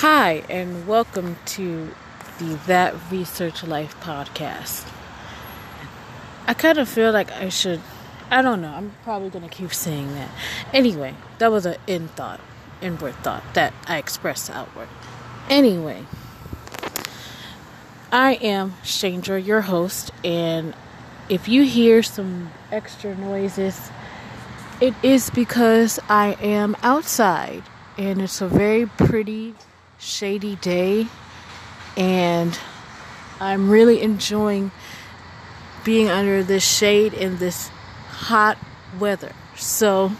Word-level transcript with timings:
Hi, 0.00 0.44
and 0.48 0.86
welcome 0.86 1.38
to 1.46 1.92
the 2.38 2.54
That 2.68 2.94
Research 3.10 3.64
Life 3.64 3.98
podcast. 4.00 4.88
I 6.46 6.54
kind 6.54 6.78
of 6.78 6.88
feel 6.88 7.10
like 7.10 7.32
I 7.32 7.48
should, 7.48 7.80
I 8.30 8.40
don't 8.40 8.62
know, 8.62 8.68
I'm 8.68 8.92
probably 9.02 9.28
going 9.28 9.48
to 9.48 9.52
keep 9.52 9.74
saying 9.74 10.14
that. 10.14 10.30
Anyway, 10.72 11.16
that 11.38 11.50
was 11.50 11.66
an 11.66 11.78
in 11.88 12.06
thought, 12.06 12.38
inward 12.80 13.16
thought 13.24 13.42
that 13.54 13.74
I 13.88 13.98
expressed 13.98 14.48
outward. 14.50 14.86
Anyway, 15.50 16.04
I 18.12 18.34
am 18.34 18.74
Shandra, 18.84 19.40
your 19.40 19.62
host, 19.62 20.12
and 20.22 20.74
if 21.28 21.48
you 21.48 21.64
hear 21.64 22.04
some 22.04 22.52
extra 22.70 23.16
noises, 23.16 23.90
it 24.80 24.94
is 25.02 25.28
because 25.30 25.98
I 26.08 26.36
am 26.40 26.76
outside 26.84 27.64
and 27.98 28.22
it's 28.22 28.40
a 28.40 28.46
very 28.46 28.86
pretty, 28.86 29.54
shady 29.98 30.56
day, 30.56 31.06
and 31.96 32.58
I'm 33.40 33.70
really 33.70 34.02
enjoying 34.02 34.70
being 35.84 36.08
under 36.08 36.42
this 36.42 36.64
shade 36.64 37.14
in 37.14 37.38
this 37.38 37.68
hot 38.08 38.58
weather. 38.98 39.32
So 39.56 40.12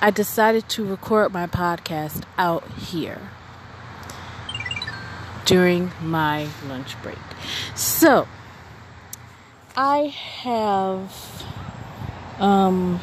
I 0.00 0.10
decided 0.10 0.68
to 0.70 0.84
record 0.84 1.32
my 1.32 1.46
podcast 1.46 2.22
out 2.38 2.66
here 2.72 3.30
during 5.44 5.92
my 6.02 6.48
lunch 6.68 7.00
break. 7.02 7.18
So 7.74 8.26
I 9.76 10.14
have 10.42 11.44
um 12.38 13.00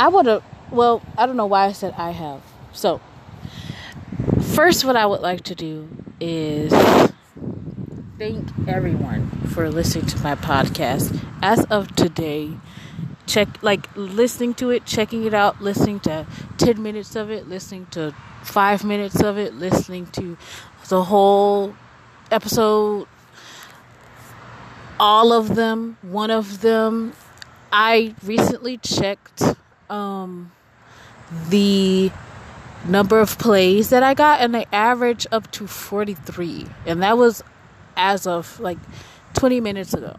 I 0.00 0.08
would 0.08 0.24
have, 0.24 0.42
well, 0.70 1.02
I 1.18 1.26
don't 1.26 1.36
know 1.36 1.44
why 1.44 1.66
I 1.66 1.72
said 1.72 1.92
I 1.98 2.12
have. 2.12 2.40
So, 2.72 3.02
first, 4.50 4.84
what 4.84 4.96
I 4.96 5.06
would 5.06 5.20
like 5.20 5.42
to 5.44 5.54
do 5.54 5.88
is 6.20 6.72
thank 8.18 8.48
everyone 8.66 9.30
for 9.54 9.70
listening 9.70 10.06
to 10.06 10.18
my 10.22 10.34
podcast. 10.34 11.24
As 11.40 11.64
of 11.66 11.94
today, 11.94 12.50
check, 13.26 13.48
like, 13.62 13.88
listening 13.94 14.54
to 14.54 14.70
it, 14.70 14.84
checking 14.84 15.24
it 15.24 15.34
out, 15.34 15.62
listening 15.62 16.00
to 16.00 16.26
10 16.58 16.82
minutes 16.82 17.14
of 17.14 17.30
it, 17.30 17.48
listening 17.48 17.86
to 17.92 18.12
five 18.42 18.84
minutes 18.84 19.22
of 19.22 19.38
it, 19.38 19.54
listening 19.54 20.06
to 20.06 20.36
the 20.88 21.04
whole 21.04 21.74
episode, 22.30 23.06
all 24.98 25.32
of 25.32 25.54
them, 25.54 25.96
one 26.02 26.30
of 26.30 26.60
them. 26.60 27.12
I 27.72 28.16
recently 28.24 28.78
checked 28.78 29.42
um, 29.88 30.50
the 31.48 32.10
number 32.86 33.20
of 33.20 33.38
plays 33.38 33.90
that 33.90 34.02
I 34.02 34.14
got, 34.14 34.40
and 34.40 34.54
they 34.54 34.66
average 34.72 35.26
up 35.32 35.50
to 35.52 35.66
43. 35.66 36.66
And 36.86 37.02
that 37.02 37.16
was 37.16 37.42
as 37.96 38.26
of 38.26 38.58
like 38.60 38.78
20 39.34 39.60
minutes 39.60 39.94
ago. 39.94 40.18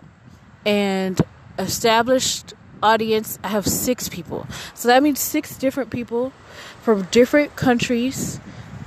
And 0.65 1.19
established 1.57 2.53
audience, 2.83 3.39
I 3.43 3.49
have 3.49 3.67
six 3.67 4.09
people. 4.09 4.47
So 4.73 4.87
that 4.87 5.03
means 5.03 5.19
six 5.19 5.57
different 5.57 5.89
people 5.89 6.33
from 6.81 7.03
different 7.11 7.55
countries, 7.55 8.39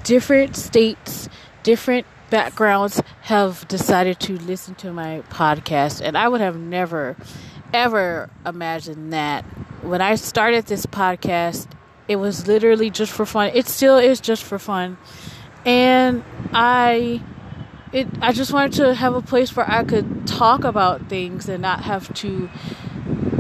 different 0.03 0.57
states, 0.57 1.29
different 1.63 2.07
backgrounds 2.31 3.01
have 3.23 3.67
decided 3.69 4.19
to 4.21 4.37
listen 4.39 4.75
to 4.77 4.93
my 4.93 5.23
podcast. 5.31 6.01
And 6.01 6.17
I 6.17 6.29
would 6.29 6.41
have 6.41 6.57
never, 6.57 7.17
ever 7.73 8.31
imagined 8.45 9.13
that 9.13 9.45
when 9.83 10.01
I 10.01 10.15
started 10.17 10.67
this 10.67 10.87
podcast, 10.87 11.69
it 12.09 12.17
was 12.17 12.47
literally 12.47 12.91
just 12.91 13.13
for 13.13 13.27
fun. 13.27 13.51
It 13.55 13.67
still 13.69 13.99
is 13.99 14.21
just 14.21 14.43
for 14.43 14.59
fun. 14.59 14.99
And 15.65 16.23
I 16.53 17.23
it 17.93 18.09
I 18.21 18.33
just 18.33 18.53
wanted 18.53 18.73
to 18.75 18.95
have 18.95 19.15
a 19.15 19.23
place 19.23 19.55
where 19.57 19.69
I 19.69 19.85
could 19.85 20.27
talk 20.27 20.65
about 20.65 21.09
things 21.09 21.49
and 21.49 21.63
not 21.63 21.85
have 21.85 22.13
to 22.15 22.51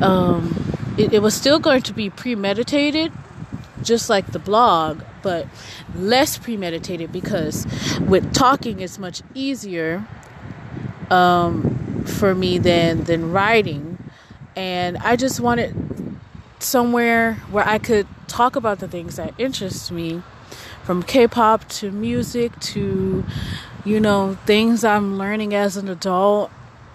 um 0.01 0.95
it, 0.97 1.13
it 1.13 1.23
was 1.23 1.35
still 1.35 1.59
going 1.59 1.83
to 1.83 1.93
be 1.93 2.09
premeditated 2.09 3.13
just 3.83 4.09
like 4.09 4.33
the 4.33 4.39
blog, 4.39 5.03
but 5.23 5.47
less 5.95 6.39
premeditated 6.39 7.13
because 7.13 7.67
with 8.01 8.33
talking 8.33 8.81
it's 8.81 8.99
much 8.99 9.21
easier 9.35 10.07
um 11.11 12.05
for 12.07 12.35
me 12.35 12.57
than 12.59 13.05
than 13.05 13.31
writing. 13.33 13.99
And 14.57 14.97
I 14.99 15.17
just 15.17 15.41
wanted 15.41 15.75
somewhere 16.65 17.35
where 17.51 17.67
I 17.67 17.79
could 17.79 18.07
talk 18.27 18.57
about 18.57 18.79
the 18.79 18.89
things 18.89 19.17
that 19.17 19.35
interest 19.39 19.93
me 19.93 20.23
from 20.83 21.03
K-pop 21.03 21.69
to 21.69 21.91
music 21.91 22.59
to 22.61 23.25
you 23.85 24.01
know 24.01 24.37
things 24.47 24.85
I'm 24.85 25.19
learning 25.19 25.55
as 25.55 25.77
an 25.77 25.89
adult. 25.89 26.51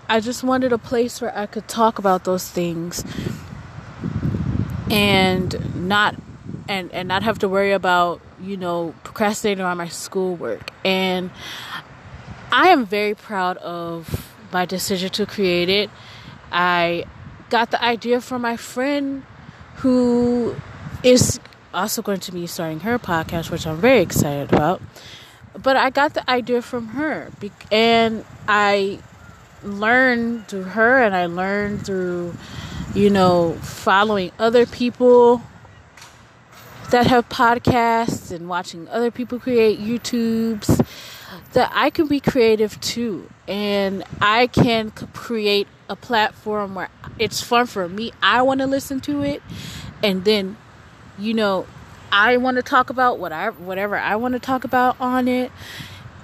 I 0.07 0.19
just 0.19 0.43
wanted 0.43 0.73
a 0.73 0.77
place 0.77 1.21
where 1.21 1.35
I 1.37 1.45
could 1.45 1.67
talk 1.67 1.99
about 1.99 2.23
those 2.23 2.49
things 2.49 3.03
and 4.89 5.87
not 5.87 6.15
and 6.67 6.91
and 6.91 7.07
not 7.07 7.23
have 7.23 7.39
to 7.39 7.49
worry 7.49 7.71
about, 7.71 8.21
you 8.41 8.57
know, 8.57 8.95
procrastinating 9.03 9.63
on 9.63 9.77
my 9.77 9.87
schoolwork. 9.87 10.71
And 10.85 11.31
I 12.51 12.69
am 12.69 12.85
very 12.85 13.15
proud 13.15 13.57
of 13.57 14.33
my 14.51 14.65
decision 14.65 15.09
to 15.11 15.25
create 15.25 15.69
it. 15.69 15.89
I 16.51 17.05
got 17.49 17.71
the 17.71 17.83
idea 17.83 18.21
from 18.21 18.41
my 18.41 18.57
friend 18.57 19.23
who 19.79 20.55
is 21.03 21.39
also 21.73 22.01
going 22.01 22.19
to 22.19 22.31
be 22.31 22.45
starting 22.47 22.81
her 22.81 22.99
podcast, 22.99 23.51
which 23.51 23.65
I'm 23.65 23.77
very 23.77 24.01
excited 24.01 24.51
about. 24.53 24.81
But 25.61 25.77
I 25.77 25.89
got 25.89 26.13
the 26.13 26.29
idea 26.29 26.61
from 26.61 26.87
her, 26.89 27.31
and 27.71 28.25
I 28.47 28.99
learned 29.63 30.47
through 30.47 30.63
her, 30.63 31.01
and 31.03 31.15
I 31.15 31.25
learned 31.27 31.85
through, 31.85 32.33
you 32.93 33.09
know, 33.09 33.53
following 33.61 34.31
other 34.37 34.65
people 34.65 35.41
that 36.91 37.07
have 37.07 37.29
podcasts 37.29 38.31
and 38.31 38.49
watching 38.49 38.87
other 38.89 39.11
people 39.11 39.39
create 39.39 39.79
YouTubes 39.79 40.85
that 41.53 41.71
I 41.73 41.89
can 41.89 42.07
be 42.07 42.19
creative 42.19 42.79
too. 42.81 43.29
And 43.47 44.03
I 44.21 44.47
can 44.47 44.91
create 44.91 45.67
a 45.89 45.95
platform 45.95 46.75
where 46.75 46.89
it's 47.17 47.41
fun 47.41 47.65
for 47.65 47.89
me. 47.89 48.11
I 48.21 48.41
want 48.41 48.61
to 48.61 48.67
listen 48.67 49.01
to 49.01 49.23
it. 49.23 49.41
And 50.03 50.23
then, 50.23 50.55
you 51.17 51.33
know, 51.33 51.65
I 52.11 52.37
want 52.37 52.55
to 52.55 52.63
talk 52.63 52.89
about 52.89 53.19
what 53.19 53.31
I, 53.31 53.49
whatever 53.49 53.97
I 53.97 54.15
want 54.15 54.33
to 54.33 54.39
talk 54.39 54.63
about 54.63 54.99
on 55.01 55.27
it. 55.27 55.51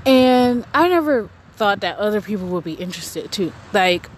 And 0.06 0.66
I 0.74 0.88
never 0.88 1.30
thought 1.56 1.81
that 1.81 1.98
other 1.98 2.22
people 2.22 2.48
would 2.48 2.64
be 2.64 2.74
interested 2.74 3.31
too. 3.31 3.52
Like, 3.74 4.09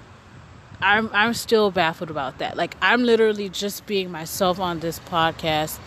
I'm 0.81 1.09
I'm 1.11 1.33
still 1.33 1.71
baffled 1.71 2.11
about 2.11 2.37
that. 2.37 2.55
Like 2.55 2.75
I'm 2.81 3.03
literally 3.03 3.49
just 3.49 3.87
being 3.87 4.11
myself 4.11 4.59
on 4.59 4.79
this 4.79 4.99
podcast 4.99 5.79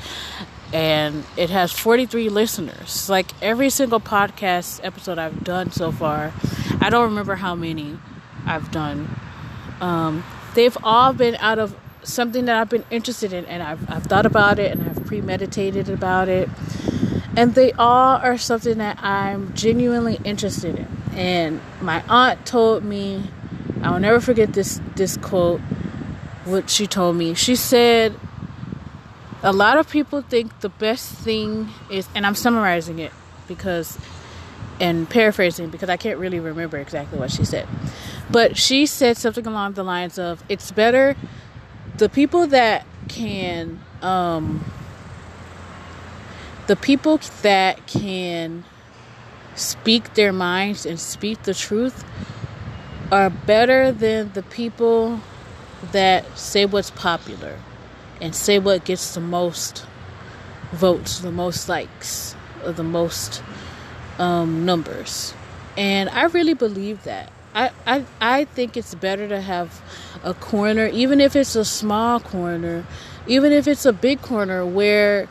and 0.73 1.25
it 1.37 1.51
has 1.51 1.73
43 1.73 2.29
listeners. 2.29 3.09
Like 3.09 3.31
every 3.43 3.71
single 3.71 4.01
podcast 4.01 4.81
episode 4.83 5.19
I've 5.19 5.45
done 5.45 5.71
so 5.71 5.93
far, 5.93 6.33
I 6.81 6.91
don't 6.91 7.05
remember 7.05 7.37
how 7.37 7.55
many 7.55 7.99
I've 8.47 8.71
done. 8.71 9.09
Um, 9.81 10.25
they've 10.55 10.77
all 10.83 11.13
been 11.13 11.37
out 11.37 11.59
of 11.59 11.77
something 12.03 12.47
that 12.47 12.57
I've 12.57 12.69
been 12.69 12.85
interested 12.91 13.33
in, 13.33 13.45
and 13.47 13.63
I've, 13.63 13.91
I've 13.91 14.05
thought 14.05 14.27
about 14.27 14.59
it 14.59 14.73
and 14.73 14.89
I've 14.89 15.05
premeditated 15.07 15.89
about 15.89 16.29
it. 16.29 16.49
And 17.37 17.55
they 17.55 17.73
all 17.73 18.17
are 18.17 18.37
something 18.37 18.79
that 18.79 18.99
I'm 19.03 19.55
genuinely 19.55 20.19
interested 20.25 20.77
in. 20.77 20.89
And 21.13 21.61
my 21.81 22.03
aunt 22.09 22.45
told 22.45 22.85
me, 22.85 23.31
I'll 23.83 24.01
never 24.01 24.21
forget 24.21 24.53
this 24.53 24.81
this 24.97 25.17
quote, 25.17 25.61
what 26.45 26.69
she 26.69 26.87
told 26.87 27.17
me. 27.17 27.35
She 27.35 27.57
said, 27.57 28.15
a 29.43 29.53
lot 29.53 29.79
of 29.79 29.89
people 29.89 30.23
think 30.23 30.61
the 30.61 30.69
best 30.69 31.15
thing 31.15 31.69
is, 31.89 32.09
and 32.15 32.27
I'm 32.27 32.35
summarizing 32.35 32.99
it 32.99 33.13
because, 33.49 33.99
and 34.81 35.09
paraphrasing 35.09 35.69
because 35.69 35.89
I 35.89 35.97
can't 35.97 36.19
really 36.19 36.41
remember 36.41 36.79
exactly 36.79 37.19
what 37.19 37.31
she 37.31 37.45
said. 37.45 37.69
But 38.31 38.57
she 38.57 38.87
said 38.87 39.17
something 39.17 39.47
along 39.47 39.75
the 39.75 39.85
lines 39.85 40.19
of, 40.19 40.43
it's 40.49 40.73
better 40.73 41.17
the 41.99 42.09
people 42.09 42.47
that 42.47 42.87
can, 43.09 43.79
um, 44.01 44.65
the 46.67 46.77
people 46.77 47.21
that 47.43 47.87
can 47.87 48.65
speak 49.55 50.15
their 50.15 50.33
minds 50.33 50.87
and 50.87 50.99
speak 50.99 51.43
the 51.43 51.53
truth 51.53 52.05
are 53.13 53.29
better 53.29 53.93
than 53.93 54.33
the 54.33 54.43
people 54.43 55.21
that 55.93 56.39
say 56.39 56.65
what's 56.65 56.91
popular 56.91 57.59
and 58.21 58.35
say 58.35 58.59
what 58.59 58.85
gets 58.85 59.15
the 59.15 59.21
most 59.21 59.85
votes, 60.73 61.19
the 61.19 61.33
most 61.33 61.69
likes, 61.69 62.35
or 62.65 62.73
the 62.73 62.83
most 62.85 63.43
um, 64.21 64.65
numbers. 64.65 65.35
And 65.77 66.09
I 66.11 66.25
really 66.25 66.55
believe 66.55 67.05
that. 67.05 67.33
I, 67.55 67.71
I 67.87 68.05
I 68.21 68.45
think 68.45 68.77
it's 68.77 68.95
better 68.95 69.27
to 69.29 69.41
have 69.41 69.83
a 70.23 70.35
corner, 70.35 70.87
even 70.87 71.21
if 71.21 71.35
it's 71.35 71.57
a 71.57 71.65
small 71.65 72.21
corner, 72.21 72.87
even 73.27 73.53
if 73.53 73.67
it's 73.67 73.85
a 73.85 73.93
big 73.93 74.23
corner 74.23 74.65
where 74.65 75.29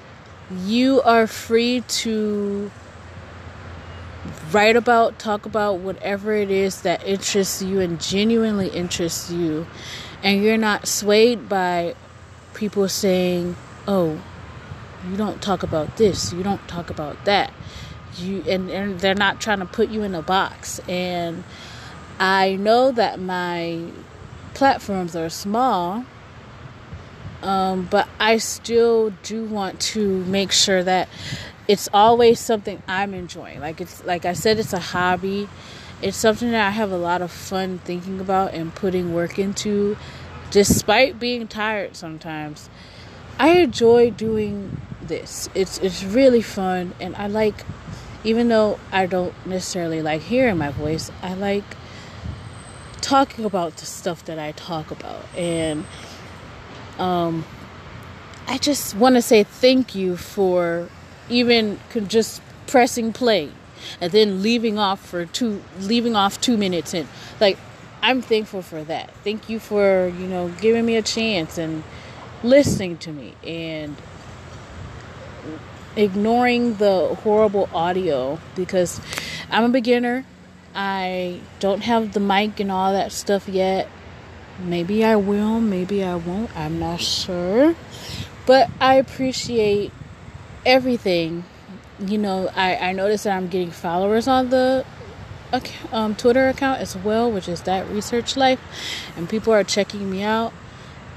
you 0.65 1.01
are 1.03 1.27
free 1.27 1.81
to 1.87 2.71
write 4.51 4.75
about, 4.75 5.19
talk 5.19 5.45
about 5.45 5.79
whatever 5.79 6.33
it 6.33 6.51
is 6.51 6.81
that 6.81 7.05
interests 7.05 7.61
you 7.61 7.79
and 7.79 8.01
genuinely 8.01 8.67
interests 8.69 9.31
you. 9.31 9.67
And 10.23 10.43
you're 10.43 10.57
not 10.57 10.87
swayed 10.87 11.47
by 11.47 11.95
people 12.53 12.89
saying, 12.89 13.55
oh, 13.87 14.19
you 15.09 15.15
don't 15.15 15.41
talk 15.41 15.63
about 15.63 15.97
this, 15.97 16.33
you 16.33 16.43
don't 16.43 16.67
talk 16.67 16.89
about 16.89 17.23
that. 17.25 17.53
You 18.19 18.43
and, 18.47 18.69
and 18.69 18.99
they're 18.99 19.15
not 19.15 19.41
trying 19.41 19.59
to 19.59 19.65
put 19.65 19.89
you 19.89 20.03
in 20.03 20.15
a 20.15 20.21
box. 20.21 20.79
And 20.87 21.43
I 22.19 22.55
know 22.55 22.91
that 22.91 23.19
my 23.19 23.81
platforms 24.53 25.15
are 25.15 25.29
small, 25.29 26.05
um, 27.41 27.87
but 27.89 28.07
I 28.19 28.37
still 28.37 29.11
do 29.23 29.45
want 29.45 29.79
to 29.81 30.23
make 30.25 30.51
sure 30.51 30.83
that 30.83 31.07
it's 31.67 31.87
always 31.93 32.39
something 32.39 32.81
I'm 32.87 33.13
enjoying. 33.13 33.59
Like 33.59 33.79
it's 33.79 34.03
like 34.03 34.25
I 34.25 34.33
said, 34.33 34.59
it's 34.59 34.73
a 34.73 34.79
hobby. 34.79 35.47
It's 36.01 36.17
something 36.17 36.51
that 36.51 36.65
I 36.67 36.71
have 36.71 36.91
a 36.91 36.97
lot 36.97 37.21
of 37.21 37.31
fun 37.31 37.79
thinking 37.79 38.19
about 38.21 38.53
and 38.53 38.73
putting 38.73 39.13
work 39.13 39.37
into, 39.37 39.97
despite 40.49 41.19
being 41.19 41.47
tired 41.47 41.95
sometimes. 41.95 42.69
I 43.37 43.49
enjoy 43.59 44.09
doing 44.11 44.79
this. 45.01 45.49
It's 45.53 45.77
it's 45.79 46.03
really 46.03 46.41
fun, 46.41 46.93
and 46.99 47.15
I 47.15 47.27
like, 47.27 47.65
even 48.23 48.47
though 48.49 48.79
I 48.91 49.05
don't 49.05 49.33
necessarily 49.45 50.01
like 50.01 50.21
hearing 50.21 50.57
my 50.57 50.69
voice, 50.69 51.11
I 51.21 51.33
like 51.33 51.63
talking 53.01 53.45
about 53.45 53.77
the 53.77 53.85
stuff 53.85 54.25
that 54.25 54.39
I 54.39 54.51
talk 54.53 54.91
about, 54.91 55.25
and 55.37 55.85
um, 56.97 57.45
I 58.47 58.57
just 58.57 58.95
want 58.95 59.15
to 59.15 59.21
say 59.21 59.43
thank 59.43 59.95
you 59.95 60.17
for 60.17 60.89
even 61.29 61.79
just 62.07 62.41
pressing 62.67 63.13
play 63.13 63.51
and 64.01 64.11
then 64.11 64.41
leaving 64.41 64.77
off 64.77 64.99
for 64.99 65.25
two 65.25 65.61
leaving 65.79 66.15
off 66.15 66.39
two 66.41 66.57
minutes 66.57 66.93
and 66.93 67.07
like 67.39 67.57
i'm 68.01 68.21
thankful 68.21 68.61
for 68.61 68.83
that. 68.83 69.11
Thank 69.23 69.49
you 69.49 69.59
for 69.59 70.07
you 70.07 70.27
know 70.27 70.49
giving 70.61 70.85
me 70.85 70.95
a 70.95 71.01
chance 71.01 71.57
and 71.57 71.83
listening 72.43 72.97
to 72.99 73.11
me. 73.11 73.35
And 73.43 73.95
ignoring 75.95 76.75
the 76.75 77.15
horrible 77.23 77.69
audio 77.73 78.39
because 78.55 79.01
i'm 79.49 79.63
a 79.63 79.69
beginner. 79.69 80.25
I 80.75 81.41
don't 81.59 81.81
have 81.81 82.13
the 82.13 82.19
mic 82.19 82.59
and 82.59 82.71
all 82.71 82.93
that 82.93 83.11
stuff 83.11 83.49
yet. 83.49 83.89
Maybe 84.63 85.03
i 85.03 85.15
will 85.15 85.59
maybe 85.59 86.03
i 86.03 86.15
won't. 86.15 86.55
I'm 86.55 86.79
not 86.79 87.01
sure. 87.01 87.75
But 88.45 88.69
i 88.79 88.95
appreciate 88.95 89.91
everything, 90.65 91.43
you 91.99 92.17
know, 92.17 92.49
I, 92.55 92.75
I 92.75 92.91
noticed 92.93 93.23
that 93.25 93.35
I'm 93.35 93.47
getting 93.47 93.71
followers 93.71 94.27
on 94.27 94.49
the 94.49 94.85
um, 95.91 96.15
Twitter 96.15 96.47
account 96.49 96.79
as 96.79 96.95
well, 96.95 97.31
which 97.31 97.47
is 97.47 97.63
that 97.63 97.87
research 97.89 98.37
life, 98.37 98.59
and 99.17 99.29
people 99.29 99.53
are 99.53 99.63
checking 99.63 100.09
me 100.09 100.23
out. 100.23 100.53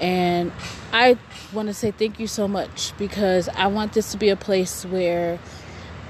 And 0.00 0.52
I 0.92 1.18
want 1.52 1.68
to 1.68 1.74
say 1.74 1.90
thank 1.90 2.18
you 2.18 2.26
so 2.26 2.48
much 2.48 2.96
because 2.98 3.48
I 3.50 3.66
want 3.66 3.92
this 3.92 4.12
to 4.12 4.18
be 4.18 4.30
a 4.30 4.36
place 4.36 4.84
where 4.84 5.38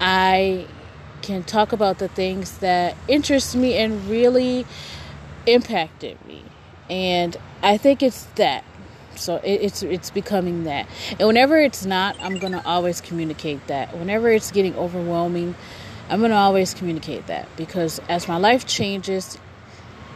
I 0.00 0.66
can 1.22 1.44
talk 1.44 1.72
about 1.72 1.98
the 1.98 2.08
things 2.08 2.58
that 2.58 2.96
interest 3.08 3.54
me 3.54 3.74
and 3.74 4.08
really 4.08 4.66
impacted 5.46 6.24
me. 6.26 6.44
And 6.90 7.36
I 7.62 7.76
think 7.76 8.02
it's 8.02 8.24
that 8.36 8.64
so 9.16 9.36
it, 9.36 9.60
it's 9.62 9.82
it's 9.82 10.10
becoming 10.10 10.64
that. 10.64 10.88
And 11.18 11.26
whenever 11.26 11.58
it's 11.58 11.84
not, 11.84 12.16
I'm 12.20 12.38
gonna 12.38 12.62
always 12.64 13.00
communicate 13.00 13.66
that. 13.66 13.96
Whenever 13.96 14.30
it's 14.30 14.50
getting 14.50 14.74
overwhelming, 14.76 15.54
I'm 16.08 16.20
gonna 16.20 16.34
always 16.34 16.74
communicate 16.74 17.26
that 17.26 17.48
because 17.56 18.00
as 18.08 18.26
my 18.26 18.36
life 18.36 18.66
changes, 18.66 19.38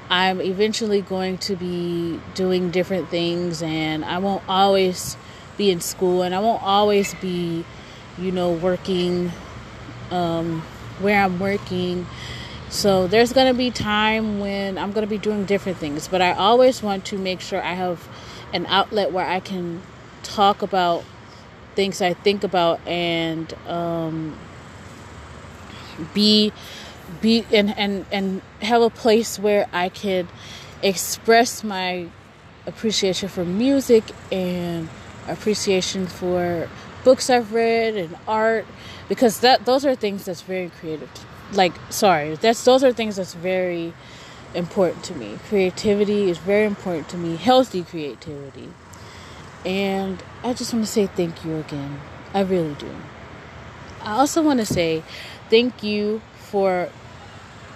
I'm 0.09 0.41
eventually 0.41 1.03
going 1.03 1.39
to 1.39 1.57
be 1.57 2.21
doing 2.35 2.71
different 2.71 3.09
things, 3.09 3.63
and 3.63 4.05
I 4.05 4.19
won't 4.19 4.43
always 4.49 5.17
be 5.57 5.71
in 5.71 5.81
school, 5.81 6.23
and 6.23 6.35
I 6.35 6.39
won't 6.39 6.63
always 6.63 7.15
be, 7.15 7.65
you 8.19 8.33
know, 8.33 8.53
working 8.53 9.33
um, 10.11 10.61
where 11.01 11.23
I'm 11.23 11.39
working. 11.39 12.07
So 12.69 13.07
there's 13.07 13.33
going 13.33 13.47
to 13.47 13.57
be 13.57 13.71
time 13.71 14.41
when 14.41 14.79
I'm 14.79 14.93
going 14.93 15.07
to 15.07 15.11
be 15.11 15.19
doing 15.19 15.45
different 15.45 15.79
things, 15.79 16.09
but 16.09 16.21
I 16.21 16.33
always 16.33 16.83
want 16.83 17.05
to 17.07 17.19
make 17.19 17.41
sure 17.41 17.63
I 17.63 17.75
have 17.75 18.09
an 18.53 18.67
outlet 18.67 19.13
where 19.13 19.27
I 19.27 19.41
can 19.41 19.83
talk 20.23 20.63
about 20.63 21.05
things 21.75 22.01
I 22.01 22.15
think 22.15 22.43
about 22.43 22.81
and 22.87 23.53
um, 23.69 24.37
be 26.15 26.53
be 27.21 27.45
and, 27.53 27.77
and 27.79 28.07
and 28.11 28.43
have 28.61 28.83
a 28.83 28.91
place 28.91 29.39
where 29.39 29.69
I 29.73 29.89
can 29.89 30.29
express 30.83 31.63
my 31.63 32.09
appreciation 32.67 33.29
for 33.29 33.45
music 33.45 34.05
and 34.33 34.89
appreciation 35.29 36.07
for 36.07 36.69
books 37.05 37.31
I've 37.31 37.53
read 37.53 37.97
and 37.97 38.17
art 38.27 38.67
because 39.09 39.41
that 39.41 39.65
those 39.65 39.85
are 39.85 39.95
things 39.95 40.25
that's 40.25 40.43
very 40.43 40.71
creative 40.81 41.09
like 41.53 41.73
sorry 41.91 42.35
that's 42.35 42.65
those 42.65 42.83
are 42.83 42.93
things 42.93 43.17
that's 43.17 43.35
very 43.35 43.95
important 44.57 45.05
to 45.05 45.15
me. 45.15 45.39
Creativity 45.49 46.31
is 46.31 46.39
very 46.39 46.65
important 46.65 47.09
to 47.11 47.17
me, 47.17 47.37
healthy 47.37 47.85
creativity. 47.85 48.71
And 49.65 50.23
I 50.43 50.55
just 50.55 50.73
want 50.73 50.87
to 50.87 50.91
say 50.91 51.07
thank 51.07 51.45
you 51.45 51.57
again. 51.57 52.01
I 52.33 52.41
really 52.41 52.75
do. 52.75 52.95
I 54.01 54.13
also 54.13 54.43
want 54.43 54.61
to 54.61 54.67
say 54.67 55.03
thank 55.51 55.83
you 55.83 56.23
for 56.51 56.89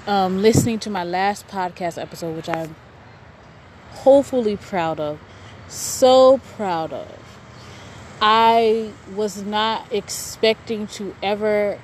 um, 0.07 0.43
listening 0.43 0.79
to 0.81 0.91
my 0.91 1.05
last 1.05 1.49
podcast 1.49 2.01
episode, 2.01 2.37
which 2.37 2.49
I'm 2.49 2.75
hopefully 3.91 4.57
proud 4.57 5.01
of. 5.01 5.19
So 5.69 6.39
proud 6.57 6.93
of. 6.93 7.09
I 8.23 8.93
was 9.15 9.43
not 9.43 9.93
expecting 9.93 10.87
to 10.89 11.15
ever 11.23 11.79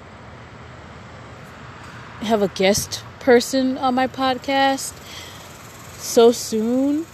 have 2.20 2.42
a 2.42 2.48
guest 2.48 3.02
person 3.20 3.78
on 3.78 3.94
my 3.94 4.06
podcast 4.06 4.94
so 5.98 6.32
soon. 6.32 7.06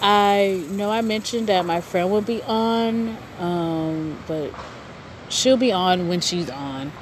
I 0.00 0.64
know 0.70 0.90
I 0.90 1.02
mentioned 1.02 1.48
that 1.48 1.64
my 1.64 1.80
friend 1.80 2.10
will 2.10 2.20
be 2.20 2.42
on, 2.42 3.16
um, 3.38 4.18
but 4.26 4.52
she'll 5.28 5.56
be 5.56 5.72
on 5.72 6.08
when 6.08 6.20
she's 6.20 6.50
on. 6.50 6.92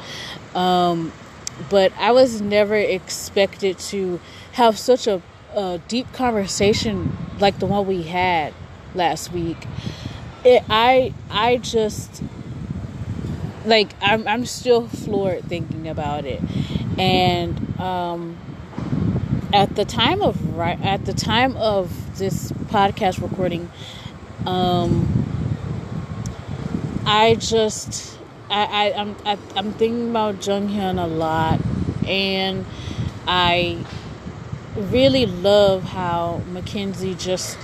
Um, 0.54 1.12
but 1.72 1.90
I 1.98 2.12
was 2.12 2.42
never 2.42 2.76
expected 2.76 3.78
to 3.78 4.20
have 4.52 4.78
such 4.78 5.06
a, 5.06 5.22
a, 5.56 5.80
deep 5.88 6.12
conversation 6.12 7.16
like 7.40 7.58
the 7.60 7.64
one 7.64 7.86
we 7.86 8.02
had 8.02 8.52
last 8.94 9.32
week. 9.32 9.56
It, 10.44 10.62
I 10.68 11.14
I 11.30 11.56
just 11.56 12.22
like 13.64 13.94
I'm 14.02 14.28
I'm 14.28 14.44
still 14.44 14.86
floored 14.86 15.44
thinking 15.44 15.88
about 15.88 16.26
it, 16.26 16.42
and 16.98 17.80
um, 17.80 18.36
at 19.54 19.74
the 19.74 19.86
time 19.86 20.20
of 20.20 20.54
right 20.54 20.78
at 20.82 21.06
the 21.06 21.14
time 21.14 21.56
of 21.56 22.18
this 22.18 22.52
podcast 22.68 23.22
recording, 23.22 23.70
um, 24.44 25.08
I 27.06 27.36
just 27.36 28.11
I, 28.52 28.64
I 28.64 29.00
I'm 29.00 29.16
I, 29.24 29.32
am 29.32 29.38
i 29.54 29.58
am 29.58 29.72
thinking 29.72 30.10
about 30.10 30.36
Jonghyun 30.36 31.02
a 31.02 31.06
lot, 31.06 31.60
and 32.06 32.64
I 33.26 33.84
really 34.76 35.26
love 35.26 35.82
how 35.84 36.42
Mackenzie 36.46 37.14
just 37.14 37.58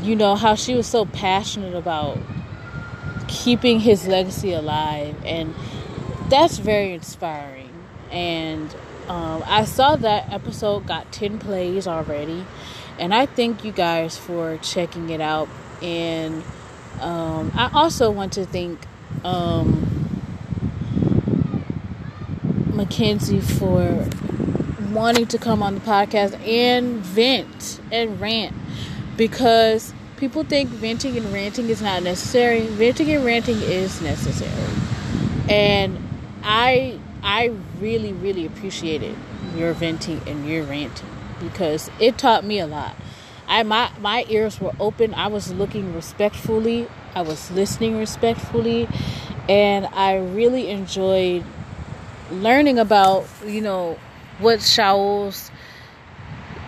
you 0.00 0.16
know 0.16 0.34
how 0.34 0.54
she 0.54 0.74
was 0.74 0.86
so 0.86 1.04
passionate 1.06 1.74
about 1.74 2.18
keeping 3.28 3.80
his 3.80 4.06
legacy 4.06 4.52
alive 4.52 5.14
and 5.24 5.54
that's 6.28 6.58
very 6.58 6.92
inspiring 6.92 7.70
and 8.10 8.74
um, 9.08 9.42
I 9.46 9.64
saw 9.64 9.96
that 9.96 10.32
episode 10.32 10.86
got 10.86 11.10
10 11.12 11.38
plays 11.38 11.86
already, 11.86 12.46
and 12.98 13.12
I 13.12 13.26
thank 13.26 13.64
you 13.64 13.72
guys 13.72 14.16
for 14.16 14.58
checking 14.58 15.10
it 15.10 15.20
out. 15.20 15.48
And 15.82 16.44
um, 17.00 17.50
I 17.54 17.70
also 17.74 18.10
want 18.10 18.32
to 18.34 18.46
thank 18.46 18.86
um, 19.24 19.88
Mackenzie 22.74 23.40
for 23.40 24.08
wanting 24.92 25.26
to 25.26 25.38
come 25.38 25.62
on 25.62 25.74
the 25.74 25.80
podcast 25.80 26.38
and 26.46 26.96
vent 26.98 27.80
and 27.90 28.20
rant 28.20 28.54
because 29.16 29.94
people 30.16 30.44
think 30.44 30.68
venting 30.68 31.16
and 31.16 31.32
ranting 31.32 31.68
is 31.68 31.82
not 31.82 32.02
necessary. 32.02 32.66
Venting 32.66 33.10
and 33.10 33.24
ranting 33.24 33.60
is 33.60 34.00
necessary. 34.02 34.72
And 35.48 35.98
I 36.42 36.98
I 37.22 37.52
really, 37.78 38.12
really 38.12 38.46
appreciated 38.46 39.16
your 39.56 39.72
venting 39.74 40.20
and 40.26 40.48
your 40.48 40.64
ranting 40.64 41.08
because 41.40 41.90
it 42.00 42.18
taught 42.18 42.44
me 42.44 42.58
a 42.58 42.66
lot. 42.66 42.96
I 43.46 43.62
my 43.62 43.90
my 44.00 44.24
ears 44.28 44.60
were 44.60 44.72
open. 44.80 45.14
I 45.14 45.26
was 45.26 45.52
looking 45.52 45.94
respectfully. 45.94 46.88
I 47.14 47.22
was 47.22 47.50
listening 47.50 47.98
respectfully, 47.98 48.88
and 49.48 49.86
I 49.86 50.16
really 50.16 50.68
enjoyed 50.68 51.44
learning 52.30 52.78
about, 52.78 53.26
you 53.44 53.60
know, 53.60 53.98
what 54.38 54.60
Shawols 54.60 55.50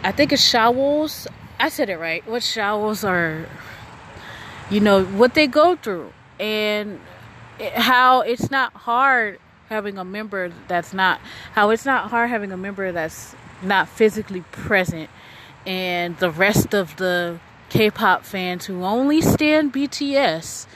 I 0.03 0.13
think 0.13 0.33
it's 0.33 0.53
Shawols 0.53 1.27
I 1.59 1.69
said 1.71 1.89
it 1.89 1.97
right. 1.99 2.27
What 2.27 2.43
Shawols 2.43 3.09
are 3.09 3.49
you 4.71 4.81
know, 4.81 5.05
what 5.05 5.35
they 5.35 5.47
go 5.47 5.77
through 5.77 6.13
and 6.41 7.01
how 7.75 8.21
it's 8.21 8.51
not 8.51 8.73
hard 8.75 9.39
having 9.69 9.99
a 9.99 10.05
member 10.05 10.53
that's 10.69 10.93
not 10.93 11.21
how 11.53 11.71
it's 11.71 11.85
not 11.85 12.11
hard 12.11 12.29
having 12.29 12.53
a 12.53 12.57
member 12.57 12.93
that's 12.93 13.35
not 13.63 13.89
physically 13.89 14.43
present 14.53 15.09
and 15.67 16.17
the 16.19 16.31
rest 16.31 16.75
of 16.75 16.97
the 16.97 17.41
K-pop 17.71 18.25
fans 18.25 18.67
who 18.67 18.85
only 18.85 19.21
stand 19.21 19.73
BTS 19.73 20.67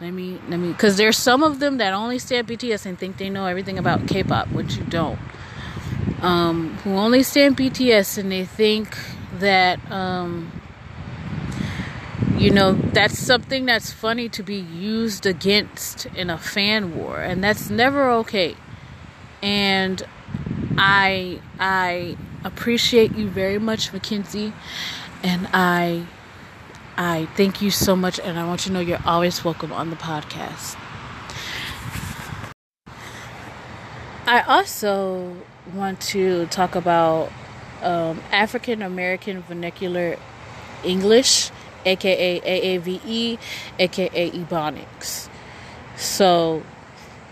let 0.00 0.12
me 0.12 0.40
let 0.48 0.58
me 0.58 0.68
because 0.68 0.96
there's 0.96 1.16
some 1.16 1.42
of 1.42 1.60
them 1.60 1.78
that 1.78 1.92
only 1.92 2.18
stand 2.18 2.48
BTS 2.48 2.84
and 2.84 2.98
think 2.98 3.16
they 3.16 3.30
know 3.30 3.46
everything 3.46 3.78
about 3.78 4.06
K-pop, 4.08 4.48
which 4.48 4.76
you 4.76 4.84
don't. 4.84 5.18
Um, 6.20 6.76
who 6.78 6.96
only 6.96 7.22
stand 7.22 7.56
BTS 7.56 8.18
and 8.18 8.32
they 8.32 8.44
think 8.44 8.98
that 9.38 9.78
um, 9.90 10.50
you 12.36 12.50
know 12.50 12.72
that's 12.72 13.18
something 13.18 13.66
that's 13.66 13.92
funny 13.92 14.28
to 14.30 14.42
be 14.42 14.56
used 14.56 15.26
against 15.26 16.06
in 16.06 16.28
a 16.28 16.38
fan 16.38 16.96
war, 16.96 17.20
and 17.20 17.42
that's 17.42 17.70
never 17.70 18.10
okay. 18.10 18.56
And 19.42 20.02
I 20.76 21.40
I 21.58 22.16
appreciate 22.44 23.16
you 23.16 23.28
very 23.28 23.58
much, 23.58 23.92
Mackenzie, 23.92 24.52
and 25.22 25.48
I 25.52 26.06
I 26.96 27.26
thank 27.36 27.60
you 27.60 27.70
so 27.70 27.96
much, 27.96 28.20
and 28.20 28.38
I 28.38 28.46
want 28.46 28.66
you 28.66 28.70
to 28.70 28.74
know 28.74 28.80
you're 28.80 29.02
always 29.04 29.44
welcome 29.44 29.72
on 29.72 29.90
the 29.90 29.96
podcast. 29.96 30.76
I 34.26 34.42
also 34.42 35.36
want 35.74 36.00
to 36.02 36.46
talk 36.46 36.74
about 36.76 37.32
um, 37.82 38.22
African 38.30 38.80
American 38.82 39.42
Vernacular 39.42 40.16
English, 40.84 41.50
aka 41.84 42.40
AAVE, 42.40 43.38
aka 43.78 44.30
Ebonics. 44.30 45.28
So, 45.96 46.62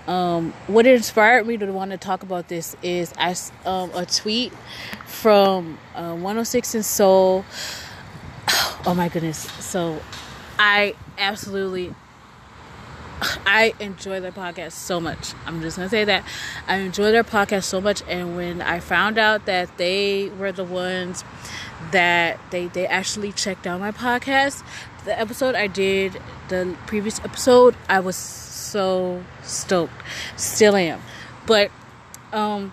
um, 0.06 0.52
what 0.66 0.86
inspired 0.86 1.46
me 1.46 1.56
to 1.56 1.66
want 1.66 1.92
to 1.92 1.98
talk 1.98 2.22
about 2.22 2.48
this 2.48 2.76
is 2.82 3.12
I 3.18 3.34
um, 3.64 3.90
a 3.94 4.04
tweet 4.04 4.52
from 5.22 5.78
uh, 5.94 6.10
106 6.16 6.74
in 6.74 6.82
Seoul. 6.82 7.44
oh 8.86 8.92
my 8.96 9.08
goodness. 9.08 9.38
So 9.64 10.02
I 10.58 10.96
absolutely 11.16 11.94
I 13.46 13.72
enjoy 13.78 14.18
their 14.18 14.32
podcast 14.32 14.72
so 14.72 14.98
much. 14.98 15.32
I'm 15.46 15.62
just 15.62 15.76
gonna 15.76 15.88
say 15.88 16.04
that 16.04 16.24
I 16.66 16.78
enjoy 16.78 17.12
their 17.12 17.22
podcast 17.22 17.62
so 17.64 17.80
much. 17.80 18.02
And 18.08 18.34
when 18.34 18.60
I 18.60 18.80
found 18.80 19.16
out 19.16 19.46
that 19.46 19.78
they 19.78 20.28
were 20.30 20.50
the 20.50 20.64
ones 20.64 21.22
that 21.92 22.40
they 22.50 22.66
they 22.66 22.88
actually 22.88 23.30
checked 23.30 23.64
out 23.64 23.78
my 23.78 23.92
podcast, 23.92 24.64
the 25.04 25.16
episode 25.16 25.54
I 25.54 25.68
did, 25.68 26.20
the 26.48 26.76
previous 26.88 27.20
episode, 27.20 27.76
I 27.88 28.00
was 28.00 28.16
so 28.16 29.22
stoked. 29.44 29.94
Still 30.36 30.74
am. 30.74 31.00
But 31.46 31.70
um 32.32 32.72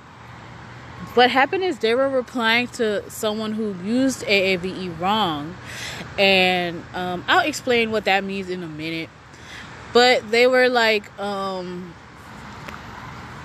what 1.16 1.32
happened 1.32 1.64
is 1.64 1.80
they 1.80 1.96
were 1.96 2.10
replying 2.10 2.68
to 2.68 3.10
someone 3.10 3.54
who 3.54 3.76
used 3.84 4.24
AAVE 4.24 5.00
wrong, 5.00 5.56
and 6.18 6.84
um, 6.94 7.24
I'll 7.28 7.48
explain 7.48 7.92
what 7.92 8.06
that 8.06 8.24
means 8.24 8.50
in 8.50 8.64
a 8.64 8.68
minute. 8.68 9.10
But 9.92 10.30
they 10.30 10.46
were 10.46 10.70
like, 10.70 11.18
um, 11.20 11.94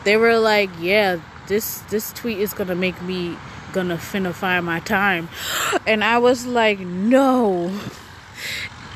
they 0.04 0.16
were 0.16 0.38
like, 0.38 0.70
yeah, 0.78 1.18
this 1.48 1.78
this 1.90 2.12
tweet 2.12 2.38
is 2.38 2.52
gonna 2.52 2.74
make 2.74 3.00
me 3.02 3.36
gonna 3.72 3.96
finna 3.96 4.32
find 4.34 4.66
my 4.66 4.80
time, 4.80 5.28
and 5.86 6.04
I 6.04 6.18
was 6.18 6.46
like, 6.46 6.78
no, 6.80 7.72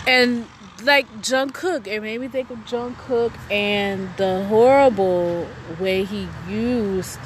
and 0.07 0.47
like 0.85 1.11
Jungkook, 1.23 1.87
it 1.87 2.01
made 2.03 2.21
me 2.21 2.29
think 2.29 2.51
of 2.51 2.59
Jungkook 2.59 3.33
and 3.51 4.11
the 4.17 4.45
horrible 4.45 5.49
way 5.81 6.05
he 6.05 6.29
used 6.49 7.19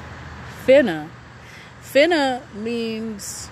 finna 0.65 1.09
finna 1.93 2.41
means 2.55 3.49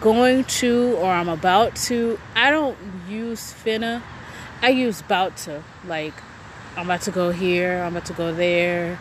going 0.00 0.44
to 0.44 0.96
or 0.96 1.10
I'm 1.10 1.28
about 1.28 1.76
to. 1.76 2.18
I 2.34 2.50
don't 2.50 2.76
use 3.08 3.52
finna. 3.52 4.02
I 4.62 4.70
use 4.70 5.00
about 5.00 5.36
to. 5.38 5.62
Like, 5.86 6.14
I'm 6.76 6.86
about 6.86 7.02
to 7.02 7.10
go 7.10 7.30
here, 7.30 7.82
I'm 7.82 7.96
about 7.96 8.06
to 8.06 8.12
go 8.12 8.32
there, 8.32 8.98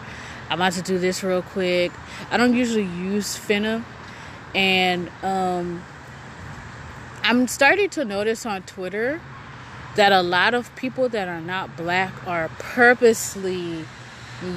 I'm 0.50 0.60
about 0.60 0.74
to 0.74 0.82
do 0.82 0.98
this 0.98 1.24
real 1.24 1.41
quick. 1.41 1.91
I 2.32 2.38
don't 2.38 2.56
usually 2.56 2.84
use 2.84 3.38
finna. 3.38 3.84
And 4.56 5.10
um, 5.22 5.84
I'm 7.24 7.48
starting 7.48 7.89
to 7.91 8.06
notice 8.06 8.46
on 8.46 8.63
Twitter 8.63 9.22
that 9.96 10.12
a 10.12 10.22
lot 10.22 10.53
of 10.53 10.75
people 10.75 11.10
that 11.10 11.27
are 11.27 11.41
not 11.41 11.75
black 11.75 12.25
are 12.27 12.50
purposely 12.60 13.86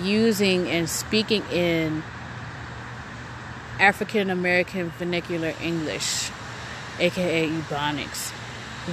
using 0.02 0.68
and 0.68 0.88
speaking 0.88 1.42
in 1.50 2.02
African 3.80 4.30
American 4.30 4.90
Vernacular 4.90 5.54
English, 5.62 6.30
aka 6.98 7.48
Ebonics. 7.48 8.32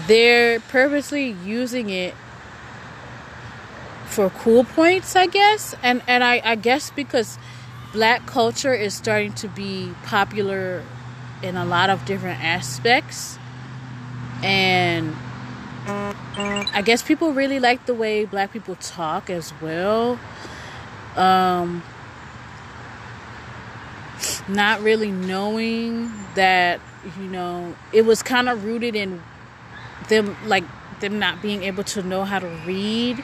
They're 0.08 0.60
purposely 0.60 1.36
using 1.44 1.90
it 1.90 2.14
for 4.08 4.30
cool 4.30 4.64
points, 4.64 5.16
I 5.16 5.28
guess. 5.28 5.76
And 5.84 6.02
and 6.08 6.24
I, 6.24 6.42
I 6.44 6.56
guess 6.56 6.92
because 6.92 7.38
black 7.94 8.26
culture 8.26 8.74
is 8.74 8.94
starting 8.94 9.34
to 9.34 9.48
be 9.48 9.94
popular 10.04 10.84
in 11.44 11.56
a 11.56 11.66
lot 11.66 11.90
of 11.90 12.06
different 12.06 12.44
aspects. 12.44 13.38
And 14.44 15.16
I 15.88 16.82
guess 16.84 17.02
people 17.02 17.34
really 17.34 17.60
like 17.60 17.86
the 17.86 17.94
way 17.94 18.26
black 18.26 18.52
people 18.52 18.76
talk 18.76 19.30
as 19.30 19.54
well. 19.62 20.20
Um, 21.16 21.84
not 24.48 24.82
really 24.82 25.12
knowing 25.12 26.12
that 26.36 26.80
you 27.20 27.28
know 27.28 27.76
it 27.94 28.06
was 28.06 28.24
kind 28.24 28.50
of 28.50 28.64
rooted 28.64 28.96
in 28.96 29.22
them 30.10 30.36
like 30.46 30.64
them 31.00 31.20
not 31.20 31.42
being 31.42 31.64
able 31.64 31.84
to 31.84 32.02
know 32.04 32.24
how 32.24 32.40
to 32.40 32.48
read 32.66 33.24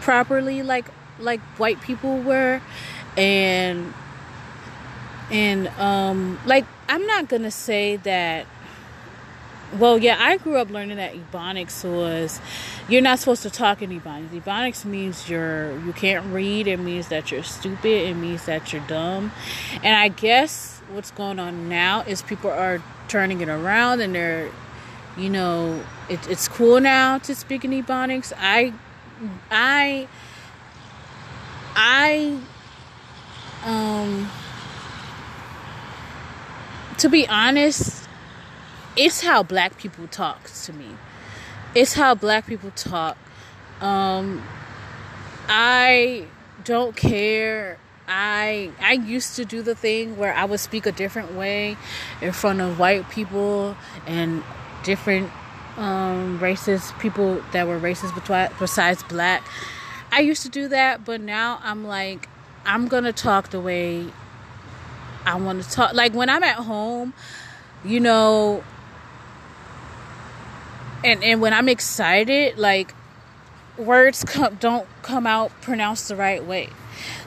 properly 0.00 0.62
like 0.62 0.86
like 1.18 1.40
white 1.58 1.80
people 1.80 2.18
were. 2.20 2.60
And 3.16 3.92
and 5.30 5.68
um 5.78 6.38
like 6.46 6.64
I'm 6.88 7.06
not 7.06 7.28
to 7.42 7.50
say 7.50 7.96
that 7.96 8.46
well, 9.76 9.98
yeah, 9.98 10.16
I 10.18 10.38
grew 10.38 10.56
up 10.56 10.70
learning 10.70 10.96
that 10.96 11.14
Ebonics 11.14 11.84
was 11.84 12.40
you're 12.88 13.02
not 13.02 13.18
supposed 13.18 13.42
to 13.42 13.50
talk 13.50 13.82
in 13.82 13.90
Ebonics. 13.90 14.28
Ebonics 14.30 14.84
means 14.84 15.28
you're 15.28 15.78
you 15.80 15.92
can't 15.92 16.24
read. 16.32 16.66
It 16.66 16.78
means 16.78 17.08
that 17.08 17.30
you're 17.30 17.42
stupid. 17.42 18.08
It 18.08 18.14
means 18.14 18.46
that 18.46 18.72
you're 18.72 18.86
dumb. 18.86 19.30
And 19.82 19.94
I 19.94 20.08
guess 20.08 20.80
what's 20.90 21.10
going 21.10 21.38
on 21.38 21.68
now 21.68 22.00
is 22.02 22.22
people 22.22 22.50
are 22.50 22.82
turning 23.08 23.40
it 23.40 23.48
around 23.48 24.00
and 24.00 24.14
they're 24.14 24.50
you 25.18 25.28
know 25.28 25.82
it, 26.08 26.26
it's 26.28 26.48
cool 26.48 26.80
now 26.80 27.18
to 27.18 27.34
speak 27.34 27.64
in 27.64 27.70
Ebonics. 27.72 28.32
I 28.38 28.72
I 29.50 30.08
I 31.76 32.38
um 33.66 34.30
to 36.96 37.08
be 37.10 37.28
honest 37.28 38.07
it's 38.98 39.22
how 39.22 39.44
black 39.44 39.78
people 39.78 40.08
talk 40.08 40.50
to 40.64 40.72
me. 40.72 40.96
It's 41.74 41.94
how 41.94 42.16
black 42.16 42.46
people 42.46 42.72
talk. 42.72 43.16
Um, 43.80 44.42
I 45.48 46.26
don't 46.64 46.96
care. 46.96 47.78
I 48.08 48.72
I 48.80 48.94
used 48.94 49.36
to 49.36 49.44
do 49.44 49.62
the 49.62 49.74
thing 49.74 50.16
where 50.16 50.34
I 50.34 50.44
would 50.44 50.60
speak 50.60 50.84
a 50.86 50.92
different 50.92 51.34
way 51.34 51.76
in 52.20 52.32
front 52.32 52.60
of 52.60 52.78
white 52.78 53.08
people 53.08 53.76
and 54.06 54.42
different 54.82 55.30
um, 55.76 56.40
racist 56.40 56.98
people 56.98 57.40
that 57.52 57.68
were 57.68 57.78
racist 57.78 58.58
besides 58.58 59.02
black. 59.04 59.46
I 60.10 60.20
used 60.20 60.42
to 60.42 60.48
do 60.48 60.68
that, 60.68 61.04
but 61.04 61.20
now 61.20 61.60
I'm 61.62 61.86
like, 61.86 62.28
I'm 62.64 62.88
gonna 62.88 63.12
talk 63.12 63.50
the 63.50 63.60
way 63.60 64.06
I 65.24 65.36
want 65.36 65.62
to 65.62 65.70
talk. 65.70 65.94
Like 65.94 66.14
when 66.14 66.28
I'm 66.28 66.42
at 66.42 66.56
home, 66.56 67.12
you 67.84 68.00
know, 68.00 68.64
and 71.04 71.22
and 71.22 71.40
when 71.40 71.52
I'm 71.52 71.68
excited, 71.68 72.58
like 72.58 72.94
words 73.76 74.24
come 74.24 74.56
don't 74.56 74.86
come 75.02 75.26
out 75.26 75.52
pronounced 75.60 76.08
the 76.08 76.16
right 76.16 76.44
way. 76.44 76.70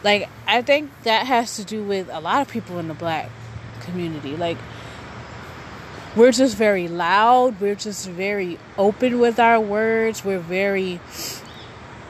Like 0.04 0.30
I 0.48 0.62
think 0.62 0.92
that 1.04 1.26
has 1.28 1.56
to 1.56 1.64
do 1.64 1.84
with 1.84 2.10
a 2.10 2.20
lot 2.20 2.42
of 2.42 2.50
people 2.50 2.80
in 2.80 2.88
the 2.88 2.94
black 2.94 3.30
community. 3.82 4.36
Like 4.36 4.58
we're 6.16 6.32
just 6.32 6.58
very 6.58 6.88
loud, 6.88 7.60
we're 7.62 7.76
just 7.76 8.08
very 8.10 8.60
open 8.78 9.20
with 9.20 9.40
our 9.40 9.60
words, 9.60 10.26
we're 10.26 10.40
very 10.40 11.00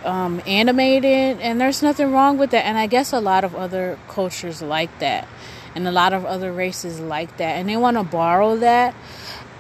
um, 0.03 0.41
animated, 0.47 1.39
and 1.39 1.61
there's 1.61 1.83
nothing 1.83 2.11
wrong 2.11 2.37
with 2.37 2.49
that. 2.51 2.65
And 2.65 2.77
I 2.77 2.87
guess 2.87 3.13
a 3.13 3.19
lot 3.19 3.43
of 3.43 3.55
other 3.55 3.99
cultures 4.07 4.61
like 4.61 4.97
that, 4.99 5.27
and 5.75 5.87
a 5.87 5.91
lot 5.91 6.13
of 6.13 6.25
other 6.25 6.51
races 6.51 6.99
like 6.99 7.37
that, 7.37 7.57
and 7.57 7.69
they 7.69 7.77
want 7.77 7.97
to 7.97 8.03
borrow 8.03 8.55
that. 8.57 8.95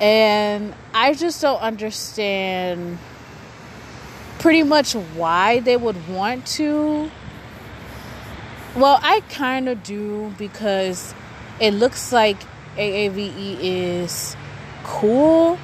And 0.01 0.73
I 0.95 1.13
just 1.13 1.41
don't 1.41 1.61
understand 1.61 2.97
pretty 4.39 4.63
much 4.63 4.93
why 4.93 5.59
they 5.59 5.77
would 5.77 6.07
want 6.09 6.47
to. 6.47 7.11
Well, 8.75 8.99
I 9.03 9.19
kind 9.29 9.69
of 9.69 9.83
do 9.83 10.33
because 10.39 11.13
it 11.59 11.71
looks 11.75 12.11
like 12.11 12.37
AAVE 12.77 13.59
is 13.61 14.35
cool, 14.83 15.59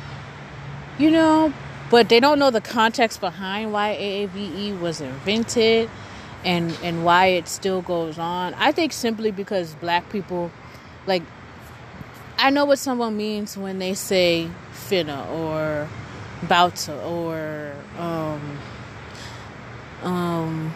you 0.99 1.09
know, 1.09 1.51
but 1.89 2.07
they 2.09 2.19
don't 2.19 2.37
know 2.37 2.51
the 2.51 2.61
context 2.61 3.19
behind 3.19 3.73
why 3.73 3.97
AAVE 3.99 4.79
was 4.79 5.01
invented 5.01 5.89
and 6.45 6.77
and 6.83 7.03
why 7.03 7.27
it 7.27 7.47
still 7.47 7.81
goes 7.81 8.19
on. 8.19 8.53
I 8.55 8.71
think 8.71 8.93
simply 8.93 9.31
because 9.31 9.73
black 9.75 10.09
people 10.11 10.51
like 11.07 11.23
I 12.39 12.51
know 12.51 12.65
what 12.65 12.77
someone 12.77 13.17
means 13.17 13.57
when 13.57 13.79
they 13.79 13.95
say 13.95 14.49
finna 14.71 15.27
or 15.31 15.87
bouta 16.45 16.95
or 17.03 17.73
um 17.97 18.59
um 20.03 20.73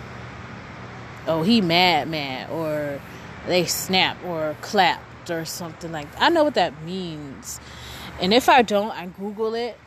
oh 1.27 1.43
he 1.43 1.61
mad 1.61 2.09
mad 2.09 2.49
or 2.49 2.99
they 3.45 3.65
snap 3.65 4.17
or 4.25 4.55
clapped 4.61 5.29
or 5.29 5.45
something 5.45 5.91
like 5.91 6.11
that. 6.13 6.21
I 6.21 6.29
know 6.29 6.43
what 6.43 6.55
that 6.55 6.81
means. 6.83 7.59
And 8.19 8.33
if 8.33 8.49
I 8.49 8.61
don't, 8.61 8.91
I 8.91 9.05
Google 9.07 9.53
it. 9.55 9.77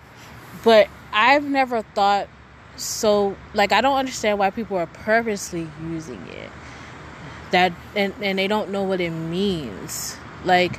But 0.62 0.88
I've 1.12 1.44
never 1.44 1.82
thought 1.82 2.28
so 2.76 3.36
like 3.52 3.72
I 3.72 3.80
don't 3.80 3.96
understand 3.96 4.38
why 4.38 4.50
people 4.50 4.76
are 4.76 4.86
purposely 4.86 5.68
using 5.82 6.24
it. 6.28 6.50
That 7.50 7.72
and, 7.96 8.14
and 8.22 8.38
they 8.38 8.46
don't 8.46 8.70
know 8.70 8.84
what 8.84 9.00
it 9.00 9.10
means. 9.10 10.16
Like 10.44 10.78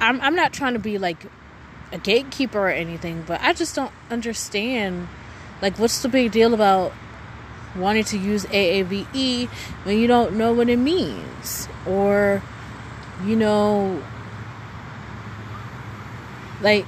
I'm 0.00 0.20
I'm 0.20 0.34
not 0.34 0.52
trying 0.52 0.74
to 0.74 0.78
be 0.78 0.98
like 0.98 1.26
a 1.92 1.98
gatekeeper 1.98 2.58
or 2.58 2.68
anything, 2.68 3.24
but 3.26 3.40
I 3.42 3.52
just 3.52 3.74
don't 3.74 3.92
understand 4.10 5.08
like 5.60 5.78
what's 5.78 6.02
the 6.02 6.08
big 6.08 6.32
deal 6.32 6.54
about 6.54 6.92
wanting 7.76 8.04
to 8.04 8.18
use 8.18 8.46
AAVE 8.46 9.48
when 9.84 9.98
you 9.98 10.06
don't 10.06 10.34
know 10.34 10.52
what 10.52 10.68
it 10.68 10.78
means 10.78 11.68
or 11.86 12.42
you 13.24 13.36
know 13.36 14.02
like 16.60 16.84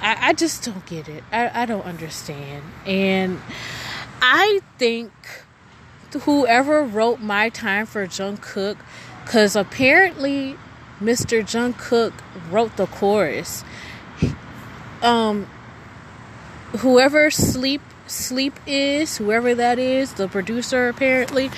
I, 0.00 0.28
I 0.28 0.32
just 0.32 0.64
don't 0.64 0.84
get 0.86 1.08
it. 1.08 1.24
I, 1.32 1.62
I 1.62 1.66
don't 1.66 1.84
understand. 1.84 2.62
And 2.86 3.40
I 4.22 4.60
think 4.78 5.12
whoever 6.20 6.82
wrote 6.82 7.20
My 7.20 7.48
Time 7.48 7.84
for 7.84 8.06
Jungkook, 8.06 8.76
because 9.24 9.56
apparently 9.56 10.56
Mr. 11.00 11.42
Jungkook 11.42 12.12
wrote 12.50 12.76
the 12.76 12.86
chorus. 12.86 13.64
Um, 15.02 15.46
whoever 16.78 17.30
sleep 17.30 17.82
sleep 18.06 18.58
is, 18.66 19.18
whoever 19.18 19.54
that 19.54 19.78
is, 19.78 20.14
the 20.14 20.28
producer 20.28 20.88
apparently, 20.88 21.50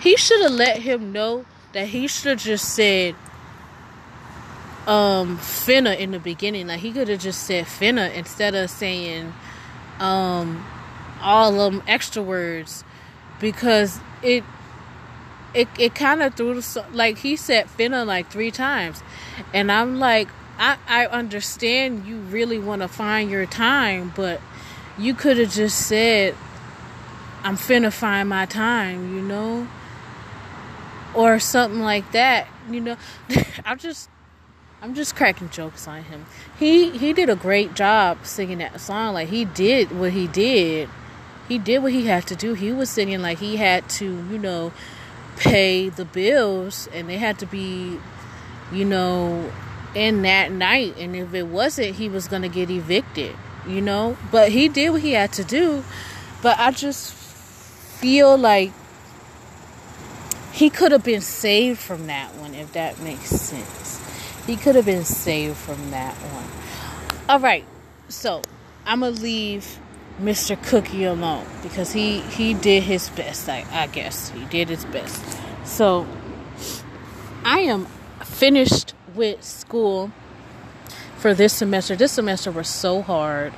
he 0.00 0.16
should 0.16 0.40
have 0.42 0.52
let 0.52 0.78
him 0.78 1.12
know 1.12 1.44
that 1.72 1.88
he 1.88 2.08
should 2.08 2.30
have 2.30 2.38
just 2.38 2.74
said 2.74 3.14
um 4.86 5.38
finna 5.38 5.96
in 5.96 6.10
the 6.10 6.18
beginning. 6.18 6.66
Like 6.66 6.80
he 6.80 6.92
could 6.92 7.08
have 7.08 7.20
just 7.20 7.42
said 7.42 7.66
finna 7.66 8.12
instead 8.14 8.54
of 8.54 8.70
saying 8.70 9.34
um 10.00 10.64
all 11.20 11.52
them 11.70 11.82
extra 11.86 12.22
words 12.22 12.84
because 13.40 14.00
it 14.22 14.44
it 15.54 15.68
it 15.78 15.94
kind 15.94 16.22
of 16.22 16.34
threw 16.34 16.60
the 16.60 16.84
like 16.92 17.18
he 17.18 17.36
said 17.36 17.66
finna 17.66 18.06
like 18.06 18.30
three 18.30 18.50
times 18.50 19.02
and 19.54 19.72
i'm 19.72 19.98
like 19.98 20.28
i 20.58 20.76
i 20.86 21.06
understand 21.06 22.06
you 22.06 22.16
really 22.18 22.58
want 22.58 22.82
to 22.82 22.88
find 22.88 23.30
your 23.30 23.46
time 23.46 24.12
but 24.14 24.40
you 24.98 25.14
could 25.14 25.38
have 25.38 25.52
just 25.52 25.86
said 25.86 26.34
i'm 27.42 27.56
finna 27.56 27.92
find 27.92 28.28
my 28.28 28.44
time 28.44 29.14
you 29.14 29.22
know 29.22 29.66
or 31.14 31.38
something 31.38 31.80
like 31.80 32.10
that 32.12 32.46
you 32.70 32.80
know 32.80 32.96
i 33.64 33.74
just 33.74 34.10
I'm 34.80 34.94
just 34.94 35.16
cracking 35.16 35.50
jokes 35.50 35.88
on 35.88 36.04
him. 36.04 36.26
He 36.58 36.90
he 36.96 37.12
did 37.12 37.28
a 37.28 37.34
great 37.34 37.74
job 37.74 38.24
singing 38.24 38.58
that 38.58 38.80
song. 38.80 39.14
Like 39.14 39.28
he 39.28 39.44
did 39.44 39.90
what 39.98 40.12
he 40.12 40.28
did. 40.28 40.88
He 41.48 41.58
did 41.58 41.82
what 41.82 41.92
he 41.92 42.06
had 42.06 42.26
to 42.28 42.36
do. 42.36 42.54
He 42.54 42.70
was 42.70 42.88
singing 42.88 43.20
like 43.20 43.38
he 43.38 43.56
had 43.56 43.88
to, 43.90 44.04
you 44.04 44.38
know, 44.38 44.72
pay 45.38 45.88
the 45.88 46.04
bills 46.04 46.88
and 46.92 47.08
they 47.08 47.18
had 47.18 47.38
to 47.38 47.46
be, 47.46 47.98
you 48.72 48.84
know, 48.84 49.50
in 49.94 50.22
that 50.22 50.52
night. 50.52 50.96
And 50.98 51.16
if 51.16 51.32
it 51.34 51.46
wasn't, 51.46 51.96
he 51.96 52.08
was 52.08 52.28
gonna 52.28 52.48
get 52.48 52.70
evicted, 52.70 53.34
you 53.66 53.80
know? 53.80 54.16
But 54.30 54.52
he 54.52 54.68
did 54.68 54.90
what 54.90 55.02
he 55.02 55.12
had 55.12 55.32
to 55.34 55.44
do. 55.44 55.84
But 56.42 56.58
I 56.58 56.70
just 56.70 57.12
feel 57.12 58.36
like 58.36 58.72
he 60.52 60.70
could 60.70 60.92
have 60.92 61.04
been 61.04 61.20
saved 61.20 61.78
from 61.78 62.06
that 62.08 62.34
one 62.34 62.54
if 62.54 62.72
that 62.72 63.00
makes 63.00 63.28
sense. 63.28 64.00
He 64.46 64.56
could 64.56 64.76
have 64.76 64.86
been 64.86 65.04
saved 65.04 65.56
from 65.56 65.90
that 65.90 66.14
one. 66.14 66.44
All 67.28 67.40
right, 67.40 67.64
so 68.08 68.42
I'm 68.86 69.00
gonna 69.00 69.12
leave 69.12 69.78
Mr. 70.20 70.60
Cookie 70.68 71.04
alone 71.04 71.46
because 71.62 71.92
he 71.92 72.20
he 72.20 72.54
did 72.54 72.82
his 72.82 73.08
best. 73.10 73.48
I, 73.48 73.64
I 73.70 73.86
guess 73.86 74.30
he 74.30 74.44
did 74.46 74.68
his 74.68 74.84
best. 74.86 75.22
So 75.64 76.06
I 77.44 77.60
am 77.60 77.86
finished 78.24 78.94
with 79.14 79.42
school 79.42 80.10
for 81.16 81.34
this 81.34 81.52
semester. 81.52 81.94
This 81.94 82.12
semester 82.12 82.50
was 82.50 82.68
so 82.68 83.02
hard. 83.02 83.52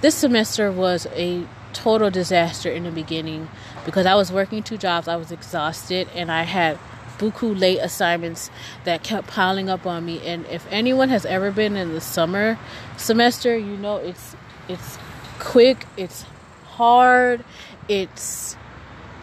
This 0.00 0.14
semester 0.14 0.72
was 0.72 1.06
a 1.12 1.46
total 1.72 2.10
disaster 2.10 2.70
in 2.70 2.84
the 2.84 2.90
beginning 2.90 3.48
because 3.84 4.06
I 4.06 4.14
was 4.14 4.32
working 4.32 4.62
two 4.62 4.76
jobs. 4.76 5.06
I 5.08 5.16
was 5.16 5.30
exhausted 5.30 6.08
and 6.14 6.30
I 6.32 6.42
had 6.42 6.78
buku 7.18 7.58
late 7.58 7.78
assignments 7.78 8.50
that 8.84 9.02
kept 9.02 9.28
piling 9.28 9.68
up 9.68 9.86
on 9.86 10.04
me. 10.04 10.26
And 10.26 10.46
if 10.46 10.66
anyone 10.70 11.10
has 11.10 11.24
ever 11.26 11.52
been 11.52 11.76
in 11.76 11.92
the 11.92 12.00
summer 12.00 12.58
semester, 12.96 13.56
you 13.56 13.76
know 13.76 13.96
it's 13.96 14.34
it's 14.68 14.98
quick, 15.40 15.86
it's 15.96 16.24
hard, 16.64 17.44
it's 17.88 18.56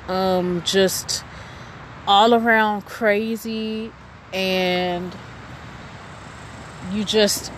um 0.09 0.61
just 0.65 1.23
all 2.07 2.33
around 2.33 2.85
crazy 2.85 3.91
and 4.33 5.15
you 6.91 7.03
just 7.03 7.51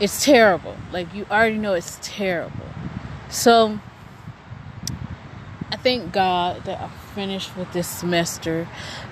it's 0.00 0.24
terrible. 0.24 0.76
Like 0.92 1.14
you 1.14 1.26
already 1.30 1.58
know 1.58 1.74
it's 1.74 1.98
terrible. 2.02 2.66
So 3.30 3.78
I 5.70 5.76
thank 5.76 6.12
God 6.12 6.64
that 6.64 6.80
I 6.80 6.88
finished 7.14 7.56
with 7.56 7.72
this 7.72 7.88
semester 7.88 8.68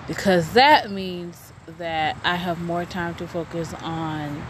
because 0.07 0.53
that 0.55 0.91
means 0.91 1.53
that 1.79 2.17
I 2.25 2.35
have 2.37 2.61
more 2.61 2.85
time 2.85 3.15
to 3.17 3.29
focus 3.29 3.73
on 3.83 4.45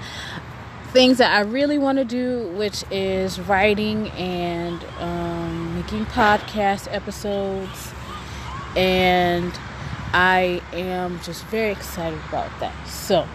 things 0.92 1.18
that 1.18 1.32
I 1.32 1.40
really 1.40 1.78
want 1.78 1.98
to 1.98 2.04
do, 2.04 2.48
which 2.56 2.84
is 2.90 3.38
writing 3.40 4.08
and 4.10 4.84
um, 4.98 5.76
making 5.76 6.06
podcast 6.06 6.92
episodes. 6.92 7.92
And 8.76 9.52
I 10.12 10.60
am 10.72 11.20
just 11.20 11.44
very 11.44 11.70
excited 11.70 12.18
about 12.28 12.50
that. 12.60 12.74
So, 12.88 13.26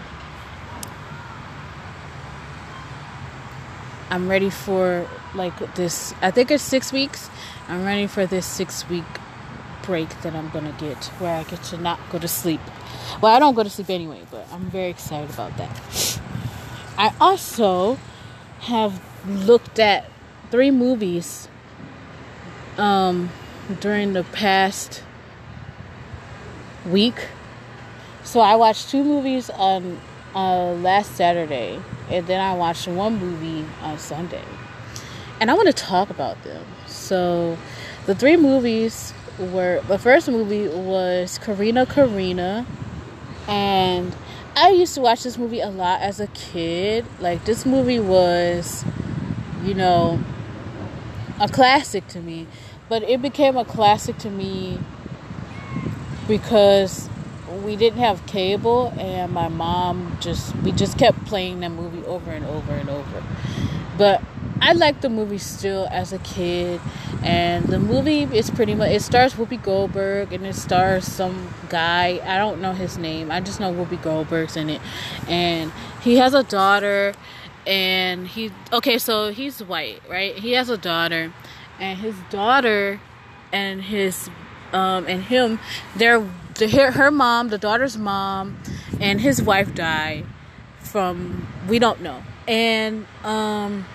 I'm 4.10 4.30
ready 4.30 4.50
for 4.50 5.08
like 5.34 5.76
this. 5.76 6.14
I 6.22 6.32
think 6.32 6.52
it's 6.52 6.64
six 6.64 6.92
weeks. 6.92 7.30
I'm 7.68 7.86
ready 7.86 8.08
for 8.08 8.26
this 8.26 8.46
six 8.46 8.88
week 8.90 9.04
break 9.84 10.10
that 10.22 10.36
I'm 10.36 10.50
gonna 10.50 10.76
get 10.80 11.04
where 11.20 11.36
I 11.36 11.44
get 11.44 11.64
to 11.64 11.78
not 11.78 12.00
go 12.12 12.20
to 12.20 12.28
sleep. 12.28 12.62
Well, 13.22 13.36
I 13.36 13.40
don't 13.40 13.56
go 13.56 13.64
to 13.64 13.70
sleep 13.70 13.90
anyway, 13.90 14.22
but 14.30 14.48
I'm 14.52 14.70
very 14.70 14.90
excited 14.90 15.30
about 15.32 15.58
that. 15.58 16.20
I 16.98 17.14
also 17.20 17.98
have 18.62 19.02
looked 19.28 19.80
at 19.80 20.10
three 20.52 20.72
movies 20.72 21.48
um, 22.78 23.30
during 23.80 24.14
the 24.14 24.24
past 24.24 25.04
week. 26.90 27.28
So 28.24 28.40
I 28.40 28.56
watched 28.56 28.90
two 28.90 29.04
movies 29.04 29.50
on 29.50 30.00
uh, 30.34 30.72
last 30.74 31.16
Saturday, 31.16 31.82
and 32.10 32.28
then 32.28 32.40
I 32.40 32.54
watched 32.56 32.88
one 32.88 33.18
movie 33.18 33.66
on 33.82 33.98
Sunday. 33.98 34.44
And 35.40 35.52
I 35.52 35.54
want 35.54 35.68
to 35.68 35.74
talk 35.74 36.10
about 36.10 36.44
them. 36.44 36.66
So 36.88 37.58
the 38.06 38.16
three 38.16 38.38
movies 38.38 39.14
were 39.38 39.82
the 39.88 40.00
first 40.00 40.30
movie 40.30 40.68
was 40.68 41.40
Corrina 41.40 41.86
Corrina 41.86 42.66
and 43.48 44.16
I 44.56 44.70
used 44.70 44.96
to 44.96 45.02
watch 45.02 45.24
this 45.24 45.38
movie 45.38 45.60
a 45.60 45.70
lot 45.70 46.02
as 46.02 46.20
a 46.20 46.28
kid. 46.28 47.06
Like 47.20 47.44
this 47.46 47.66
movie 47.66 48.00
was, 48.00 48.86
you 49.64 49.74
know, 49.74 50.20
a 51.40 51.48
classic 51.50 52.08
to 52.10 52.22
me. 52.22 52.48
but 52.88 53.02
it 53.04 53.20
became 53.22 53.58
a 53.58 53.66
classic 53.66 54.18
to 54.20 54.30
me 54.30 54.80
because 56.28 57.10
we 57.64 57.76
didn't 57.76 58.00
have 58.00 58.26
cable 58.28 58.94
and 58.98 59.32
my 59.32 59.48
mom 59.48 60.18
just 60.20 60.56
we 60.58 60.72
just 60.72 60.98
kept 60.98 61.24
playing 61.26 61.60
that 61.62 61.72
movie 61.72 62.04
over 62.06 62.32
and 62.32 62.46
over 62.46 62.74
and 62.74 62.90
over 62.90 63.24
but 63.98 64.22
I 64.66 64.72
liked 64.72 65.04
the 65.04 65.10
movie 65.10 65.38
still 65.38 65.88
as 65.92 66.12
a 66.12 66.18
kid, 66.18 66.82
and 67.22 67.66
the 67.66 67.78
movie 67.78 68.24
is 68.24 68.50
pretty 68.50 68.74
much 68.74 68.90
it 68.90 69.04
stars 69.04 69.36
Whoopi 69.36 69.62
Goldberg 69.62 70.34
and 70.34 70.44
it 70.44 70.56
stars 70.56 71.06
some 71.06 71.54
guy 71.70 72.20
I 72.26 72.40
don't 72.40 72.60
know 72.62 72.74
his 72.74 72.98
name. 72.98 73.30
I 73.30 73.42
just 73.42 73.60
know 73.60 73.72
Whoopi 73.72 74.02
Goldberg's 74.02 74.58
in 74.58 74.72
it, 74.72 74.82
and 75.28 75.72
he 76.02 76.18
has 76.18 76.34
a 76.34 76.42
daughter, 76.42 77.14
and 77.68 78.28
he 78.28 78.52
okay 78.74 78.98
so 78.98 79.32
he's 79.32 79.60
white 79.64 80.02
right? 80.10 80.36
He 80.36 80.54
has 80.54 80.68
a 80.72 80.78
daughter, 80.78 81.32
and 81.80 82.00
his 82.00 82.16
daughter, 82.32 83.00
and 83.54 83.84
his 83.84 84.32
um 84.74 85.06
and 85.06 85.22
him 85.26 85.60
they're 85.96 86.28
the 86.56 86.68
her 86.92 87.12
mom 87.12 87.50
the 87.50 87.60
daughter's 87.60 88.00
mom 88.00 88.58
and 89.00 89.22
his 89.22 89.44
wife 89.44 89.76
died 89.76 90.26
from 90.80 91.48
we 91.70 91.78
don't 91.78 92.02
know 92.02 92.24
and 92.48 93.06
um, 93.24 93.86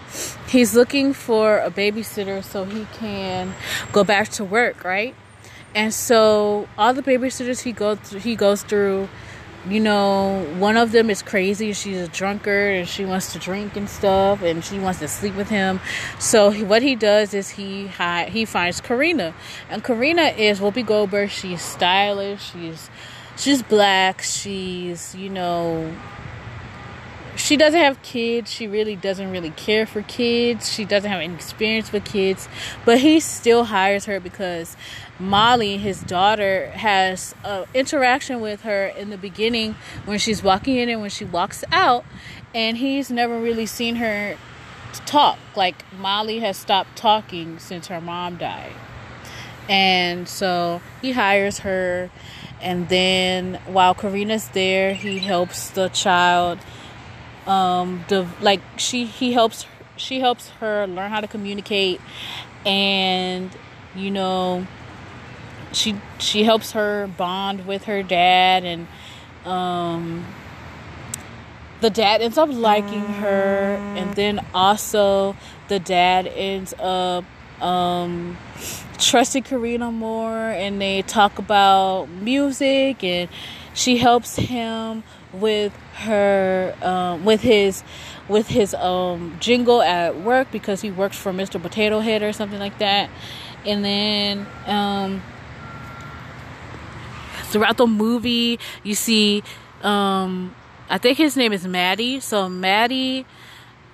he's 0.49 0.75
looking 0.75 1.13
for 1.13 1.59
a 1.59 1.71
babysitter 1.71 2.43
so 2.43 2.65
he 2.65 2.87
can 2.95 3.55
go 3.93 4.05
back 4.05 4.29
to 4.31 4.45
work, 4.45 4.85
right? 4.85 5.15
And 5.75 5.95
so 5.95 6.69
all 6.77 6.93
the 6.95 7.03
babysitters 7.03 7.63
he 7.63 7.73
goes 7.73 7.99
he 8.11 8.35
goes 8.35 8.63
through, 8.63 9.09
you 9.69 9.79
know, 9.79 10.45
one 10.59 10.77
of 10.77 10.91
them 10.91 11.11
is 11.11 11.23
crazy. 11.23 11.73
She's 11.73 12.01
a 12.01 12.09
drunkard 12.09 12.75
and 12.75 12.89
she 12.89 13.05
wants 13.05 13.33
to 13.35 13.39
drink 13.39 13.77
and 13.77 13.89
stuff, 13.89 14.43
and 14.43 14.65
she 14.65 14.81
wants 14.81 14.99
to 14.99 15.07
sleep 15.07 15.37
with 15.37 15.49
him. 15.49 15.81
So 16.19 16.51
he, 16.51 16.65
what 16.65 16.83
he 16.83 16.97
does 16.97 17.35
is 17.35 17.51
he 17.51 17.87
he 18.29 18.45
finds 18.45 18.81
Corrina, 18.81 19.33
and 19.69 19.85
Corrina 19.85 20.37
is 20.37 20.59
Whoopi 20.59 20.85
Goldberg. 20.85 21.31
She's 21.31 21.63
stylish. 21.63 22.51
She's 22.53 22.91
she's 23.37 23.63
black. 23.63 24.23
She's 24.23 25.15
you 25.15 25.29
know 25.29 25.95
she 27.41 27.57
doesn't 27.57 27.81
have 27.81 28.03
kids. 28.03 28.51
She 28.51 28.67
really 28.67 28.97
doesn't 28.97 29.31
really 29.31 29.51
care 29.51 29.87
for 29.87 30.03
kids. 30.03 30.73
She 30.73 30.85
doesn't 30.85 31.11
have 31.11 31.21
any 31.21 31.35
experience 31.35 31.93
with 31.93 32.05
kids. 32.05 32.49
But 32.85 32.99
he 32.99 33.21
still 33.21 33.65
hires 33.65 34.05
her 34.05 34.21
because 34.21 34.77
Molly, 35.19 35.77
his 35.79 36.03
daughter, 36.03 36.71
has 36.71 37.35
an 37.45 37.67
interaction 37.75 38.41
with 38.41 38.63
her 38.63 38.87
in 38.87 39.11
the 39.11 39.19
beginning 39.19 39.75
when 40.05 40.19
she's 40.19 40.43
walking 40.43 40.77
in 40.77 40.89
and 40.89 41.01
when 41.01 41.11
she 41.11 41.25
walks 41.25 41.65
out. 41.73 42.05
And 42.55 42.77
he's 42.77 43.11
never 43.11 43.39
really 43.39 43.67
seen 43.67 43.97
her 43.97 44.37
talk. 45.07 45.39
Like 45.57 45.85
Molly 45.93 46.41
has 46.41 46.57
stopped 46.57 46.97
talking 46.97 47.59
since 47.59 47.87
her 47.89 48.01
mom 48.01 48.37
died. 48.37 48.73
And 49.69 50.29
so 50.29 50.83
he 51.01 51.13
hires 51.13 51.61
her. 51.61 52.11
And 52.61 52.89
then 52.89 53.61
while 53.67 53.95
Corrina's 53.95 54.49
there, 54.49 54.95
he 54.95 55.19
helps 55.19 55.71
the 55.71 55.89
child 55.89 56.59
um 57.47 58.05
the 58.09 58.27
like 58.41 58.61
she 58.77 59.05
he 59.05 59.33
helps 59.33 59.67
she 59.97 60.21
helps 60.21 60.49
her 60.61 60.87
learn 60.87 61.11
how 61.11 61.21
to 61.21 61.29
communicate 61.29 62.01
and 62.65 63.51
you 63.95 64.11
know 64.11 64.67
she 65.73 65.97
she 66.19 66.45
helps 66.45 66.73
her 66.73 67.07
bond 67.07 67.67
with 67.67 67.85
her 67.85 68.03
dad 68.03 68.65
and 68.65 68.87
um 69.47 70.25
the 71.81 71.91
dad 71.91 72.21
ends 72.21 72.37
up 72.37 72.49
liking 72.51 73.15
her 73.15 73.81
and 73.95 74.15
then 74.15 74.45
also 74.53 75.35
the 75.69 75.79
dad 75.79 76.27
ends 76.27 76.75
up 76.79 77.25
um 77.63 78.37
trusting 78.99 79.43
Corrina 79.43 79.93
more 79.93 80.51
and 80.51 80.81
they 80.81 81.03
talk 81.03 81.39
about 81.39 82.09
music 82.09 83.03
and 83.03 83.29
she 83.73 83.97
helps 83.97 84.37
him 84.37 85.03
with 85.33 85.73
her 85.95 86.75
um, 86.83 87.25
with 87.25 87.43
his 87.43 87.83
with 88.29 88.49
his 88.49 88.75
um, 88.75 89.37
jingle 89.41 89.83
at 89.83 90.21
work 90.21 90.51
because 90.51 90.81
he 90.81 90.91
works 90.91 91.17
for 91.17 91.33
Mr. 91.33 91.61
Potato 91.61 92.01
Head 92.01 92.23
or 92.23 92.33
something 92.33 92.59
like 92.59 92.79
that. 92.79 93.11
And 93.67 93.85
then 93.85 94.47
um, 94.67 95.23
throughout 97.45 97.77
the 97.77 97.87
movie, 97.87 98.59
you 98.83 98.95
see, 98.95 99.43
um, 99.83 100.55
I 100.89 100.99
think 100.99 101.19
his 101.19 101.37
name 101.37 101.53
is 101.53 101.67
Maddie. 101.67 102.21
So 102.21 102.49
Maddie, 102.49 103.27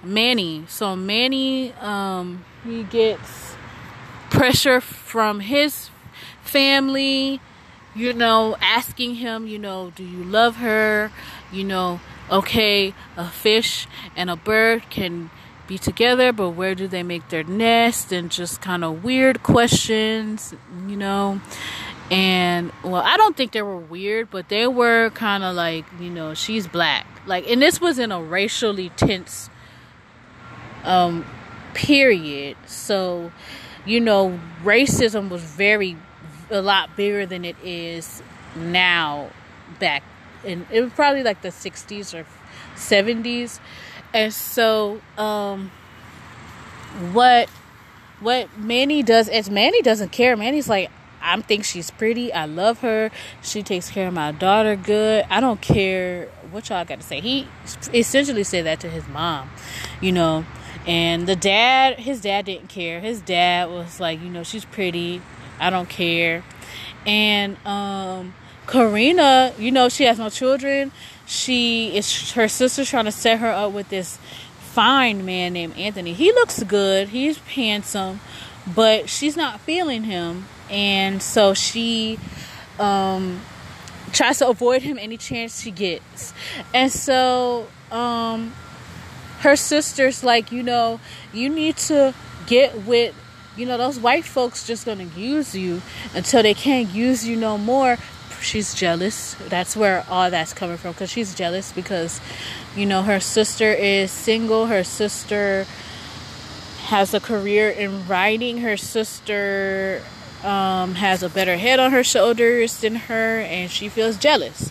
Manny. 0.03 0.65
So 0.69 0.95
Manny, 0.95 1.73
um, 1.75 2.45
he 2.65 2.85
gets 2.85 3.57
pressure 4.31 4.81
from 4.81 5.41
his 5.41 5.91
family 6.43 7.41
you 7.97 8.13
know, 8.13 8.57
asking 8.61 9.17
him, 9.17 9.47
you 9.47 9.59
know, 9.59 9.93
do 9.97 10.05
you 10.05 10.23
love 10.23 10.57
her? 10.57 11.11
You 11.51 11.65
know, 11.65 12.01
okay, 12.31 12.95
a 13.17 13.29
fish 13.29 13.87
and 14.15 14.29
a 14.29 14.37
bird 14.37 14.91
can 14.91 15.31
be 15.67 15.79
together, 15.79 16.33
but 16.33 16.51
where 16.51 16.75
do 16.75 16.87
they 16.87 17.03
make 17.03 17.29
their 17.31 17.43
nest? 17.43 18.13
And 18.13 18.31
just 18.31 18.61
kind 18.61 18.85
of 18.85 19.03
weird 19.03 19.43
questions, 19.43 20.55
you 20.87 20.97
know. 20.97 21.41
And 22.11 22.71
well, 22.85 23.03
I 23.03 23.17
don't 23.17 23.37
think 23.37 23.53
they 23.53 23.63
were 23.63 23.79
weird, 23.79 24.31
but 24.31 24.49
they 24.49 24.67
were 24.67 25.11
kind 25.11 25.43
of 25.43 25.57
like, 25.57 25.87
you 25.99 26.11
know, 26.11 26.35
she's 26.35 26.67
black. 26.69 27.07
Like, 27.27 27.51
and 27.51 27.61
this 27.61 27.81
was 27.81 27.99
in 27.99 28.13
a 28.13 28.23
racially 28.23 28.91
tense 28.91 29.51
um 30.85 31.25
period. 31.75 32.57
So, 32.67 33.33
you 33.85 34.01
know, 34.01 34.39
racism 34.63 35.29
was 35.29 35.43
very 35.43 35.97
a 36.51 36.63
lot 36.63 36.97
bigger 36.97 37.27
than 37.27 37.45
it 37.45 37.57
is 37.63 38.23
now 38.57 39.31
back 39.79 40.03
in 40.45 40.67
it 40.71 40.81
was 40.81 40.93
probably 40.93 41.23
like 41.23 41.43
the 41.43 41.49
60s 41.49 42.15
or 42.15 42.27
70s 42.77 43.59
and 44.15 44.33
so 44.33 45.01
um 45.19 45.71
what 47.13 47.49
what 48.21 48.49
Manny 48.59 49.03
does 49.03 49.29
is 49.29 49.51
Manny 49.51 49.83
doesn't 49.83 50.13
care 50.13 50.37
Manny's 50.37 50.69
like 50.69 50.91
I 51.21 51.41
think 51.41 51.65
she's 51.65 51.91
pretty. 51.91 52.33
I 52.33 52.45
love 52.45 52.81
her. 52.83 53.11
She 53.43 53.65
takes 53.65 53.91
care 53.91 54.07
of 54.07 54.15
my 54.15 54.31
daughter 54.31 54.77
good. 54.77 55.25
I 55.29 55.41
don't 55.41 55.61
care 55.61 56.29
what 56.53 56.69
y'all 56.69 56.85
got 56.85 57.01
to 57.01 57.07
say. 57.07 57.21
He 57.21 57.49
essentially 57.93 58.45
said 58.45 58.65
that 58.67 58.79
to 58.81 58.89
his 58.89 59.09
mom 59.09 59.51
you 60.01 60.13
know? 60.13 60.45
And 60.87 61.27
the 61.27 61.35
dad 61.35 61.99
his 61.99 62.21
dad 62.21 62.45
didn't 62.45 62.69
care. 62.69 63.01
His 63.01 63.21
dad 63.21 63.69
was 63.71 63.99
like 63.99 64.21
you 64.21 64.29
know 64.29 64.45
she's 64.45 64.65
pretty 64.65 65.21
I 65.59 65.71
don't 65.71 65.89
care. 65.89 66.45
And 67.07 67.57
um, 67.67 68.35
Corrina, 68.67 69.57
you 69.59 69.71
know, 69.71 69.89
she 69.89 70.05
has 70.05 70.19
no 70.19 70.29
children. 70.29 70.93
She 71.27 71.97
is 71.97 72.33
her 72.33 72.49
sister's 72.49 72.91
trying 72.91 73.07
to 73.07 73.13
set 73.13 73.39
her 73.39 73.51
up 73.51 73.73
with 73.73 73.89
this 73.89 74.19
fine 74.59 75.25
man 75.25 75.53
named 75.55 75.77
Anthony. 75.77 76.13
He 76.13 76.33
looks 76.33 76.63
good. 76.63 77.09
He's 77.09 77.39
handsome, 77.39 78.21
but 78.75 79.09
she's 79.09 79.37
not 79.37 79.61
feeling 79.61 80.05
him, 80.05 80.47
and 80.71 81.23
so 81.23 81.55
she 81.55 82.19
um, 82.79 83.41
tries 84.13 84.39
to 84.39 84.49
avoid 84.49 84.83
him 84.83 84.99
any 84.99 85.17
chance 85.17 85.63
she 85.63 85.71
gets. 85.71 86.35
And 86.75 86.93
so 86.93 87.67
um, 87.91 88.53
her 89.41 89.57
sister's 89.57 90.23
like, 90.23 90.53
you 90.53 90.63
know, 90.63 91.01
you 91.33 91.49
need 91.49 91.77
to 91.79 92.15
get 92.47 92.85
with 92.85 93.15
you 93.57 93.67
know 93.67 93.79
those 93.79 93.99
white 93.99 94.25
folks 94.25 94.67
just 94.67 94.85
gonna 94.85 95.09
use 95.17 95.55
you 95.55 95.81
until 96.15 96.43
they 96.43 96.55
can't 96.55 96.89
use 96.91 97.27
you 97.27 97.37
no 97.37 97.57
more. 97.57 97.97
She's 98.41 98.75
jealous. 98.75 99.35
That's 99.49 99.77
where 99.77 100.05
all 100.11 100.31
that's 100.31 100.53
coming 100.53 100.77
from 100.77 100.93
because 100.93 101.11
she's 101.11 101.35
jealous 101.35 101.73
because 101.73 102.21
you 102.77 102.87
know 102.87 103.03
her 103.03 103.19
sister 103.19 103.73
is 103.73 104.11
single. 104.11 104.67
Her 104.67 104.85
sister 104.85 105.67
has 106.85 107.15
a 107.15 107.21
career 107.21 107.71
in 107.71 108.07
writing. 108.07 108.59
Her 108.59 108.77
sister 108.77 110.03
um, 110.45 110.95
has 110.97 111.23
a 111.23 111.29
better 111.29 111.57
head 111.57 111.81
on 111.81 111.93
her 111.93 112.05
shoulders 112.05 112.81
than 112.81 112.95
her 112.95 113.41
and 113.41 113.71
she 113.71 113.89
feels 113.89 114.17
jealous. 114.17 114.71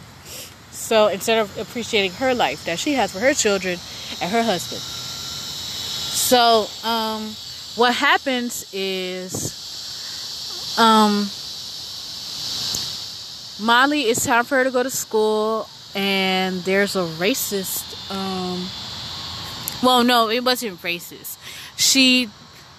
So 0.71 1.07
instead 1.07 1.39
of 1.39 1.57
appreciating 1.57 2.11
her 2.13 2.35
life 2.35 2.65
that 2.65 2.77
she 2.77 2.93
has 2.93 3.11
for 3.11 3.19
her 3.19 3.33
children 3.33 3.79
and 4.21 4.31
her 4.31 4.43
husband. 4.43 4.81
So 4.81 6.67
um 6.87 7.35
what 7.75 7.93
happens 7.93 8.65
is 8.73 10.77
um 10.79 11.29
Molly 13.59 14.03
it's 14.03 14.25
time 14.25 14.45
for 14.45 14.57
her 14.57 14.63
to 14.63 14.71
go 14.71 14.83
to 14.83 14.89
school 14.89 15.67
and 15.93 16.61
there's 16.61 16.95
a 16.95 17.03
racist 17.03 17.83
um 18.11 18.67
well 19.83 20.03
no 20.03 20.29
it 20.29 20.43
wasn't 20.43 20.81
racist. 20.81 21.37
She 21.75 22.29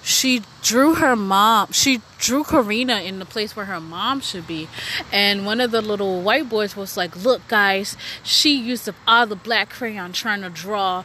she 0.02 0.42
drew 0.62 0.94
her 0.94 1.14
mom 1.14 1.72
she 1.72 2.00
drew 2.18 2.42
Corrina 2.42 3.04
in 3.04 3.18
the 3.18 3.26
place 3.26 3.54
where 3.54 3.66
her 3.66 3.80
mom 3.80 4.20
should 4.20 4.46
be. 4.46 4.66
And 5.12 5.44
one 5.44 5.60
of 5.60 5.72
the 5.72 5.82
little 5.82 6.22
white 6.22 6.48
boys 6.48 6.74
was 6.74 6.96
like 6.96 7.22
look 7.22 7.46
guys 7.48 7.98
she 8.22 8.58
used 8.58 8.88
up 8.88 8.94
all 9.06 9.26
the 9.26 9.36
black 9.36 9.70
crayon 9.70 10.12
trying 10.12 10.40
to 10.40 10.48
draw 10.48 11.04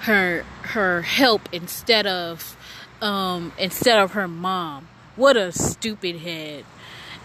her 0.00 0.44
her 0.62 1.02
help 1.02 1.48
instead 1.52 2.06
of 2.06 2.55
um, 3.02 3.52
instead 3.58 3.98
of 3.98 4.12
her 4.12 4.28
mom. 4.28 4.88
what 5.16 5.36
a 5.36 5.52
stupid 5.52 6.16
head. 6.16 6.64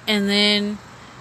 And 0.07 0.29
then 0.29 0.77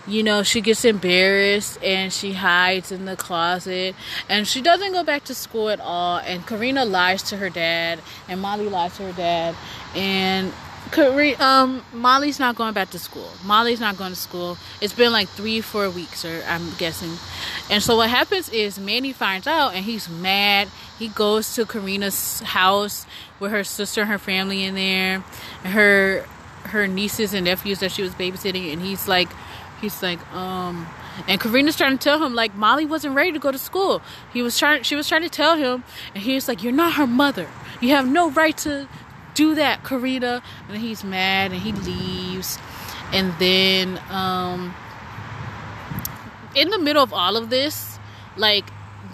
you 0.06 0.22
know, 0.22 0.42
she 0.42 0.60
gets 0.60 0.84
embarrassed 0.84 1.78
and 1.82 2.12
she 2.12 2.32
hides 2.32 2.90
in 2.90 3.04
the 3.04 3.16
closet 3.16 3.94
and 4.28 4.46
she 4.46 4.60
doesn't 4.60 4.92
go 4.92 5.04
back 5.04 5.24
to 5.24 5.34
school 5.34 5.68
at 5.68 5.80
all. 5.80 6.18
And 6.18 6.42
Corrina 6.46 6.88
lies 6.88 7.22
to 7.24 7.36
her 7.36 7.50
dad 7.50 8.00
and 8.28 8.40
Molly 8.40 8.68
lies 8.68 8.96
to 8.96 9.04
her 9.04 9.12
dad. 9.12 9.54
And 9.94 10.52
Corrina, 10.90 11.40
um, 11.40 11.85
Molly's 11.92 12.40
not 12.40 12.57
going 12.57 12.74
back 12.74 12.90
to 12.90 12.98
school. 12.98 13.31
Molly's 13.44 13.81
not 13.81 13.96
going 13.96 14.11
to 14.11 14.18
school. 14.18 14.59
It's 14.81 14.92
been 14.92 15.12
like 15.12 15.29
three, 15.29 15.61
four 15.61 15.88
weeks, 15.88 16.24
or 16.24 16.42
I'm 16.48 16.74
guessing. 16.74 17.12
And 17.70 17.83
so 17.83 17.96
what 17.96 18.11
happens 18.11 18.48
is 18.48 18.79
Manny 18.79 19.12
finds 19.12 19.46
out 19.46 19.74
and 19.74 19.85
he's 19.85 20.09
mad. 20.09 20.68
He 20.98 21.09
goes 21.09 21.55
to 21.55 21.64
Corrina's 21.64 22.40
house 22.40 23.07
with 23.38 23.53
her 23.53 23.64
sister 23.64 24.03
and 24.03 24.11
her 24.11 24.18
family 24.18 24.64
in 24.64 24.74
there, 24.74 25.20
her 25.64 26.26
her 26.64 26.87
nieces 26.87 27.33
and 27.33 27.46
nephews 27.46 27.81
that 27.81 27.90
she 27.90 28.03
was 28.03 28.14
babysitting, 28.14 28.72
and 28.72 28.83
he's 28.83 29.09
like 29.09 29.29
he's 29.81 30.03
like, 30.03 30.20
um, 30.35 30.87
and 31.26 31.40
Corrina's 31.40 31.76
trying 31.76 31.96
to 31.96 32.03
tell 32.03 32.22
him 32.24 32.35
like 32.35 32.55
Molly 32.55 32.85
wasn't 32.85 33.14
ready 33.14 33.33
to 33.33 33.38
go 33.38 33.50
to 33.50 33.59
school. 33.59 34.03
He 34.33 34.42
was 34.42 34.59
trying, 34.59 34.83
she 34.83 34.94
was 34.94 35.09
trying 35.09 35.22
to 35.22 35.31
tell 35.31 35.57
him, 35.57 35.85
and 36.14 36.22
he 36.22 36.35
was 36.35 36.48
like, 36.48 36.62
"You're 36.62 36.72
not 36.72 36.94
her 36.94 37.07
mother. 37.07 37.48
You 37.81 37.90
have 37.90 38.09
no 38.09 38.31
right 38.31 38.57
to 38.59 38.88
do 39.42 39.48
that, 39.62 39.76
Corrina." 39.88 40.35
And 40.68 40.76
he's 40.87 41.03
mad 41.03 41.53
and 41.53 41.61
he 41.66 41.72
leaves. 41.72 42.59
And 43.12 43.29
then, 43.38 43.87
um, 44.22 44.74
in 46.55 46.70
the 46.74 46.79
middle 46.79 47.03
of 47.03 47.12
all 47.12 47.37
of 47.37 47.50
this, 47.50 47.98
like 48.37 48.66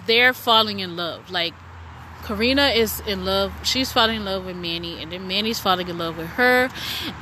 they're 0.05 0.33
falling 0.33 0.79
in 0.79 0.95
love. 0.95 1.31
Like 1.39 1.53
Corrina 2.23 2.75
is 2.75 3.01
in 3.07 3.25
love. 3.25 3.53
She's 3.63 3.91
falling 3.91 4.17
in 4.17 4.25
love 4.25 4.45
with 4.45 4.57
Manny, 4.57 5.01
and 5.01 5.11
then 5.11 5.27
Manny's 5.27 5.59
falling 5.59 5.87
in 5.87 5.97
love 5.97 6.17
with 6.17 6.31
her. 6.41 6.69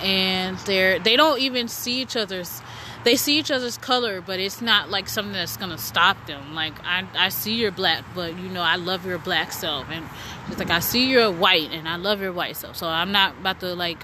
And 0.01 0.57
they're 0.59 0.99
they 0.99 1.15
don't 1.15 1.39
even 1.39 1.67
see 1.67 2.01
each 2.01 2.15
other's 2.15 2.61
they 3.05 3.15
see 3.15 3.37
each 3.37 3.51
other's 3.51 3.77
color, 3.77 4.19
but 4.19 4.39
it's 4.39 4.61
not 4.61 4.89
like 4.89 5.07
something 5.07 5.33
that's 5.33 5.57
gonna 5.57 5.77
stop 5.77 6.25
them. 6.25 6.55
Like 6.55 6.73
I, 6.83 7.05
I 7.15 7.29
see 7.29 7.53
you're 7.53 7.71
black, 7.71 8.03
but 8.15 8.37
you 8.37 8.49
know 8.49 8.61
I 8.61 8.75
love 8.75 9.05
your 9.05 9.19
black 9.19 9.51
self, 9.51 9.87
and 9.89 10.03
it's 10.49 10.57
like 10.57 10.71
I 10.71 10.79
see 10.79 11.09
you're 11.09 11.31
white, 11.31 11.71
and 11.71 11.87
I 11.87 11.95
love 11.97 12.19
your 12.19 12.33
white 12.33 12.57
self. 12.57 12.75
So 12.75 12.87
I'm 12.87 13.11
not 13.11 13.37
about 13.39 13.59
to 13.61 13.75
like 13.75 14.03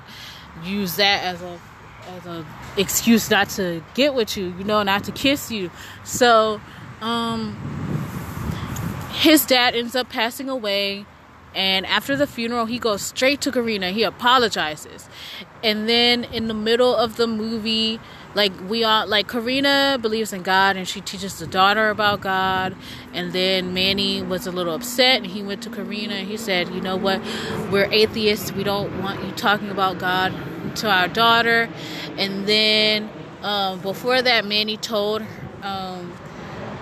use 0.63 0.97
that 0.97 1.23
as 1.23 1.41
a 1.41 1.59
as 2.07 2.25
a 2.27 2.45
excuse 2.77 3.29
not 3.29 3.49
to 3.49 3.83
get 3.95 4.13
with 4.13 4.37
you, 4.37 4.53
you 4.57 4.63
know, 4.63 4.83
not 4.83 5.03
to 5.05 5.11
kiss 5.11 5.51
you. 5.51 5.71
So, 6.03 6.61
um, 7.01 7.55
his 9.13 9.45
dad 9.45 9.75
ends 9.75 9.95
up 9.95 10.09
passing 10.09 10.47
away. 10.47 11.05
And 11.53 11.85
after 11.85 12.15
the 12.15 12.27
funeral, 12.27 12.65
he 12.65 12.79
goes 12.79 13.01
straight 13.01 13.41
to 13.41 13.51
Corrina. 13.51 13.91
He 13.91 14.03
apologizes. 14.03 15.09
And 15.61 15.89
then 15.89 16.23
in 16.23 16.47
the 16.47 16.53
middle 16.53 16.95
of 16.95 17.17
the 17.17 17.27
movie, 17.27 17.99
like 18.33 18.51
we 18.69 18.83
all 18.83 19.07
like 19.07 19.27
Corrina 19.27 20.01
believes 20.01 20.31
in 20.33 20.41
God 20.41 20.77
and 20.77 20.87
she 20.87 21.01
teaches 21.01 21.39
the 21.39 21.47
daughter 21.47 21.89
about 21.89 22.21
God 22.21 22.75
and 23.13 23.33
then 23.33 23.73
Manny 23.73 24.21
was 24.21 24.47
a 24.47 24.51
little 24.51 24.73
upset 24.73 25.17
and 25.17 25.27
he 25.27 25.43
went 25.43 25.61
to 25.63 25.69
Corrina 25.69 26.11
and 26.11 26.27
he 26.27 26.37
said, 26.37 26.69
"You 26.69 26.81
know 26.81 26.95
what? 26.95 27.21
We're 27.71 27.91
atheists. 27.91 28.51
We 28.51 28.63
don't 28.63 29.01
want 29.01 29.23
you 29.23 29.31
talking 29.31 29.69
about 29.69 29.99
God 29.99 30.33
to 30.77 30.89
our 30.89 31.07
daughter." 31.07 31.69
And 32.17 32.47
then 32.47 33.09
um, 33.41 33.79
before 33.79 34.21
that 34.21 34.45
Manny 34.45 34.77
told 34.77 35.23
um, 35.61 36.13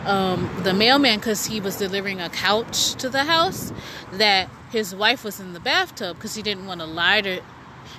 um, 0.06 0.50
the 0.64 0.74
mailman 0.74 1.20
because 1.20 1.46
he 1.46 1.60
was 1.60 1.78
delivering 1.78 2.22
a 2.22 2.30
couch 2.30 2.94
to 2.96 3.10
the 3.10 3.24
house 3.24 3.74
that 4.12 4.50
his 4.72 4.94
wife 4.94 5.24
was 5.24 5.40
in 5.40 5.54
the 5.54 5.60
bathtub 5.60 6.18
because 6.18 6.36
he 6.36 6.42
didn't 6.42 6.68
want 6.68 6.80
to 6.80 6.86
lie 6.86 7.22
to 7.22 7.42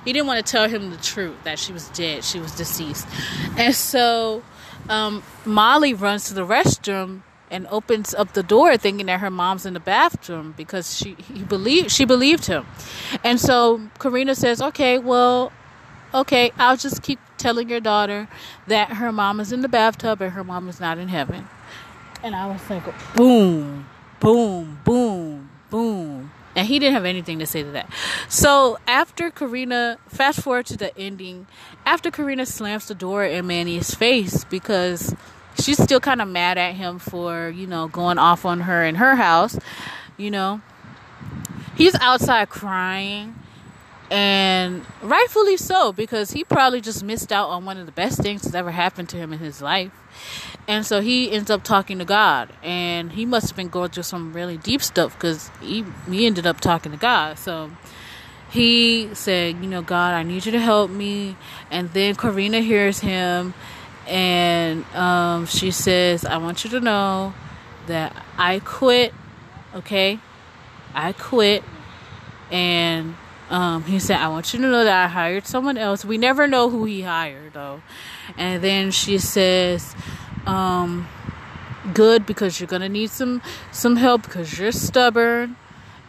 he 0.05 0.13
didn't 0.13 0.27
want 0.27 0.45
to 0.45 0.51
tell 0.51 0.69
him 0.69 0.91
the 0.91 0.97
truth 0.97 1.37
that 1.45 1.59
she 1.59 1.73
was 1.73 1.89
dead, 1.91 2.25
she 2.25 2.39
was 2.39 2.53
deceased. 2.53 3.07
And 3.57 3.75
so 3.75 4.43
um, 4.89 5.23
Molly 5.45 5.95
runs 5.95 6.25
to 6.29 6.35
the 6.35 6.47
restroom 6.47 7.23
and 7.51 7.67
opens 7.69 8.15
up 8.15 8.33
the 8.33 8.43
door 8.43 8.77
thinking 8.77 9.07
that 9.07 9.21
her 9.21 9.31
mom's 9.31 9.67
in 9.67 9.75
the 9.75 9.81
bathroom 9.81 10.55
because 10.57 10.97
she 10.97 11.15
he 11.15 11.43
believed 11.43 11.91
she 11.91 12.05
believed 12.05 12.47
him. 12.47 12.65
And 13.25 13.41
so 13.41 13.81
Corrina 13.99 14.37
says, 14.37 14.63
"Okay, 14.63 14.99
well, 14.99 15.53
okay, 16.15 16.53
I'll 16.59 16.77
just 16.77 17.03
keep 17.03 17.19
telling 17.39 17.69
your 17.69 17.81
daughter 17.81 18.29
that 18.69 18.93
her 18.95 19.11
mom 19.11 19.41
is 19.41 19.51
in 19.53 19.63
the 19.63 19.69
bathtub 19.69 20.21
and 20.21 20.33
her 20.33 20.45
mom 20.45 20.69
is 20.69 20.79
not 20.81 20.99
in 20.99 21.09
heaven." 21.09 21.49
And 22.23 22.37
I 22.37 22.47
was 22.47 22.69
like, 22.69 22.83
boom, 23.15 23.87
boom, 24.21 24.79
boom, 24.85 25.51
boom. 25.71 26.31
And 26.61 26.69
he 26.69 26.79
didn't 26.79 26.93
have 26.93 27.07
anything 27.07 27.39
to 27.39 27.47
say 27.47 27.63
to 27.63 27.71
that. 27.71 27.91
So 28.29 28.77
after 28.87 29.31
Corrina, 29.31 29.97
fast 30.09 30.43
forward 30.43 30.67
to 30.67 30.77
the 30.77 30.95
ending, 30.95 31.47
after 31.87 32.11
Corrina 32.11 32.47
slams 32.47 32.87
the 32.87 32.95
door 32.95 33.25
in 33.25 33.47
Manny's 33.47 33.95
face 33.95 34.45
because 34.45 35.15
she's 35.59 35.83
still 35.83 36.01
kind 36.01 36.21
of 36.21 36.29
mad 36.29 36.59
at 36.59 36.75
him 36.75 36.99
for, 36.99 37.49
you 37.49 37.67
know, 37.67 37.89
going 37.89 38.19
off 38.19 38.45
on 38.45 38.61
her 38.61 38.85
in 38.85 38.97
her 38.97 39.17
house, 39.17 39.59
you 40.19 40.31
know, 40.31 40.61
he's 41.77 41.95
outside 41.95 42.51
crying. 42.51 43.37
And 44.11 44.85
rightfully 45.01 45.57
so, 45.57 45.95
because 45.95 46.33
he 46.33 46.45
probably 46.45 46.83
just 46.83 47.03
missed 47.03 47.33
out 47.33 47.49
on 47.49 47.65
one 47.65 47.79
of 47.79 47.87
the 47.87 47.93
best 47.93 48.21
things 48.21 48.43
that's 48.43 48.55
ever 48.55 48.73
happened 48.73 49.09
to 49.09 49.17
him 49.17 49.33
in 49.33 49.39
his 49.39 49.63
life. 49.63 49.93
And 50.71 50.87
so 50.87 51.01
he 51.01 51.33
ends 51.33 51.51
up 51.51 51.65
talking 51.65 51.99
to 51.99 52.05
God, 52.05 52.49
and 52.63 53.11
he 53.11 53.27
must 53.27 53.49
have 53.49 53.57
been 53.57 53.71
going 53.71 53.91
through 53.91 54.05
some 54.05 54.33
really 54.33 54.57
deep 54.57 54.83
stuff 54.83 55.15
because 55.15 55.51
he 55.61 55.85
he 56.09 56.27
ended 56.27 56.47
up 56.47 56.61
talking 56.61 56.93
to 56.93 56.97
God. 56.97 57.41
So 57.41 57.73
he 58.49 59.13
said, 59.13 59.57
"You 59.57 59.69
know, 59.69 59.83
God, 59.83 60.15
I 60.15 60.23
need 60.23 60.47
you 60.47 60.53
to 60.53 60.61
help 60.61 60.89
me." 60.89 61.35
And 61.73 61.93
then 61.93 62.15
Corrina 62.15 62.63
hears 62.63 63.01
him, 63.01 63.53
and 64.07 64.85
um, 64.95 65.47
she 65.47 65.73
says, 65.73 66.25
"I 66.25 66.37
want 66.37 66.63
you 66.63 66.71
to 66.71 66.79
know 66.79 67.35
that 67.89 68.25
I 68.39 68.61
quit. 68.61 69.13
Okay, 69.75 70.21
I 70.95 71.15
quit." 71.15 71.65
And 72.53 73.17
um, 73.51 73.83
he 73.83 73.99
said, 73.99 74.19
I 74.19 74.29
want 74.29 74.55
you 74.55 74.61
to 74.61 74.67
know 74.67 74.85
that 74.85 75.05
I 75.05 75.09
hired 75.09 75.45
someone 75.45 75.77
else. 75.77 76.05
We 76.05 76.19
never 76.19 76.47
know 76.47 76.71
who 76.71 76.85
he 76.85 77.03
hired, 77.03 77.55
though. 77.55 77.83
And 78.37 78.63
then 78.63 78.93
she 78.93 79.19
says, 79.19 79.97
um, 80.47 81.09
good 81.95 82.27
because 82.27 82.61
you're 82.61 82.67
gonna 82.67 82.89
need 82.89 83.11
some 83.11 83.43
some 83.73 83.97
help 83.97 84.23
because 84.23 84.59
you're 84.59 84.73
stubborn. 84.73 85.57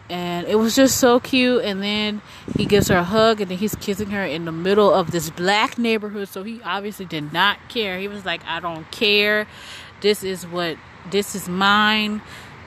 And 0.09 0.45
it 0.47 0.55
was 0.55 0.75
just 0.75 0.97
so 0.97 1.21
cute. 1.21 1.63
And 1.63 1.81
then 1.81 2.21
he 2.57 2.65
gives 2.65 2.89
her 2.89 2.97
a 2.97 3.03
hug 3.03 3.39
and 3.39 3.49
then 3.49 3.57
he's 3.57 3.75
kissing 3.75 4.09
her 4.09 4.25
in 4.25 4.43
the 4.43 4.51
middle 4.51 4.93
of 4.93 5.11
this 5.11 5.29
black 5.29 5.77
neighborhood. 5.77 6.27
So 6.27 6.43
he 6.43 6.61
obviously 6.63 7.05
did 7.05 7.31
not 7.31 7.57
care. 7.69 7.97
He 7.97 8.09
was 8.09 8.25
like 8.25 8.41
i 8.45 8.59
don't 8.59 8.89
care. 8.91 9.47
This 10.01 10.23
is 10.23 10.45
what 10.45 10.77
this 11.09 11.33
is 11.33 11.47
mine. 11.47 12.21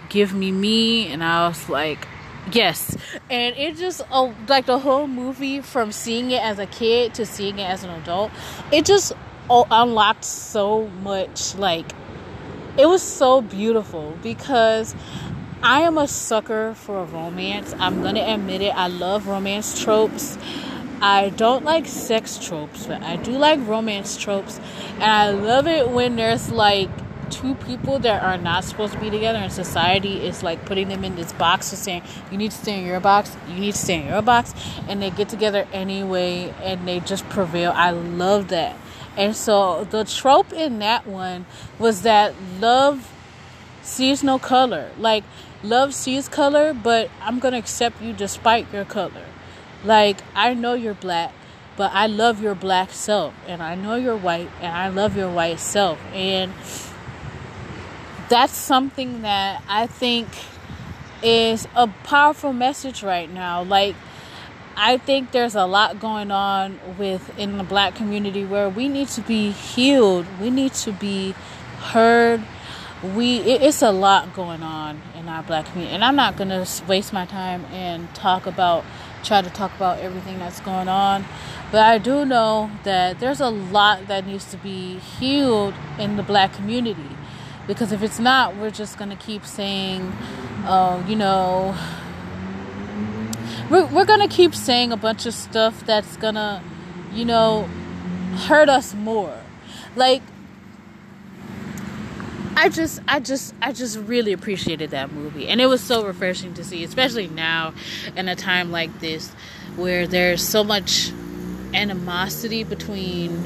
Give 0.09 0.33
me 0.33 0.53
me. 0.53 1.09
And 1.09 1.23
i 1.23 1.47
was 1.49 1.69
like 1.69 2.09
yes. 2.51 2.97
And 3.29 3.55
it 3.57 3.77
just 3.77 4.01
oh, 4.11 4.35
like 4.49 4.65
the 4.65 4.79
whole 4.79 5.07
movie 5.07 5.61
from 5.61 5.93
seeing 5.93 6.31
it 6.31 6.43
as 6.43 6.59
a 6.59 6.67
kid 6.67 7.13
to 7.15 7.27
seeing 7.27 7.59
it 7.59 7.69
as 7.69 7.85
an 7.85 7.91
adult 7.91 8.31
it 8.73 8.87
just 8.87 9.13
unlocked 9.51 10.25
so 10.25 10.87
much 11.03 11.55
like 11.55 11.93
it 12.77 12.87
was 12.87 13.03
so 13.03 13.41
beautiful 13.41 14.17
because 14.23 14.95
I 15.63 15.83
am 15.83 15.97
a 15.97 16.09
sucker 16.09 16.75
for 16.75 17.05
romance. 17.05 17.75
I'm 17.79 18.03
going 18.03 18.17
to 18.17 18.21
admit 18.21 18.61
it. 18.61 18.75
I 18.77 18.89
love 18.89 19.27
romance 19.27 19.83
tropes. 19.83 20.37
I 21.01 21.31
don't 21.31 21.65
like 21.65 21.87
sex 21.87 22.39
tropes, 22.39 22.87
but 22.87 23.03
I 23.03 23.17
do 23.17 23.33
like 23.33 23.61
romance 23.67 24.17
tropes. 24.17 24.61
And 24.95 25.05
I 25.05 25.31
love 25.31 25.67
it 25.67 25.91
when 25.91 26.17
there's 26.17 26.51
like 26.51 26.91
two 27.31 27.55
people 27.55 27.99
that 28.01 28.23
are 28.23 28.39
not 28.39 28.65
supposed 28.65 28.93
to 28.93 29.01
be 29.01 29.11
together 29.11 29.39
and 29.39 29.53
society 29.53 30.27
is 30.27 30.43
like 30.43 30.65
putting 30.67 30.89
them 30.89 31.05
in 31.05 31.17
this 31.17 31.33
box 31.33 31.73
of 31.73 31.79
saying 31.79 32.03
you 32.31 32.37
need 32.37 32.51
to 32.51 32.57
stay 32.57 32.79
in 32.79 32.85
your 32.85 33.01
box 33.01 33.37
you 33.49 33.55
need 33.55 33.73
to 33.73 33.79
stay 33.79 34.01
in 34.01 34.07
your 34.07 34.23
box 34.23 34.55
and 34.89 35.01
they 35.03 35.11
get 35.11 35.29
together 35.29 35.67
anyway 35.73 36.55
and 36.63 36.87
they 36.87 37.01
just 37.01 37.27
prevail 37.31 37.73
i 37.75 37.91
love 37.91 38.49
that 38.49 38.77
and 39.17 39.37
so 39.37 39.85
the 39.85 40.05
trope 40.05 40.53
in 40.53 40.79
that 40.81 41.07
one 41.07 41.47
was 41.79 42.03
that 42.03 42.35
love 42.61 43.11
sees 43.83 44.25
no 44.25 44.39
color. 44.39 44.91
Like 44.99 45.25
love 45.63 45.95
sees 45.95 46.29
color, 46.29 46.75
but 46.75 47.11
I'm 47.21 47.39
going 47.39 47.53
to 47.53 47.59
accept 47.59 48.03
you 48.03 48.13
despite 48.13 48.73
your 48.73 48.85
color. 48.85 49.27
Like 49.85 50.19
I 50.35 50.55
know 50.55 50.75
you're 50.75 50.95
black, 50.95 51.33
but 51.77 51.93
I 51.93 52.07
love 52.07 52.43
your 52.43 52.55
black 52.55 52.91
self 52.91 53.35
and 53.47 53.63
I 53.63 53.75
know 53.75 53.95
you're 53.95 54.17
white 54.17 54.51
and 54.61 54.73
I 54.73 54.89
love 54.89 55.17
your 55.17 55.31
white 55.31 55.61
self. 55.61 55.99
And 56.13 56.53
that's 58.29 58.57
something 58.57 59.23
that 59.23 59.63
I 59.69 59.87
think 59.87 60.29
is 61.23 61.69
a 61.75 61.87
powerful 61.87 62.53
message 62.53 63.03
right 63.03 63.31
now. 63.31 63.63
Like 63.63 63.95
I 64.77 64.99
think 64.99 65.33
there's 65.33 65.55
a 65.55 65.67
lot 65.67 66.01
going 66.01 66.31
on 66.31 66.79
with 66.99 67.37
in 67.39 67.59
the 67.59 67.65
black 67.65 67.95
community 67.95 68.45
where 68.45 68.69
we 68.69 68.89
need 68.89 69.09
to 69.09 69.21
be 69.21 69.51
healed. 69.51 70.27
We 70.41 70.51
need 70.51 70.75
to 70.75 70.93
be 70.93 71.33
heard. 71.79 72.43
We 73.15 73.39
it, 73.41 73.63
it's 73.63 73.83
a 73.83 73.93
lot 73.93 74.35
going 74.35 74.63
on 74.63 75.03
in 75.15 75.29
our 75.29 75.43
black 75.43 75.67
community, 75.67 75.95
and 75.95 76.05
I'm 76.05 76.17
not 76.17 76.37
gonna 76.37 76.67
waste 76.89 77.13
my 77.13 77.27
time 77.27 77.65
and 77.67 78.13
talk 78.15 78.47
about 78.47 78.85
try 79.25 79.43
to 79.43 79.51
talk 79.51 79.75
about 79.77 79.99
everything 79.99 80.39
that's 80.39 80.61
going 80.61 80.89
on. 80.89 81.25
But 81.73 81.83
I 81.83 81.99
do 81.99 82.25
know 82.25 82.71
that 82.85 83.19
there's 83.19 83.41
a 83.41 83.49
lot 83.49 84.07
that 84.07 84.27
needs 84.27 84.51
to 84.53 84.57
be 84.57 84.99
healed 84.99 85.75
in 85.99 86.17
the 86.17 86.23
black 86.23 86.53
community. 86.53 87.09
Because 87.67 87.93
if 87.93 88.03
it's 88.03 88.19
not, 88.19 88.57
we're 88.57 88.71
just 88.71 88.99
going 88.99 89.11
to 89.11 89.17
keep 89.17 89.45
saying, 89.47 90.13
oh, 90.67 91.03
you 91.09 91.17
know, 91.17 91.75
we're, 93.71 93.87
we're 93.87 94.05
to 94.21 94.29
keep 94.29 94.55
saying 94.55 94.93
a 94.93 94.97
bunch 94.97 95.27
of 95.27 95.35
stuff 95.35 95.85
that's 95.87 96.17
to, 96.35 96.63
you 97.13 97.25
know, 97.25 97.69
hurt 98.47 98.69
us 98.69 98.95
more. 98.95 99.39
Like, 99.97 100.23
I 102.57 102.69
just 102.69 103.01
I 103.09 103.21
just 103.21 103.53
I 103.61 103.73
just 103.73 103.99
really 103.99 104.33
appreciated 104.33 104.91
that 104.91 105.13
movie 105.13 105.49
and 105.49 105.61
it 105.61 105.67
was 105.67 105.81
so 105.81 106.07
refreshing 106.07 106.55
to 106.55 106.65
see 106.65 106.85
especially 106.85 107.27
now 107.27 107.75
in 108.17 108.29
a 108.29 108.37
time 108.37 108.71
like 108.71 109.01
this 109.01 109.29
where 109.75 110.07
there's 110.07 110.47
so 110.47 110.63
much 110.63 111.11
animosity 111.75 112.63
between 112.63 113.43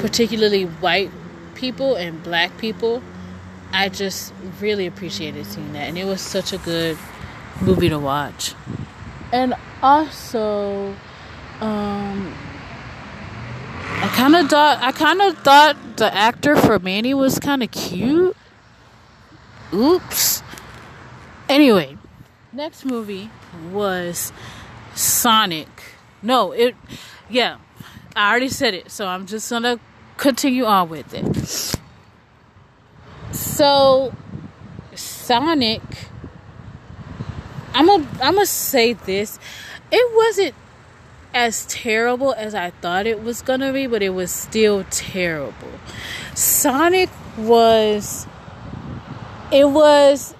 particularly 0.00 0.64
white 0.64 1.12
people 1.54 1.94
and 1.94 2.22
black 2.24 2.58
people. 2.58 3.02
I 3.72 3.88
just 3.88 4.34
really 4.60 4.86
appreciated 4.86 5.46
seeing 5.46 5.72
that 5.74 5.88
and 5.88 5.96
it 5.96 6.06
was 6.06 6.20
such 6.20 6.52
a 6.52 6.58
good 6.58 6.98
movie 7.60 7.88
to 7.88 7.98
watch. 7.98 8.54
And 9.32 9.54
also 9.82 10.94
um 11.60 12.34
I 14.04 14.08
kind 14.14 14.36
of 14.36 14.48
thought 14.48 14.78
I 14.82 14.92
kind 14.92 15.20
of 15.22 15.38
thought 15.38 15.76
the 15.96 16.12
actor 16.12 16.56
for 16.56 16.78
Manny 16.78 17.14
was 17.14 17.38
kind 17.38 17.62
of 17.62 17.70
cute. 17.70 18.36
Oops. 19.72 20.42
Anyway, 21.48 21.96
next 22.52 22.84
movie 22.84 23.30
was 23.70 24.32
Sonic. 24.94 25.68
No, 26.22 26.52
it 26.52 26.74
yeah. 27.28 27.58
I 28.16 28.30
already 28.30 28.48
said 28.48 28.74
it, 28.74 28.90
so 28.90 29.06
I'm 29.06 29.26
just 29.26 29.48
to 29.48 29.80
continue 30.16 30.64
on 30.64 30.88
with 30.88 31.12
it. 31.14 31.76
So 33.34 34.14
Sonic 34.94 35.82
I'm 37.74 37.86
gonna 37.86 38.06
I'm 38.22 38.34
gonna 38.34 38.46
say 38.46 38.92
this. 38.92 39.38
It 39.90 40.16
wasn't 40.16 40.54
as 41.34 41.66
terrible 41.66 42.32
as 42.34 42.54
I 42.54 42.70
thought 42.70 43.06
it 43.06 43.22
was 43.22 43.42
gonna 43.42 43.72
be, 43.72 43.88
but 43.88 44.02
it 44.02 44.10
was 44.10 44.30
still 44.30 44.84
terrible. 44.90 45.72
Sonic 46.34 47.10
was 47.36 48.26
it 49.52 49.68
was 49.68 50.34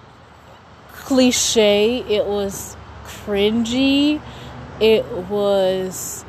cliche, 0.93 2.03
it 2.07 2.25
was 2.25 2.77
cringy, 3.03 4.21
it 4.79 5.05
was 5.29 6.23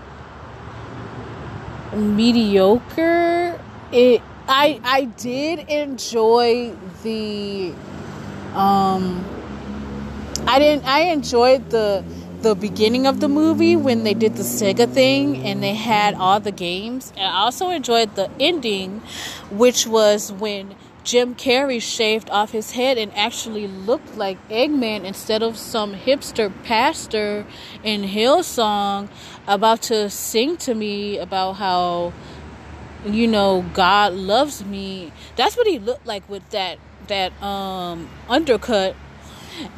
mediocre. 1.94 3.60
It 3.92 4.20
I 4.48 4.80
I 4.82 5.04
did 5.04 5.60
enjoy 5.68 6.74
the 7.04 7.72
um 8.54 9.24
I 10.46 10.60
didn't 10.60 10.84
I 10.84 11.00
enjoyed 11.00 11.70
the 11.70 12.04
the 12.42 12.54
beginning 12.54 13.06
of 13.06 13.18
the 13.18 13.28
movie 13.28 13.74
when 13.74 14.04
they 14.04 14.14
did 14.14 14.36
the 14.36 14.44
Sega 14.44 14.88
thing 14.88 15.44
and 15.44 15.60
they 15.60 15.74
had 15.74 16.14
all 16.14 16.38
the 16.38 16.52
games. 16.52 17.12
And 17.16 17.26
I 17.26 17.38
also 17.40 17.70
enjoyed 17.70 18.14
the 18.14 18.30
ending, 18.38 19.00
which 19.50 19.88
was 19.88 20.30
when 20.30 20.76
Jim 21.02 21.34
Carrey 21.34 21.82
shaved 21.82 22.30
off 22.30 22.52
his 22.52 22.72
head 22.72 22.96
and 22.96 23.12
actually 23.16 23.66
looked 23.66 24.16
like 24.16 24.38
Eggman 24.48 25.04
instead 25.04 25.42
of 25.42 25.56
some 25.56 25.94
hipster 25.94 26.52
pastor 26.62 27.44
in 27.82 28.04
Hillsong 28.04 29.08
about 29.48 29.82
to 29.82 30.08
sing 30.08 30.56
to 30.58 30.74
me 30.74 31.18
about 31.18 31.54
how 31.54 32.12
you 33.04 33.26
know 33.26 33.64
God 33.74 34.12
loves 34.12 34.64
me. 34.64 35.12
That's 35.34 35.56
what 35.56 35.66
he 35.66 35.80
looked 35.80 36.06
like 36.06 36.28
with 36.28 36.48
that 36.50 36.78
that 37.08 37.32
um 37.42 38.08
undercut 38.28 38.94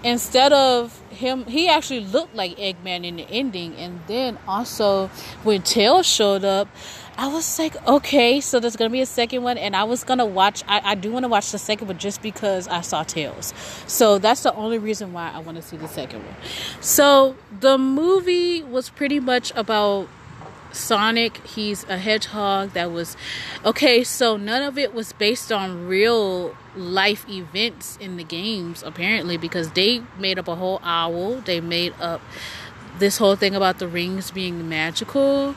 instead 0.04 0.52
of 0.52 1.00
him 1.10 1.44
he 1.46 1.68
actually 1.68 2.00
looked 2.00 2.34
like 2.34 2.56
eggman 2.56 3.04
in 3.04 3.16
the 3.16 3.26
ending. 3.30 3.74
And 3.76 4.00
then 4.06 4.38
also 4.46 5.08
when 5.42 5.62
tails 5.62 6.06
showed 6.06 6.44
up 6.44 6.68
i 7.16 7.26
was 7.26 7.58
like 7.58 7.74
okay 7.88 8.40
so 8.40 8.60
there's 8.60 8.76
gonna 8.76 8.90
be 8.90 9.00
a 9.00 9.06
second 9.06 9.42
one. 9.42 9.58
And 9.58 9.74
i 9.74 9.84
was 9.84 10.04
gonna 10.04 10.26
watch 10.26 10.62
i, 10.68 10.80
I 10.84 10.94
do 10.94 11.10
want 11.12 11.24
to 11.24 11.28
watch 11.28 11.50
the 11.50 11.58
second 11.58 11.88
one 11.88 11.98
just 11.98 12.22
because 12.22 12.68
i 12.68 12.80
saw 12.80 13.02
tails. 13.02 13.52
So 13.86 14.18
that's 14.18 14.42
the 14.42 14.54
only 14.54 14.78
reason 14.78 15.12
why 15.12 15.30
i 15.34 15.38
want 15.38 15.56
to 15.56 15.62
see 15.62 15.76
the 15.76 15.88
second 15.88 16.24
one. 16.24 16.34
So 16.80 17.36
the 17.60 17.78
movie 17.78 18.62
was 18.62 18.90
pretty 18.90 19.20
much 19.20 19.52
about 19.56 20.08
Sonic, 20.72 21.38
he's 21.46 21.84
a 21.84 21.98
hedgehog 21.98 22.72
that 22.72 22.92
was 22.92 23.16
okay, 23.64 24.04
so 24.04 24.36
none 24.36 24.62
of 24.62 24.78
it 24.78 24.94
was 24.94 25.12
based 25.12 25.50
on 25.50 25.86
real 25.86 26.54
life 26.78 27.28
events 27.28 27.96
in 28.00 28.16
the 28.16 28.24
games 28.24 28.82
apparently 28.82 29.36
because 29.36 29.72
they 29.72 30.02
made 30.18 30.38
up 30.38 30.48
a 30.48 30.54
whole 30.54 30.80
owl. 30.82 31.36
They 31.40 31.60
made 31.60 31.94
up 32.00 32.20
this 32.98 33.18
whole 33.18 33.36
thing 33.36 33.54
about 33.54 33.78
the 33.78 33.88
rings 33.88 34.30
being 34.30 34.68
magical. 34.68 35.54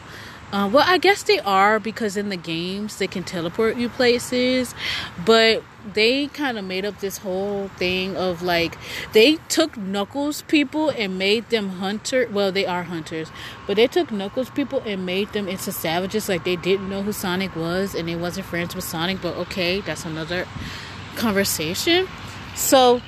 Uh, 0.51 0.67
well, 0.67 0.83
I 0.85 0.97
guess 0.97 1.23
they 1.23 1.39
are 1.39 1.79
because 1.79 2.17
in 2.17 2.27
the 2.27 2.35
games 2.35 2.97
they 2.97 3.07
can 3.07 3.23
teleport 3.23 3.77
you 3.77 3.87
places, 3.87 4.75
but 5.25 5.63
they 5.93 6.27
kind 6.27 6.57
of 6.57 6.65
made 6.65 6.83
up 6.83 6.99
this 6.99 7.19
whole 7.19 7.69
thing 7.69 8.17
of 8.17 8.41
like 8.41 8.77
they 9.13 9.37
took 9.47 9.77
Knuckles 9.77 10.41
people 10.43 10.89
and 10.89 11.17
made 11.17 11.49
them 11.49 11.69
hunter. 11.69 12.27
Well, 12.29 12.51
they 12.51 12.65
are 12.65 12.83
hunters, 12.83 13.31
but 13.65 13.77
they 13.77 13.87
took 13.87 14.11
Knuckles 14.11 14.49
people 14.49 14.83
and 14.85 15.05
made 15.05 15.31
them 15.31 15.47
into 15.47 15.71
savages. 15.71 16.27
Like 16.27 16.43
they 16.43 16.57
didn't 16.57 16.89
know 16.89 17.01
who 17.01 17.13
Sonic 17.13 17.55
was 17.55 17.95
and 17.95 18.09
they 18.09 18.15
wasn't 18.17 18.45
friends 18.45 18.75
with 18.75 18.83
Sonic. 18.83 19.21
But 19.21 19.37
okay, 19.37 19.79
that's 19.79 20.03
another 20.03 20.47
conversation. 21.15 22.07
So, 22.55 23.01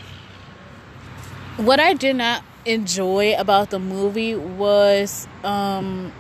what 1.58 1.80
I 1.80 1.94
did 1.94 2.16
not 2.16 2.44
enjoy 2.66 3.36
about 3.38 3.70
the 3.70 3.80
movie 3.80 4.36
was 4.36 5.28
um, 5.44 6.12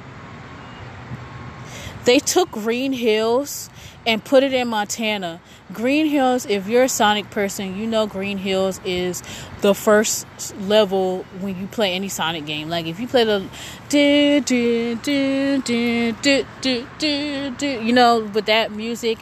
they 2.05 2.19
took 2.19 2.51
Green 2.51 2.93
Hills 2.93 3.69
and 4.05 4.23
put 4.23 4.43
it 4.43 4.53
in 4.53 4.67
Montana. 4.67 5.39
Green 5.71 6.07
Hills, 6.07 6.45
if 6.45 6.67
you're 6.67 6.83
a 6.83 6.89
Sonic 6.89 7.29
person, 7.31 7.77
you 7.77 7.87
know 7.87 8.05
Green 8.05 8.37
Hills 8.37 8.79
is 8.83 9.23
the 9.61 9.73
first 9.73 10.27
level 10.59 11.25
when 11.39 11.59
you 11.59 11.67
play 11.67 11.93
any 11.93 12.09
Sonic 12.09 12.45
game. 12.45 12.69
Like 12.69 12.85
if 12.85 12.99
you 12.99 13.07
play 13.07 13.23
the 13.23 13.47
do 13.89 14.41
do 14.41 14.95
do 14.95 15.61
do 15.61 16.11
do 16.11 16.45
do 16.61 16.87
do, 16.99 17.49
do 17.51 17.67
you 17.67 17.93
know, 17.93 18.19
with 18.19 18.45
that 18.47 18.71
music 18.71 19.19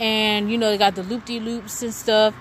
and 0.00 0.50
you 0.50 0.58
know 0.58 0.70
they 0.70 0.78
got 0.78 0.94
the 0.94 1.02
loop 1.02 1.24
de 1.24 1.40
loops 1.40 1.82
and 1.82 1.94
stuff. 1.94 2.34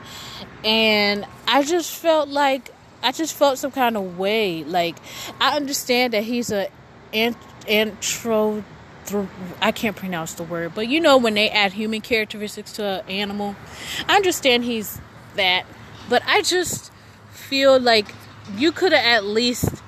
And 0.64 1.26
I 1.48 1.64
just 1.64 1.96
felt 1.96 2.30
like 2.30 2.72
I 3.02 3.12
just 3.12 3.36
felt 3.36 3.58
some 3.58 3.72
kind 3.72 3.98
of 3.98 4.18
way. 4.18 4.64
Like 4.64 4.98
I 5.40 5.56
understand 5.56 6.14
that 6.14 6.24
he's 6.24 6.52
a 6.52 6.70
intro 7.12 8.64
I 9.62 9.72
can't 9.72 9.96
pronounce 9.96 10.34
the 10.34 10.44
word, 10.44 10.74
but 10.74 10.88
you 10.88 11.00
know 11.02 11.18
when 11.18 11.34
they 11.34 11.50
add 11.50 11.74
human 11.74 12.02
characteristics 12.02 12.74
to 12.74 12.86
an 12.86 13.10
animal, 13.10 13.56
I 14.08 14.16
understand 14.16 14.64
he's 14.64 15.00
that, 15.36 15.66
but 16.10 16.24
I 16.26 16.42
just 16.42 16.92
feel 17.32 17.80
like 17.80 18.14
you 18.56 18.72
could 18.72 18.94
have 18.94 19.06
at 19.06 19.26
least, 19.26 19.84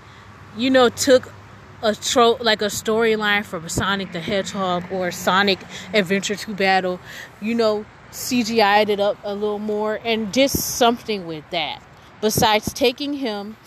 you 0.58 0.70
know, 0.70 0.90
took 0.90 1.32
a 1.82 1.94
tro 1.96 2.38
like 2.40 2.62
a 2.62 2.66
storyline 2.66 3.46
from 3.46 3.68
Sonic 3.70 4.12
the 4.12 4.20
Hedgehog 4.20 4.92
or 4.92 5.12
Sonic 5.12 5.60
Adventure 5.94 6.36
2 6.36 6.54
Battle, 6.54 7.00
you 7.42 7.54
know, 7.54 7.86
CGI'd 8.12 8.90
it 8.90 9.00
up 9.00 9.18
a 9.24 9.34
little 9.34 9.60
more 9.60 10.00
and 10.04 10.32
did 10.32 10.50
something 10.50 11.28
with 11.28 11.44
that. 11.52 11.82
Besides 12.22 12.74
taking 12.74 13.14
him 13.14 13.58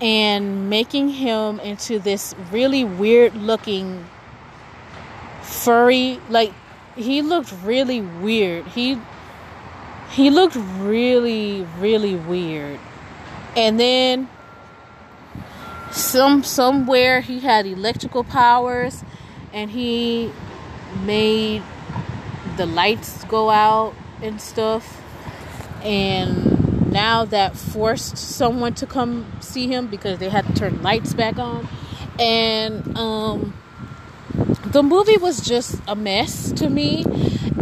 and 0.00 0.68
making 0.68 1.08
him 1.08 1.58
into 1.60 1.98
this 1.98 2.34
really 2.50 2.84
weird 2.84 3.34
looking 3.34 4.04
furry 5.42 6.20
like 6.28 6.52
he 6.96 7.22
looked 7.22 7.54
really 7.62 8.00
weird 8.00 8.66
he 8.66 8.98
he 10.10 10.28
looked 10.28 10.56
really 10.78 11.66
really 11.78 12.14
weird 12.14 12.78
and 13.56 13.80
then 13.80 14.28
some 15.96 16.42
somewhere 16.42 17.20
he 17.20 17.40
had 17.40 17.66
electrical 17.66 18.22
powers 18.22 19.02
and 19.52 19.70
he 19.70 20.30
made 21.04 21.62
the 22.56 22.66
lights 22.66 23.24
go 23.24 23.50
out 23.50 23.94
and 24.22 24.40
stuff 24.40 25.02
and 25.82 26.90
now 26.92 27.24
that 27.24 27.56
forced 27.56 28.16
someone 28.16 28.74
to 28.74 28.86
come 28.86 29.26
see 29.40 29.66
him 29.66 29.86
because 29.86 30.18
they 30.18 30.28
had 30.28 30.46
to 30.46 30.52
turn 30.52 30.82
lights 30.82 31.14
back 31.14 31.38
on 31.38 31.66
and 32.18 32.96
um 32.96 33.54
the 34.66 34.82
movie 34.82 35.16
was 35.16 35.40
just 35.40 35.80
a 35.86 35.94
mess 35.94 36.52
to 36.52 36.68
me. 36.68 37.04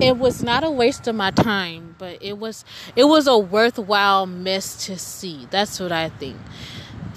It 0.01 0.17
was 0.17 0.43
not 0.43 0.65
a 0.65 0.71
waste 0.71 1.07
of 1.07 1.15
my 1.15 1.31
time, 1.31 1.95
but 1.99 2.19
it 2.21 2.39
was 2.39 2.65
it 2.97 3.05
was 3.05 3.27
a 3.27 3.39
worthwhile 3.39 4.27
mess 4.27 4.87
to 4.87 4.99
see. 4.99 5.47
That's 5.51 5.79
what 5.79 5.93
I 5.93 6.09
think. 6.09 6.37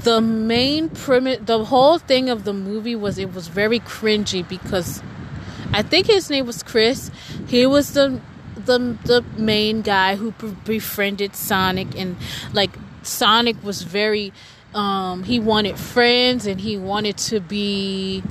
The 0.08 0.22
main 0.22 0.88
premise, 0.88 1.40
the 1.44 1.66
whole 1.66 1.98
thing 1.98 2.30
of 2.30 2.46
the 2.46 2.54
movie 2.54 2.96
was 2.96 3.18
it 3.18 3.34
was 3.34 3.50
very 3.50 3.82
cringy 3.82 4.48
because 4.48 5.04
I 5.74 5.82
think 5.82 6.08
his 6.08 6.30
name 6.30 6.46
was 6.46 6.64
Chris. 6.64 7.12
He 7.48 7.66
was 7.66 7.92
the 7.92 8.22
the 8.56 8.96
the 9.04 9.22
main 9.38 9.82
guy 9.82 10.16
who 10.16 10.32
befriended 10.64 11.36
Sonic 11.36 11.94
and 12.00 12.16
like 12.54 12.70
Sonic 13.04 13.62
was 13.66 13.82
very 13.82 14.32
um 14.74 15.24
he 15.24 15.42
wanted 15.42 15.78
friends 15.78 16.48
and 16.48 16.62
he 16.62 16.78
wanted 16.78 17.18
to 17.18 17.42
be 17.42 18.24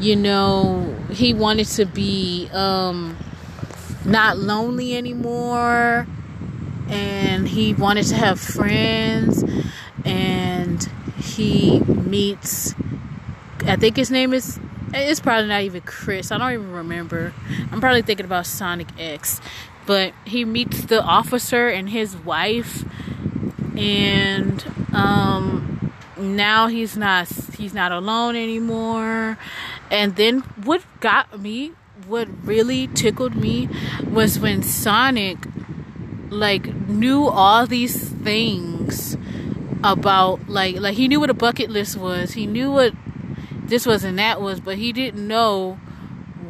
you 0.00 0.16
know 0.16 0.94
he 1.08 1.32
wanted 1.32 1.66
to 1.68 1.86
be 1.86 2.50
um 2.52 3.16
not 4.04 4.36
lonely 4.36 4.98
anymore 4.98 6.06
and 6.88 7.48
he 7.48 7.72
wanted 7.72 8.04
to 8.04 8.16
have 8.16 8.38
friends 8.38 9.42
and 10.04 10.82
he 11.18 11.80
meets 11.80 12.74
I 13.64 13.76
think 13.76 13.96
his 13.96 14.10
name 14.10 14.34
is 14.34 14.58
it's 14.94 15.20
probably 15.20 15.48
not 15.48 15.62
even 15.62 15.80
Chris. 15.82 16.30
I 16.30 16.38
don't 16.38 16.52
even 16.52 16.72
remember. 16.72 17.32
I'm 17.70 17.80
probably 17.80 18.02
thinking 18.02 18.26
about 18.26 18.46
Sonic 18.46 18.88
X. 18.98 19.40
But 19.86 20.12
he 20.24 20.44
meets 20.44 20.84
the 20.84 21.02
officer 21.02 21.68
and 21.68 21.88
his 21.88 22.16
wife 22.16 22.84
and 23.76 24.62
um 24.92 25.92
now 26.18 26.66
he's 26.66 26.96
not 26.96 27.28
he's 27.56 27.74
not 27.74 27.90
alone 27.92 28.36
anymore. 28.36 29.38
And 29.90 30.16
then 30.16 30.40
what 30.64 30.82
got 31.00 31.40
me, 31.40 31.72
what 32.06 32.28
really 32.44 32.86
tickled 32.88 33.34
me 33.34 33.68
was 34.08 34.38
when 34.38 34.62
Sonic 34.62 35.38
like 36.30 36.74
knew 36.88 37.26
all 37.28 37.66
these 37.66 38.08
things 38.08 39.16
about 39.84 40.48
like 40.48 40.76
like 40.76 40.94
he 40.94 41.08
knew 41.08 41.20
what 41.20 41.30
a 41.30 41.34
bucket 41.34 41.70
list 41.70 41.96
was. 41.96 42.32
He 42.32 42.46
knew 42.46 42.70
what 42.70 42.94
this 43.64 43.86
was 43.86 44.04
and 44.04 44.18
that 44.18 44.40
was, 44.40 44.60
but 44.60 44.76
he 44.76 44.92
didn't 44.92 45.26
know 45.26 45.74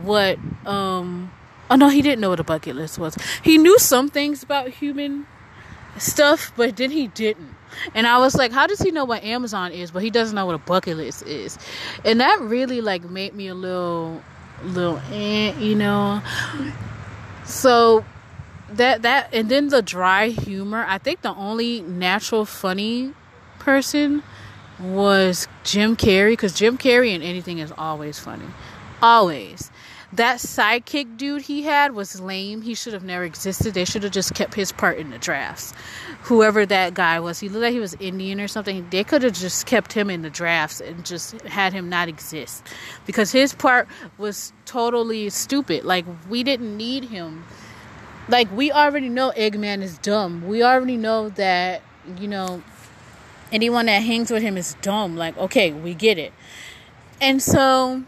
what 0.02 0.38
um 0.66 1.32
oh 1.70 1.76
no, 1.76 1.88
he 1.88 2.02
didn't 2.02 2.20
know 2.20 2.30
what 2.30 2.40
a 2.40 2.44
bucket 2.44 2.76
list 2.76 2.98
was. 2.98 3.16
He 3.42 3.58
knew 3.58 3.78
some 3.78 4.08
things 4.08 4.42
about 4.42 4.68
human 4.68 5.26
stuff, 5.98 6.52
but 6.56 6.76
then 6.76 6.90
he 6.90 7.08
didn't. 7.08 7.54
And 7.94 8.06
I 8.06 8.18
was 8.18 8.34
like, 8.34 8.52
how 8.52 8.66
does 8.66 8.80
he 8.80 8.90
know 8.90 9.06
what 9.06 9.24
Amazon 9.24 9.72
is, 9.72 9.90
but 9.90 10.02
he 10.02 10.10
doesn't 10.10 10.34
know 10.34 10.44
what 10.44 10.54
a 10.54 10.58
bucket 10.58 10.98
list 10.98 11.22
is? 11.22 11.58
And 12.04 12.20
that 12.20 12.38
really 12.40 12.80
like 12.80 13.04
made 13.04 13.34
me 13.34 13.48
a 13.48 13.54
little 13.54 14.22
little 14.64 15.00
eh, 15.10 15.58
you 15.58 15.74
know. 15.74 16.22
So 17.44 18.04
that 18.70 19.02
that 19.02 19.32
and 19.32 19.48
then 19.48 19.68
the 19.68 19.82
dry 19.82 20.28
humor, 20.28 20.84
I 20.86 20.98
think 20.98 21.22
the 21.22 21.34
only 21.34 21.80
natural 21.80 22.44
funny 22.44 23.14
person 23.62 24.24
was 24.80 25.46
Jim 25.62 25.96
Carrey 25.96 26.32
because 26.32 26.52
Jim 26.52 26.76
Carrey 26.76 27.14
in 27.14 27.22
anything 27.22 27.58
is 27.58 27.72
always 27.78 28.18
funny. 28.18 28.46
Always. 29.00 29.70
That 30.12 30.38
sidekick 30.38 31.16
dude 31.16 31.42
he 31.42 31.62
had 31.62 31.94
was 31.94 32.20
lame. 32.20 32.62
He 32.62 32.74
should 32.74 32.92
have 32.92 33.04
never 33.04 33.24
existed. 33.24 33.72
They 33.72 33.86
should 33.86 34.02
have 34.02 34.12
just 34.12 34.34
kept 34.34 34.54
his 34.54 34.72
part 34.72 34.98
in 34.98 35.10
the 35.10 35.18
drafts. 35.18 35.72
Whoever 36.24 36.66
that 36.66 36.92
guy 36.92 37.18
was, 37.20 37.38
he 37.38 37.48
looked 37.48 37.62
like 37.62 37.72
he 37.72 37.80
was 37.80 37.94
Indian 37.94 38.40
or 38.40 38.48
something. 38.48 38.86
They 38.90 39.04
could 39.04 39.22
have 39.22 39.32
just 39.32 39.64
kept 39.64 39.92
him 39.92 40.10
in 40.10 40.20
the 40.20 40.28
drafts 40.28 40.80
and 40.80 41.06
just 41.06 41.40
had 41.42 41.72
him 41.72 41.88
not 41.88 42.08
exist 42.08 42.66
because 43.06 43.32
his 43.32 43.54
part 43.54 43.88
was 44.18 44.52
totally 44.66 45.30
stupid. 45.30 45.84
Like, 45.84 46.04
we 46.28 46.42
didn't 46.42 46.76
need 46.76 47.04
him. 47.04 47.44
Like, 48.28 48.54
we 48.54 48.70
already 48.70 49.08
know 49.08 49.32
Eggman 49.36 49.80
is 49.82 49.96
dumb. 49.98 50.46
We 50.46 50.62
already 50.62 50.96
know 50.96 51.30
that, 51.30 51.80
you 52.18 52.28
know, 52.28 52.62
anyone 53.52 53.86
that 53.86 54.02
hangs 54.02 54.30
with 54.30 54.42
him 54.42 54.56
is 54.56 54.74
dumb. 54.82 55.16
Like, 55.16 55.36
okay, 55.36 55.70
we 55.70 55.94
get 55.94 56.18
it. 56.18 56.32
And 57.20 57.40
so, 57.40 58.02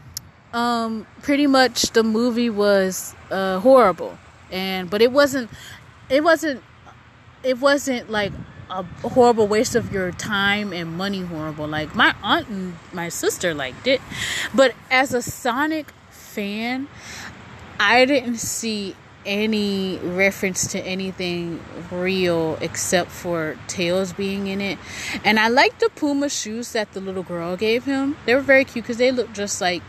um, 0.53 1.07
pretty 1.23 1.47
much 1.47 1.91
the 1.93 2.03
movie 2.03 2.51
was 2.51 3.15
uh, 3.31 3.61
horrible, 3.61 4.19
and 4.51 4.91
but 4.91 5.03
it 5.03 5.13
wasn't, 5.13 5.51
it 6.09 6.25
wasn't, 6.25 6.63
it 7.45 7.61
wasn't 7.61 8.11
like 8.11 8.33
a 8.71 8.83
horrible 9.09 9.47
waste 9.47 9.77
of 9.77 9.93
your 9.93 10.11
time 10.11 10.73
and 10.73 10.97
money. 10.97 11.21
Horrible. 11.21 11.69
Like 11.69 11.95
my 11.95 12.15
aunt 12.23 12.49
and 12.49 12.75
my 12.93 13.09
sister 13.09 13.55
liked 13.55 13.87
it, 13.87 14.01
but 14.53 14.75
as 14.91 15.15
a 15.15 15.23
Sonic 15.23 15.93
fan, 16.11 16.89
I 17.79 18.05
didn't 18.05 18.39
see 18.39 18.97
any 19.27 19.99
reference 19.99 20.67
to 20.69 20.81
anything 20.81 21.63
real 21.91 22.59
except 22.61 23.11
for 23.11 23.57
Tails 23.69 24.13
being 24.13 24.47
in 24.47 24.61
it. 24.61 24.79
And 25.25 25.39
I 25.39 25.49
like 25.49 25.79
the 25.79 25.91
Puma 25.91 26.29
shoes 26.29 26.73
that 26.73 26.93
the 26.93 27.01
little 27.01 27.23
girl 27.23 27.57
gave 27.57 27.85
him. 27.85 28.17
They 28.27 28.35
were 28.35 28.41
very 28.41 28.65
cute 28.65 28.85
because 28.85 28.99
they 28.99 29.13
look 29.13 29.33
just 29.33 29.61
like 29.61 29.83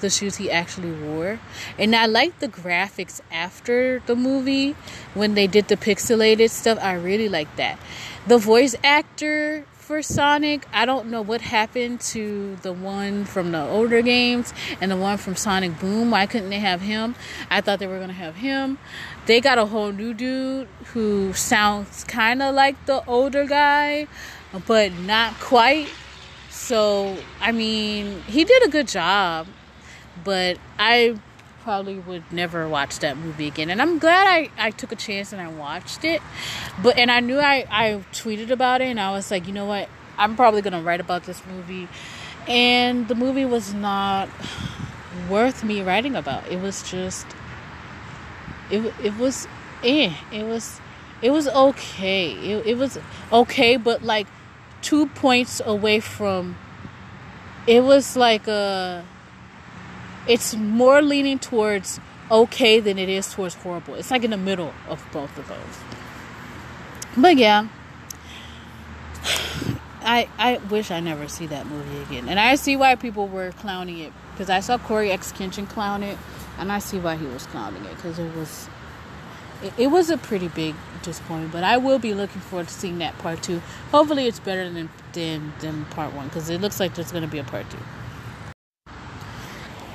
the 0.00 0.10
shoes 0.10 0.36
he 0.36 0.50
actually 0.50 0.92
wore. 0.92 1.40
And 1.78 1.96
I 1.96 2.06
like 2.06 2.38
the 2.40 2.48
graphics 2.48 3.22
after 3.30 4.02
the 4.06 4.14
movie 4.14 4.76
when 5.14 5.34
they 5.34 5.46
did 5.46 5.68
the 5.68 5.76
pixelated 5.76 6.50
stuff. 6.50 6.78
I 6.82 6.92
really 6.94 7.30
like 7.30 7.54
that. 7.56 7.78
The 8.26 8.36
voice 8.36 8.76
actor 8.84 9.64
for 9.82 10.00
Sonic. 10.00 10.64
I 10.72 10.86
don't 10.86 11.08
know 11.10 11.22
what 11.22 11.40
happened 11.40 12.00
to 12.12 12.56
the 12.62 12.72
one 12.72 13.24
from 13.24 13.50
the 13.50 13.62
older 13.62 14.00
games 14.00 14.54
and 14.80 14.92
the 14.92 14.96
one 14.96 15.18
from 15.18 15.34
Sonic 15.34 15.80
Boom. 15.80 16.12
Why 16.12 16.26
couldn't 16.26 16.50
they 16.50 16.60
have 16.60 16.80
him? 16.80 17.16
I 17.50 17.60
thought 17.60 17.80
they 17.80 17.88
were 17.88 17.96
going 17.96 18.08
to 18.08 18.14
have 18.14 18.36
him. 18.36 18.78
They 19.26 19.40
got 19.40 19.58
a 19.58 19.66
whole 19.66 19.90
new 19.90 20.14
dude 20.14 20.68
who 20.92 21.32
sounds 21.32 22.04
kind 22.04 22.42
of 22.42 22.54
like 22.54 22.86
the 22.86 23.04
older 23.06 23.44
guy, 23.44 24.06
but 24.68 24.92
not 24.92 25.34
quite. 25.40 25.88
So, 26.48 27.16
I 27.40 27.50
mean, 27.50 28.22
he 28.28 28.44
did 28.44 28.64
a 28.64 28.68
good 28.68 28.86
job, 28.86 29.48
but 30.22 30.58
I 30.78 31.18
probably 31.62 31.98
would 31.98 32.24
never 32.32 32.68
watch 32.68 32.98
that 33.00 33.16
movie 33.16 33.46
again. 33.46 33.70
And 33.70 33.80
I'm 33.80 33.98
glad 33.98 34.26
I, 34.26 34.50
I 34.58 34.70
took 34.70 34.92
a 34.92 34.96
chance 34.96 35.32
and 35.32 35.40
I 35.40 35.48
watched 35.48 36.04
it. 36.04 36.20
But 36.82 36.98
and 36.98 37.10
I 37.10 37.20
knew 37.20 37.38
I, 37.38 37.66
I 37.70 38.04
tweeted 38.12 38.50
about 38.50 38.80
it 38.80 38.86
and 38.86 39.00
I 39.00 39.10
was 39.12 39.30
like, 39.30 39.46
you 39.46 39.52
know 39.52 39.66
what? 39.66 39.88
I'm 40.18 40.36
probably 40.36 40.62
gonna 40.62 40.82
write 40.82 41.00
about 41.00 41.24
this 41.24 41.42
movie. 41.46 41.88
And 42.46 43.08
the 43.08 43.14
movie 43.14 43.44
was 43.44 43.72
not 43.72 44.28
worth 45.28 45.64
me 45.64 45.82
writing 45.82 46.16
about. 46.16 46.48
It 46.48 46.60
was 46.60 46.82
just 46.88 47.26
it 48.70 48.92
it 49.02 49.16
was 49.16 49.46
eh. 49.84 50.12
It 50.32 50.44
was 50.44 50.80
it 51.20 51.30
was 51.30 51.48
okay. 51.48 52.32
It 52.32 52.66
it 52.66 52.78
was 52.78 52.98
okay, 53.32 53.76
but 53.76 54.02
like 54.02 54.26
two 54.80 55.06
points 55.06 55.60
away 55.64 56.00
from 56.00 56.56
it 57.66 57.82
was 57.84 58.16
like 58.16 58.48
a 58.48 59.04
it's 60.26 60.54
more 60.54 61.02
leaning 61.02 61.38
towards 61.38 62.00
okay 62.30 62.80
than 62.80 62.98
it 62.98 63.08
is 63.08 63.32
towards 63.32 63.54
horrible. 63.54 63.94
It's 63.94 64.10
like 64.10 64.24
in 64.24 64.30
the 64.30 64.36
middle 64.36 64.72
of 64.88 65.04
both 65.12 65.36
of 65.38 65.48
those. 65.48 66.02
But 67.16 67.36
yeah, 67.36 67.68
I 70.00 70.28
I 70.38 70.56
wish 70.70 70.90
I 70.90 71.00
never 71.00 71.28
see 71.28 71.46
that 71.46 71.66
movie 71.66 72.02
again, 72.02 72.28
and 72.28 72.40
I 72.40 72.54
see 72.54 72.76
why 72.76 72.94
people 72.94 73.28
were 73.28 73.52
clowning 73.52 73.98
it 73.98 74.12
because 74.32 74.48
I 74.48 74.60
saw 74.60 74.78
CoryxKenshin 74.78 75.68
clown 75.68 76.02
it, 76.02 76.16
and 76.58 76.72
I 76.72 76.78
see 76.78 76.98
why 76.98 77.16
he 77.16 77.26
was 77.26 77.46
clowning 77.46 77.84
it 77.84 77.96
because 77.96 78.18
it 78.18 78.34
was 78.34 78.68
it, 79.62 79.72
it, 79.76 79.86
was 79.88 80.10
a 80.10 80.16
pretty 80.16 80.48
big 80.48 80.74
disappointment. 81.02 81.52
But 81.52 81.64
I 81.64 81.76
will 81.76 81.98
be 81.98 82.14
looking 82.14 82.40
forward 82.40 82.68
to 82.68 82.74
seeing 82.74 82.98
that 82.98 83.16
part 83.18 83.42
two. 83.42 83.60
Hopefully, 83.90 84.26
it's 84.26 84.40
better 84.40 84.70
than 84.70 84.88
than 85.12 85.52
than 85.60 85.84
part 85.86 86.14
one 86.14 86.28
because 86.28 86.48
it 86.48 86.60
looks 86.60 86.80
like 86.80 86.94
there's 86.94 87.12
going 87.12 87.24
to 87.24 87.28
be 87.28 87.38
a 87.38 87.44
part 87.44 87.68
two. 87.70 87.78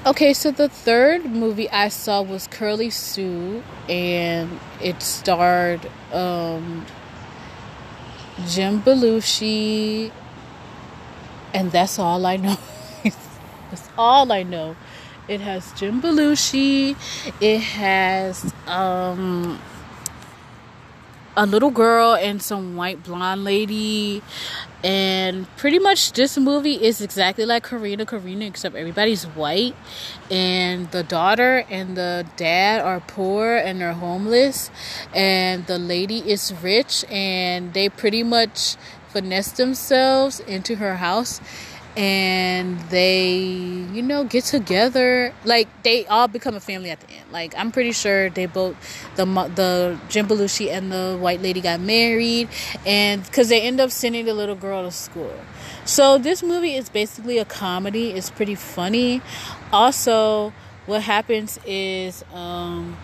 Okay, 0.08 0.34
so 0.34 0.52
the 0.52 0.70
third 0.70 1.26
movie 1.26 1.70
I 1.70 1.90
saw 1.90 2.22
was 2.22 2.48
Curly 2.48 2.90
Sue, 2.90 3.62
and 3.90 4.58
it 4.82 5.02
starred 5.02 5.82
um, 6.14 6.86
Jim 8.48 8.82
Belushi, 8.82 10.14
and 11.54 11.74
that's 11.74 12.00
all 12.00 12.26
I 12.26 12.38
know. 12.38 12.56
that's 13.04 13.90
all 13.98 14.32
I 14.32 14.44
know. 14.44 14.78
It 15.28 15.42
has 15.42 15.74
Jim 15.74 16.02
Belushi. 16.02 16.96
It 17.42 17.60
has 17.60 18.54
um, 18.66 19.60
a 21.38 21.46
little 21.46 21.70
girl 21.70 22.16
and 22.16 22.42
some 22.42 22.76
white 22.76 23.04
blonde 23.04 23.44
lady. 23.44 24.24
And 24.84 25.48
pretty 25.56 25.80
much 25.80 26.14
this 26.14 26.38
movie 26.38 26.84
is 26.84 27.00
exactly 27.00 27.46
like 27.46 27.64
Corrina 27.64 28.06
Corrina, 28.06 28.48
except 28.48 28.76
everybody's 28.76 29.24
white. 29.24 29.76
And 30.32 30.90
the 30.92 31.04
daughter 31.04 31.64
and 31.70 31.96
the 31.96 32.26
dad 32.36 32.82
are 32.82 33.00
poor 33.00 33.56
and 33.56 33.80
they're 33.80 33.94
homeless. 33.94 34.72
And 35.14 35.66
the 35.68 35.78
lady 35.78 36.20
is 36.20 36.54
rich 36.62 37.06
and 37.10 37.74
they 37.74 37.88
pretty 37.88 38.24
much 38.24 38.76
finesse 39.10 39.52
themselves 39.52 40.40
into 40.42 40.76
her 40.76 40.98
house 40.98 41.40
and 41.98 42.80
they 42.92 43.34
you 43.34 44.04
know 44.04 44.24
get 44.24 44.44
together. 44.44 45.34
Like 45.44 45.68
they 45.84 46.06
all 46.06 46.28
become 46.28 46.56
a 46.56 46.60
family 46.60 46.92
at 46.92 47.00
the 47.02 47.10
end. 47.10 47.32
Like 47.32 47.56
i'm 47.58 47.72
pretty 47.72 47.92
sure 47.92 48.30
they 48.30 48.46
both 48.46 48.76
the 49.16 49.26
the 49.26 50.00
jim 50.08 50.28
belushi 50.28 50.72
and 50.72 50.92
the 50.92 51.18
white 51.20 51.42
lady 51.42 51.60
got 51.60 51.80
married 51.80 52.50
and 52.86 53.26
because 53.26 53.50
they 53.50 53.62
end 53.62 53.82
up 53.82 53.90
sending 53.90 54.26
the 54.26 54.36
little 54.36 54.56
girl 54.56 54.84
to 54.84 54.92
school. 54.92 55.34
So 55.86 56.20
this 56.20 56.44
movie 56.44 56.76
is 56.76 56.90
basically 56.90 57.40
a 57.40 57.46
comedy. 57.46 58.12
It's 58.12 58.30
pretty 58.30 58.56
funny. 58.56 59.22
Also 59.74 60.54
what 60.86 61.02
happens 61.02 61.60
is 61.66 62.24
um 62.32 62.96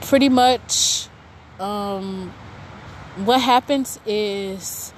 pretty 0.00 0.30
much 0.30 1.08
um 1.60 2.32
what 3.24 3.42
happens 3.42 3.98
is 4.06 4.94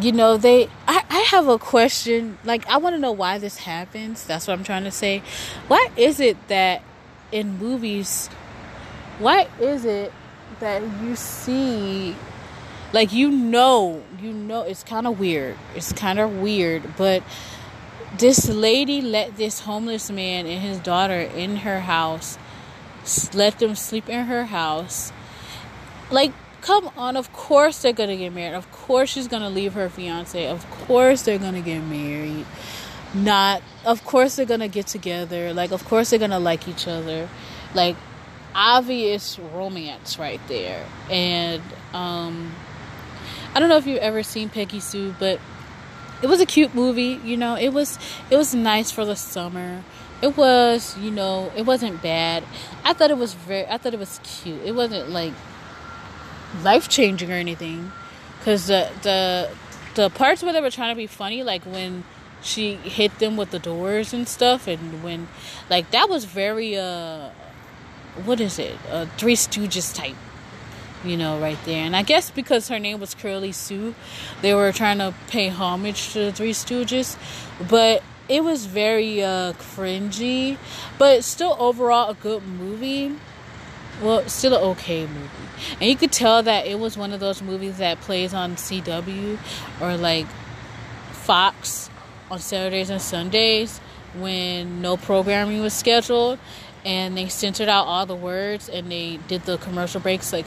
you 0.00 0.12
know 0.12 0.36
they 0.36 0.68
I, 0.86 1.04
I 1.08 1.18
have 1.30 1.48
a 1.48 1.58
question. 1.58 2.38
Like 2.44 2.66
i 2.68 2.76
want 2.76 2.94
to 2.94 3.00
know 3.00 3.12
why 3.12 3.38
this 3.38 3.58
happens. 3.58 4.24
That's 4.24 4.46
what 4.46 4.54
i'm 4.54 4.64
trying 4.64 4.84
to 4.84 4.90
say. 4.90 5.22
Why 5.68 5.88
is 5.96 6.20
it 6.20 6.36
that 6.48 6.82
in 7.32 7.58
movies 7.58 8.28
why 9.18 9.46
is 9.60 9.84
it 9.84 10.12
that 10.60 10.82
you 11.02 11.14
see 11.14 12.16
like 12.92 13.12
you 13.12 13.30
know 13.30 14.02
you 14.20 14.32
know 14.32 14.62
it's 14.62 14.82
kind 14.82 15.06
of 15.06 15.18
weird. 15.18 15.56
It's 15.74 15.92
kind 15.92 16.18
of 16.18 16.38
weird 16.38 16.96
but 16.96 17.22
this 18.16 18.48
lady 18.48 19.00
let 19.00 19.36
this 19.36 19.60
homeless 19.60 20.10
man 20.10 20.46
and 20.46 20.60
his 20.60 20.78
daughter 20.78 21.20
in 21.20 21.56
her 21.56 21.80
house 21.80 22.38
let 23.34 23.58
them 23.58 23.74
sleep 23.74 24.08
in 24.08 24.26
her 24.26 24.46
house. 24.46 25.12
Like 26.10 26.32
come 26.60 26.90
on 26.96 27.16
of 27.16 27.32
course 27.32 27.82
they're 27.82 27.92
gonna 27.92 28.16
get 28.16 28.32
married. 28.32 28.54
Of 28.54 28.70
course 28.72 29.10
she's 29.10 29.28
gonna 29.28 29.50
leave 29.50 29.74
her 29.74 29.88
fiance. 29.88 30.46
Of 30.46 30.68
course 30.70 31.22
they're 31.22 31.38
gonna 31.38 31.60
get 31.60 31.80
married. 31.82 32.46
Not 33.14 33.62
of 33.84 34.04
course 34.04 34.36
they're 34.36 34.46
gonna 34.46 34.68
get 34.68 34.86
together. 34.86 35.52
Like 35.52 35.72
of 35.72 35.84
course 35.84 36.10
they're 36.10 36.18
gonna 36.18 36.40
like 36.40 36.68
each 36.68 36.86
other. 36.86 37.28
Like 37.74 37.96
obvious 38.54 39.38
romance 39.38 40.18
right 40.18 40.40
there. 40.48 40.86
And 41.10 41.62
um 41.92 42.52
i 43.54 43.58
don't 43.58 43.68
know 43.68 43.76
if 43.76 43.86
you've 43.86 43.98
ever 43.98 44.22
seen 44.22 44.48
peggy 44.48 44.78
sue 44.78 45.12
but 45.18 45.40
it 46.22 46.28
was 46.28 46.40
a 46.40 46.46
cute 46.46 46.72
movie 46.72 47.18
you 47.24 47.36
know? 47.36 47.56
It 47.56 47.70
was 47.70 47.98
it 48.30 48.36
was 48.36 48.54
nice 48.54 48.90
for 48.90 49.04
the 49.04 49.16
summer. 49.16 49.82
It 50.22 50.36
was 50.36 50.96
you 50.98 51.10
know 51.10 51.50
it 51.56 51.64
wasn't 51.66 52.02
bad. 52.02 52.44
I 52.84 52.92
thought 52.92 53.10
it 53.10 53.18
was 53.18 53.34
very 53.34 53.66
i 53.66 53.78
thought 53.78 53.94
it 53.94 54.00
was 54.00 54.20
cute. 54.22 54.62
It 54.64 54.74
wasn't 54.74 55.10
like 55.10 55.32
life 56.62 56.88
changing 56.88 57.30
or 57.30 57.34
anything. 57.34 57.92
Cause 58.44 58.66
the 58.68 58.90
the 59.02 59.50
the 59.94 60.10
parts 60.10 60.42
where 60.42 60.52
they 60.52 60.60
were 60.60 60.70
trying 60.70 60.92
to 60.92 60.96
be 60.96 61.06
funny, 61.06 61.42
like 61.42 61.64
when 61.64 62.04
she 62.42 62.74
hit 62.74 63.18
them 63.18 63.36
with 63.36 63.50
the 63.50 63.58
doors 63.58 64.14
and 64.14 64.26
stuff, 64.26 64.66
and 64.66 65.02
when 65.02 65.28
like 65.68 65.90
that 65.90 66.08
was 66.08 66.24
very 66.24 66.76
uh, 66.76 67.30
what 68.24 68.40
is 68.40 68.58
it? 68.58 68.76
A 68.90 69.06
Three 69.18 69.36
Stooges 69.36 69.94
type, 69.94 70.16
you 71.04 71.16
know, 71.16 71.38
right 71.38 71.58
there. 71.64 71.84
And 71.84 71.94
I 71.94 72.02
guess 72.02 72.30
because 72.30 72.68
her 72.68 72.78
name 72.78 73.00
was 73.00 73.14
Curly 73.14 73.52
Sue, 73.52 73.94
they 74.40 74.54
were 74.54 74.72
trying 74.72 74.98
to 74.98 75.14
pay 75.28 75.48
homage 75.48 76.12
to 76.12 76.20
the 76.26 76.32
Three 76.32 76.52
Stooges, 76.52 77.16
but 77.68 78.02
it 78.28 78.42
was 78.42 78.66
very 78.66 79.22
uh 79.22 79.52
cringy, 79.52 80.56
but 80.98 81.24
still 81.24 81.56
overall 81.58 82.10
a 82.10 82.14
good 82.14 82.42
movie 82.42 83.16
well, 84.00 84.26
still 84.28 84.54
an 84.56 84.62
okay 84.70 85.06
movie. 85.06 85.28
And 85.80 85.90
you 85.90 85.96
could 85.96 86.12
tell 86.12 86.42
that 86.42 86.66
it 86.66 86.78
was 86.78 86.96
one 86.96 87.12
of 87.12 87.20
those 87.20 87.42
movies 87.42 87.78
that 87.78 88.00
plays 88.00 88.32
on 88.32 88.56
CW 88.56 89.38
or 89.80 89.96
like 89.96 90.26
Fox 91.12 91.90
on 92.30 92.38
Saturdays 92.38 92.90
and 92.90 93.00
Sundays 93.00 93.78
when 94.14 94.80
no 94.80 94.96
programming 94.96 95.60
was 95.60 95.72
scheduled 95.72 96.38
and 96.84 97.16
they 97.16 97.28
censored 97.28 97.68
out 97.68 97.86
all 97.86 98.06
the 98.06 98.16
words 98.16 98.68
and 98.68 98.90
they 98.90 99.18
did 99.28 99.42
the 99.42 99.58
commercial 99.58 100.00
breaks 100.00 100.32
like 100.32 100.46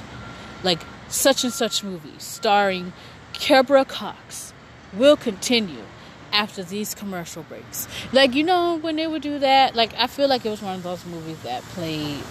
like 0.63 0.81
such 1.07 1.43
and 1.43 1.53
such 1.53 1.83
movie 1.83 2.13
starring 2.17 2.91
Kebra 3.33 3.87
Cox 3.87 4.53
will 4.93 5.15
continue 5.15 5.83
after 6.31 6.63
these 6.63 6.95
commercial 6.95 7.43
breaks. 7.43 7.87
Like 8.11 8.33
you 8.33 8.43
know 8.43 8.75
when 8.75 8.95
they 8.95 9.07
would 9.07 9.21
do 9.21 9.39
that, 9.39 9.75
like 9.75 9.93
I 9.95 10.07
feel 10.07 10.27
like 10.27 10.45
it 10.45 10.49
was 10.49 10.61
one 10.61 10.75
of 10.75 10.83
those 10.83 11.05
movies 11.05 11.39
that 11.43 11.61
played 11.63 12.23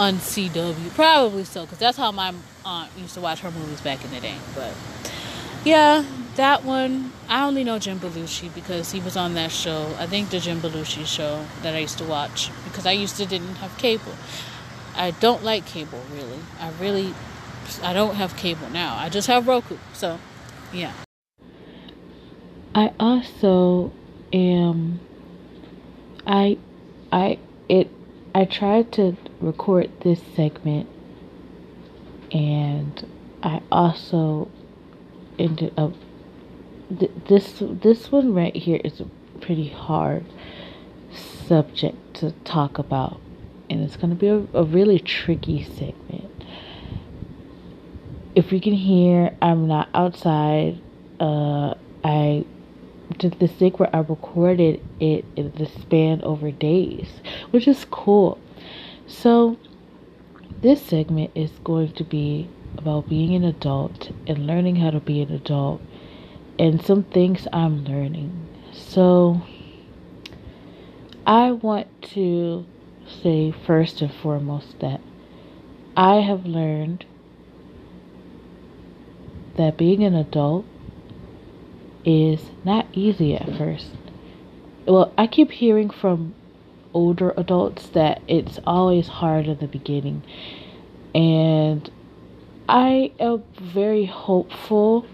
on 0.00 0.14
CW. 0.14 0.94
Probably 0.94 1.44
so, 1.44 1.62
because 1.62 1.78
that's 1.78 1.98
how 1.98 2.10
my 2.10 2.32
aunt 2.64 2.90
used 2.96 3.14
to 3.14 3.20
watch 3.20 3.40
her 3.40 3.50
movies 3.50 3.82
back 3.82 4.02
in 4.02 4.10
the 4.10 4.20
day. 4.20 4.36
But 4.54 4.74
yeah, 5.62 6.04
that 6.36 6.64
one, 6.64 7.12
I 7.28 7.46
only 7.46 7.64
know 7.64 7.78
Jim 7.78 8.00
Belushi 8.00 8.52
because 8.54 8.92
he 8.92 9.00
was 9.00 9.14
on 9.14 9.34
that 9.34 9.52
show. 9.52 9.94
I 9.98 10.06
think 10.06 10.30
the 10.30 10.40
Jim 10.40 10.60
Belushi 10.60 11.04
show 11.04 11.44
that 11.62 11.74
I 11.74 11.80
used 11.80 11.98
to 11.98 12.04
watch 12.04 12.50
because 12.64 12.86
I 12.86 12.92
used 12.92 13.18
to 13.18 13.26
didn't 13.26 13.56
have 13.56 13.76
cable. 13.76 14.14
I 14.96 15.10
don't 15.10 15.44
like 15.44 15.66
cable 15.66 16.02
really. 16.14 16.40
I 16.58 16.70
really, 16.80 17.14
I 17.82 17.92
don't 17.92 18.14
have 18.14 18.38
cable 18.38 18.70
now. 18.70 18.96
I 18.96 19.10
just 19.10 19.28
have 19.28 19.46
Roku. 19.46 19.76
So, 19.92 20.18
yeah. 20.72 20.94
I 22.74 22.92
also 22.98 23.92
am. 24.32 25.00
I, 26.26 26.56
I, 27.12 27.38
it 27.68 27.90
I 28.34 28.44
tried 28.44 28.92
to 28.92 29.16
record 29.40 29.90
this 30.00 30.20
segment 30.34 30.88
and 32.32 33.06
I 33.42 33.62
also 33.72 34.50
ended 35.38 35.72
up 35.76 35.92
th- 36.98 37.10
this 37.28 37.56
this 37.60 38.12
one 38.12 38.34
right 38.34 38.54
here 38.54 38.80
is 38.84 39.00
a 39.00 39.06
pretty 39.40 39.68
hard 39.68 40.24
subject 41.12 42.14
to 42.14 42.32
talk 42.44 42.78
about 42.78 43.20
and 43.68 43.82
it's 43.82 43.96
going 43.96 44.10
to 44.10 44.16
be 44.16 44.28
a, 44.28 44.46
a 44.52 44.64
really 44.64 44.98
tricky 44.98 45.64
segment 45.64 46.44
if 48.36 48.52
you 48.52 48.60
can 48.60 48.74
hear 48.74 49.36
i'm 49.42 49.66
not 49.66 49.88
outside 49.94 50.80
uh 51.18 51.74
i 52.04 52.44
did 53.18 53.38
the 53.38 53.48
thing 53.48 53.72
where 53.72 53.94
I 53.94 54.00
recorded 54.00 54.80
it 55.00 55.24
in 55.36 55.52
the 55.56 55.66
span 55.66 56.22
over 56.22 56.50
days, 56.50 57.08
which 57.50 57.66
is 57.66 57.84
cool. 57.90 58.38
So, 59.10 59.58
this 60.62 60.80
segment 60.80 61.32
is 61.34 61.50
going 61.64 61.92
to 61.94 62.04
be 62.04 62.48
about 62.78 63.08
being 63.08 63.34
an 63.34 63.42
adult 63.42 64.12
and 64.26 64.46
learning 64.46 64.76
how 64.76 64.90
to 64.90 65.00
be 65.00 65.20
an 65.20 65.32
adult 65.32 65.82
and 66.60 66.80
some 66.80 67.02
things 67.02 67.48
I'm 67.52 67.84
learning. 67.84 68.30
So, 68.72 69.42
I 71.26 71.50
want 71.50 71.88
to 72.14 72.64
say 73.04 73.50
first 73.50 74.00
and 74.00 74.14
foremost 74.14 74.78
that 74.78 75.00
I 75.96 76.20
have 76.20 76.46
learned 76.46 77.04
that 79.56 79.76
being 79.76 80.04
an 80.04 80.14
adult 80.14 80.64
is 82.04 82.52
not 82.64 82.86
easy 82.92 83.34
at 83.34 83.58
first. 83.58 83.90
Well, 84.86 85.12
I 85.18 85.26
keep 85.26 85.50
hearing 85.50 85.90
from 85.90 86.34
older 86.92 87.32
adults 87.36 87.88
that 87.88 88.22
it's 88.28 88.58
always 88.66 89.08
hard 89.08 89.46
in 89.46 89.58
the 89.58 89.66
beginning. 89.66 90.22
And 91.14 91.90
I 92.68 93.12
am 93.18 93.42
very 93.60 94.06
hopeful 94.06 95.06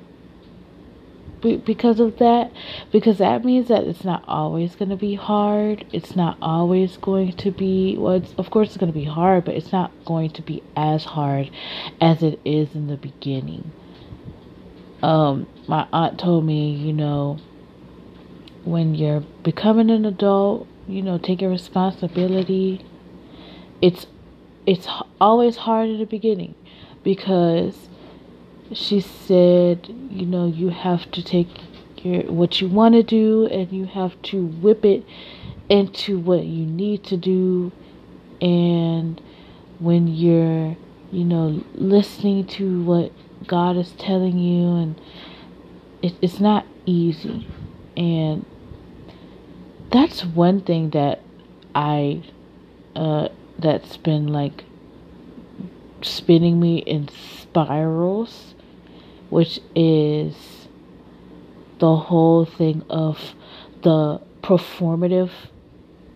because 1.40 2.00
of 2.00 2.18
that 2.18 2.50
because 2.90 3.18
that 3.18 3.44
means 3.44 3.68
that 3.68 3.84
it's 3.84 4.02
not 4.02 4.24
always 4.26 4.74
going 4.74 4.88
to 4.88 4.96
be 4.96 5.14
hard 5.14 5.86
it's 5.92 6.16
not 6.16 6.36
always 6.42 6.96
going 6.96 7.30
to 7.30 7.52
be 7.52 7.94
well 7.96 8.20
of 8.36 8.50
course 8.50 8.68
it's 8.68 8.78
going 8.78 8.90
to 8.90 8.98
be 8.98 9.04
hard 9.04 9.44
but 9.44 9.54
it's 9.54 9.70
not 9.70 9.92
going 10.04 10.28
to 10.28 10.42
be 10.42 10.60
as 10.76 11.04
hard 11.04 11.48
as 12.00 12.20
it 12.20 12.40
is 12.44 12.74
in 12.74 12.88
the 12.88 12.96
beginning 12.96 13.70
um, 15.02 15.46
my 15.68 15.86
aunt 15.92 16.18
told 16.18 16.44
me, 16.44 16.70
you 16.70 16.92
know, 16.92 17.38
when 18.66 18.94
you're 18.94 19.20
becoming 19.42 19.90
an 19.90 20.04
adult, 20.04 20.66
you 20.86 21.02
know, 21.02 21.18
taking 21.18 21.50
responsibility, 21.50 22.84
it's 23.80 24.06
it's 24.66 24.88
always 25.20 25.56
hard 25.56 25.88
in 25.88 25.98
the 25.98 26.06
beginning 26.06 26.54
because 27.04 27.88
she 28.72 29.00
said, 29.00 29.94
you 30.10 30.26
know, 30.26 30.46
you 30.46 30.70
have 30.70 31.10
to 31.12 31.22
take 31.22 31.48
your 32.02 32.22
what 32.24 32.60
you 32.60 32.68
want 32.68 32.94
to 32.94 33.02
do 33.02 33.46
and 33.46 33.70
you 33.72 33.86
have 33.86 34.20
to 34.22 34.46
whip 34.46 34.84
it 34.84 35.04
into 35.68 36.18
what 36.18 36.44
you 36.44 36.66
need 36.66 37.04
to 37.04 37.16
do 37.16 37.72
and 38.40 39.20
when 39.78 40.06
you're, 40.08 40.76
you 41.10 41.24
know, 41.24 41.62
listening 41.74 42.46
to 42.46 42.82
what 42.82 43.12
God 43.46 43.76
is 43.76 43.92
telling 43.92 44.38
you, 44.38 44.76
and 44.76 45.00
it, 46.02 46.14
it's 46.20 46.40
not 46.40 46.66
easy. 46.84 47.46
And 47.96 48.44
that's 49.96 50.24
one 50.24 50.60
thing 50.60 50.90
that 50.90 51.20
I, 51.74 52.22
uh, 52.94 53.28
that's 53.58 53.96
been 53.96 54.28
like 54.28 54.64
spinning 56.02 56.60
me 56.60 56.78
in 56.78 57.08
spirals 57.08 58.54
which 59.30 59.60
is 59.74 60.34
the 61.78 61.96
whole 61.96 62.44
thing 62.44 62.84
of 62.88 63.34
the 63.82 64.20
performative 64.42 65.30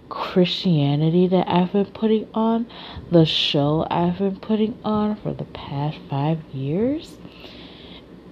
Christianity 0.08 1.28
that 1.28 1.48
I've 1.48 1.72
been 1.72 1.86
putting 1.86 2.28
on, 2.34 2.66
the 3.10 3.24
show 3.24 3.86
I've 3.90 4.18
been 4.18 4.38
putting 4.38 4.78
on 4.84 5.16
for 5.16 5.32
the 5.32 5.44
past 5.44 5.98
five 6.08 6.40
years, 6.52 7.18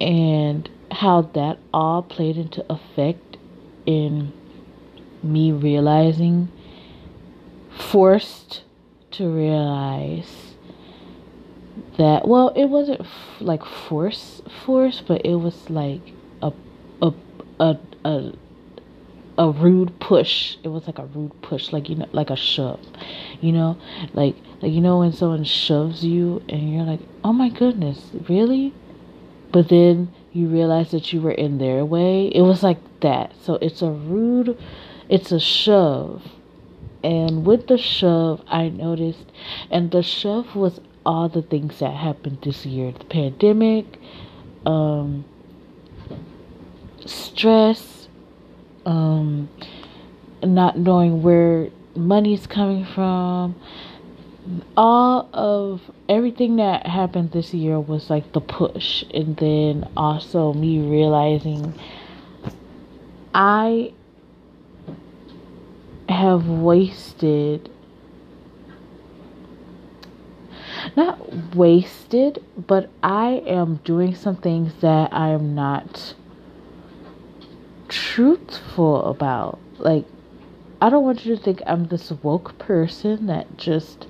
and 0.00 0.68
how 0.90 1.22
that 1.22 1.58
all 1.72 2.02
played 2.02 2.36
into 2.36 2.64
effect 2.72 3.36
in 3.86 4.32
me 5.22 5.52
realizing, 5.52 6.48
forced 7.70 8.62
to 9.10 9.28
realize 9.28 10.54
that 11.96 12.28
well 12.28 12.50
it 12.50 12.66
wasn't 12.66 13.00
f- 13.00 13.40
like 13.40 13.64
force 13.64 14.42
force 14.64 15.02
but 15.06 15.24
it 15.24 15.34
was 15.34 15.70
like 15.70 16.00
a 16.42 16.52
a 17.02 17.12
a 17.58 17.76
a 18.04 18.32
a 19.38 19.50
rude 19.50 19.98
push. 20.00 20.56
It 20.64 20.68
was 20.68 20.86
like 20.86 20.98
a 20.98 21.06
rude 21.06 21.40
push 21.42 21.72
like 21.72 21.88
you 21.88 21.94
know 21.94 22.08
like 22.12 22.28
a 22.28 22.36
shove 22.36 22.80
you 23.40 23.52
know? 23.52 23.78
Like 24.12 24.36
like 24.60 24.72
you 24.72 24.80
know 24.80 24.98
when 24.98 25.12
someone 25.12 25.44
shoves 25.44 26.04
you 26.04 26.42
and 26.48 26.74
you're 26.74 26.82
like 26.84 27.00
oh 27.24 27.32
my 27.32 27.48
goodness 27.48 28.10
really? 28.28 28.74
But 29.52 29.68
then 29.68 30.12
you 30.32 30.48
realize 30.48 30.90
that 30.90 31.12
you 31.12 31.22
were 31.22 31.32
in 31.32 31.58
their 31.58 31.84
way. 31.84 32.26
It 32.26 32.42
was 32.42 32.62
like 32.62 32.78
that. 33.00 33.32
So 33.40 33.54
it's 33.62 33.80
a 33.80 33.90
rude 33.90 34.58
it's 35.08 35.32
a 35.32 35.40
shove. 35.40 36.22
And 37.02 37.46
with 37.46 37.68
the 37.68 37.78
shove 37.78 38.42
i 38.48 38.68
noticed 38.68 39.24
and 39.70 39.90
the 39.92 40.02
shove 40.02 40.56
was 40.56 40.80
all 41.06 41.28
the 41.28 41.42
things 41.42 41.78
that 41.78 41.94
happened 41.94 42.38
this 42.42 42.66
year. 42.66 42.92
The 42.92 43.04
pandemic 43.04 43.98
um 44.66 45.24
stress 47.06 48.08
um 48.84 49.48
not 50.42 50.78
knowing 50.78 51.22
where 51.22 51.70
money's 51.94 52.46
coming 52.46 52.84
from. 52.84 53.54
All 54.76 55.28
of 55.32 55.82
everything 56.08 56.56
that 56.56 56.86
happened 56.86 57.32
this 57.32 57.52
year 57.52 57.78
was 57.78 58.10
like 58.10 58.32
the 58.32 58.40
push. 58.40 59.04
And 59.14 59.36
then 59.36 59.88
also 59.96 60.52
me 60.52 60.78
realizing 60.80 61.78
i 63.34 63.92
have 66.08 66.48
wasted 66.48 67.70
not 70.96 71.54
wasted, 71.54 72.42
but 72.56 72.90
I 73.02 73.42
am 73.46 73.76
doing 73.84 74.14
some 74.14 74.36
things 74.36 74.72
that 74.80 75.12
I 75.12 75.30
am 75.30 75.54
not 75.54 76.14
truthful 77.88 79.04
about. 79.04 79.58
Like, 79.78 80.04
I 80.80 80.90
don't 80.90 81.04
want 81.04 81.24
you 81.24 81.36
to 81.36 81.42
think 81.42 81.62
I'm 81.66 81.86
this 81.86 82.10
woke 82.10 82.58
person 82.58 83.26
that 83.26 83.56
just 83.56 84.06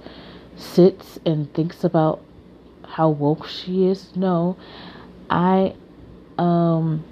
sits 0.57 1.19
and 1.25 1.53
thinks 1.55 1.85
about 1.85 2.23
how 2.87 3.11
woke 3.11 3.47
she 3.47 3.87
is. 3.87 4.17
No, 4.17 4.57
I, 5.31 5.75
um, 6.37 7.05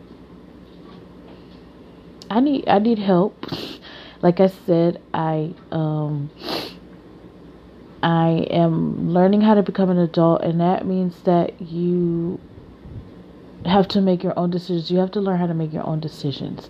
I 2.30 2.40
need 2.40 2.68
I 2.68 2.78
need 2.78 2.98
help. 2.98 3.46
like 4.26 4.40
I 4.40 4.48
said, 4.48 5.00
I 5.14 5.54
um 5.70 6.32
I 8.02 8.44
am 8.50 9.08
learning 9.14 9.42
how 9.42 9.54
to 9.54 9.62
become 9.62 9.88
an 9.88 9.98
adult, 9.98 10.42
and 10.42 10.60
that 10.60 10.84
means 10.84 11.22
that 11.22 11.60
you 11.60 12.40
have 13.64 13.86
to 13.94 14.00
make 14.00 14.24
your 14.24 14.36
own 14.36 14.50
decisions. 14.50 14.90
You 14.90 14.98
have 14.98 15.12
to 15.12 15.20
learn 15.20 15.38
how 15.38 15.46
to 15.46 15.54
make 15.54 15.72
your 15.72 15.86
own 15.86 16.00
decisions. 16.00 16.68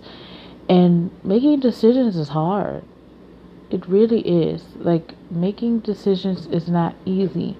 And 0.69 1.09
making 1.23 1.61
decisions 1.61 2.15
is 2.15 2.29
hard. 2.29 2.83
It 3.71 3.87
really 3.87 4.21
is. 4.21 4.63
Like, 4.75 5.15
making 5.31 5.79
decisions 5.79 6.45
is 6.45 6.69
not 6.69 6.95
easy. 7.05 7.57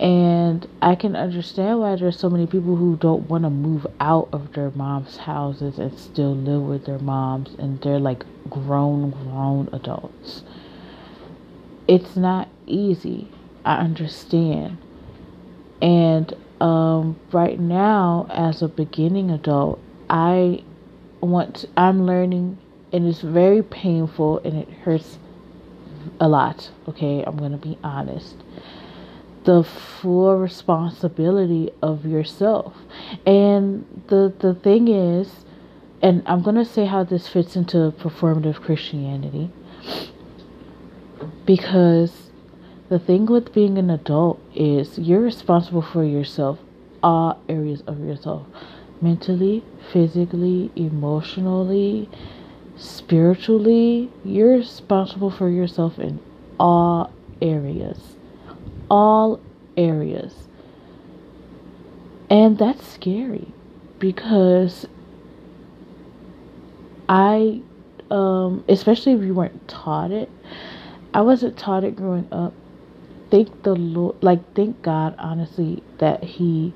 And 0.00 0.66
I 0.80 0.94
can 0.94 1.16
understand 1.16 1.80
why 1.80 1.96
there's 1.96 2.18
so 2.18 2.30
many 2.30 2.46
people 2.46 2.76
who 2.76 2.96
don't 2.96 3.28
want 3.28 3.42
to 3.42 3.50
move 3.50 3.84
out 3.98 4.28
of 4.32 4.52
their 4.52 4.70
mom's 4.70 5.16
houses 5.16 5.78
and 5.78 5.98
still 5.98 6.36
live 6.36 6.62
with 6.62 6.84
their 6.84 7.00
moms, 7.00 7.54
and 7.58 7.80
they're 7.80 7.98
like 7.98 8.24
grown, 8.48 9.10
grown 9.10 9.68
adults. 9.72 10.44
It's 11.88 12.16
not 12.16 12.48
easy. 12.66 13.28
I 13.64 13.78
understand. 13.78 14.78
And 15.82 16.32
um, 16.60 17.18
right 17.32 17.58
now, 17.58 18.26
as 18.30 18.62
a 18.62 18.68
beginning 18.68 19.30
adult, 19.30 19.80
I 20.08 20.62
want, 21.20 21.56
to, 21.56 21.68
I'm 21.76 22.06
learning, 22.06 22.58
and 22.92 23.06
it's 23.06 23.20
very 23.20 23.62
painful 23.62 24.38
and 24.44 24.54
it 24.56 24.68
hurts 24.68 25.18
a 26.20 26.28
lot. 26.28 26.70
Okay, 26.88 27.22
I'm 27.24 27.36
going 27.36 27.52
to 27.52 27.58
be 27.58 27.78
honest. 27.82 28.36
The 29.48 29.64
full 29.64 30.36
responsibility 30.36 31.70
of 31.80 32.04
yourself. 32.04 32.74
And 33.24 33.86
the, 34.08 34.30
the 34.38 34.52
thing 34.52 34.88
is, 34.88 35.46
and 36.02 36.22
I'm 36.26 36.42
going 36.42 36.56
to 36.56 36.66
say 36.66 36.84
how 36.84 37.02
this 37.02 37.28
fits 37.28 37.56
into 37.56 37.94
performative 37.98 38.60
Christianity 38.60 39.50
because 41.46 42.30
the 42.90 42.98
thing 42.98 43.24
with 43.24 43.54
being 43.54 43.78
an 43.78 43.88
adult 43.88 44.38
is 44.54 44.98
you're 44.98 45.22
responsible 45.22 45.80
for 45.80 46.04
yourself, 46.04 46.58
all 47.02 47.40
areas 47.48 47.82
of 47.86 48.00
yourself 48.00 48.46
mentally, 49.00 49.64
physically, 49.90 50.70
emotionally, 50.76 52.10
spiritually. 52.76 54.12
You're 54.26 54.58
responsible 54.58 55.30
for 55.30 55.48
yourself 55.48 55.98
in 55.98 56.20
all 56.60 57.10
areas. 57.40 58.17
All 58.90 59.40
areas. 59.76 60.48
And 62.30 62.58
that's 62.58 62.86
scary 62.86 63.52
because 63.98 64.86
I, 67.08 67.62
um, 68.10 68.64
especially 68.68 69.12
if 69.12 69.22
you 69.22 69.34
weren't 69.34 69.66
taught 69.66 70.10
it, 70.10 70.30
I 71.14 71.22
wasn't 71.22 71.56
taught 71.56 71.84
it 71.84 71.96
growing 71.96 72.28
up 72.30 72.52
thank 73.30 73.62
the 73.62 73.74
Lord, 73.74 74.16
like 74.22 74.54
thank 74.54 74.82
God, 74.82 75.14
honestly, 75.18 75.82
that 75.98 76.22
He 76.24 76.72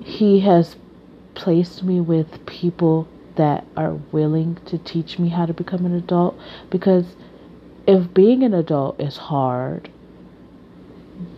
He 0.00 0.40
has 0.40 0.76
placed 1.34 1.82
me 1.82 2.00
with 2.00 2.44
people 2.46 3.08
that 3.36 3.66
are 3.76 3.94
willing 4.12 4.58
to 4.66 4.78
teach 4.78 5.18
me 5.18 5.28
how 5.28 5.46
to 5.46 5.52
become 5.52 5.84
an 5.84 5.94
adult. 5.94 6.38
Because 6.70 7.16
if 7.86 8.12
being 8.14 8.42
an 8.42 8.54
adult 8.54 9.00
is 9.00 9.16
hard, 9.16 9.90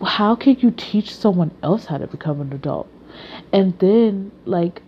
how 0.05 0.35
can 0.35 0.57
you 0.59 0.71
teach 0.71 1.15
someone 1.15 1.51
else 1.63 1.85
how 1.85 1.97
to 1.97 2.07
become 2.07 2.41
an 2.41 2.53
adult? 2.53 2.87
And 3.51 3.77
then, 3.79 4.31
like, 4.45 4.81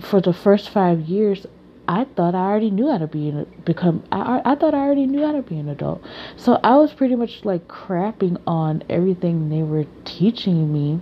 for 0.00 0.20
the 0.20 0.32
first 0.32 0.70
five 0.70 1.00
years, 1.00 1.46
I 1.88 2.04
thought 2.04 2.34
I 2.34 2.40
already 2.40 2.70
knew 2.70 2.90
how 2.90 2.98
to 2.98 3.06
be 3.06 3.30
an 3.30 3.46
become. 3.64 4.04
I 4.12 4.42
I 4.44 4.54
thought 4.56 4.74
I 4.74 4.80
already 4.80 5.06
knew 5.06 5.24
how 5.24 5.32
to 5.32 5.42
be 5.42 5.58
an 5.58 5.70
adult. 5.70 6.02
So 6.36 6.60
I 6.62 6.76
was 6.76 6.92
pretty 6.92 7.14
much 7.14 7.46
like 7.46 7.66
crapping 7.66 8.38
on 8.46 8.84
everything 8.90 9.48
they 9.48 9.62
were 9.62 9.86
teaching 10.04 10.70
me, 10.70 11.00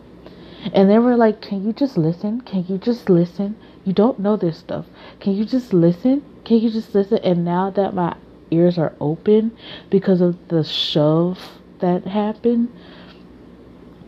and 0.73 0.89
they 0.89 1.01
were 1.01 1.17
like, 1.17 1.41
"Can 1.41 1.67
you 1.67 1.73
just 1.73 1.99
listen? 1.99 2.41
Can 2.43 2.67
you 2.69 2.79
just 2.79 3.09
listen? 3.09 3.57
You 3.85 3.93
don't 3.93 4.21
know 4.21 4.37
this 4.37 4.59
stuff. 4.59 4.87
Can 5.19 5.35
you 5.35 5.45
just 5.45 5.73
listen? 5.73 6.23
Can 6.45 6.59
you 6.59 6.71
just 6.71 6.95
listen?" 6.95 7.19
And 7.19 7.45
now 7.45 7.71
that 7.71 7.93
my 7.93 8.15
ears 8.53 8.79
are 8.79 8.95
open 9.01 9.51
because 9.91 10.21
of 10.21 10.37
the 10.49 10.63
shove 10.63 11.59
that 11.81 12.05
happened, 12.07 12.69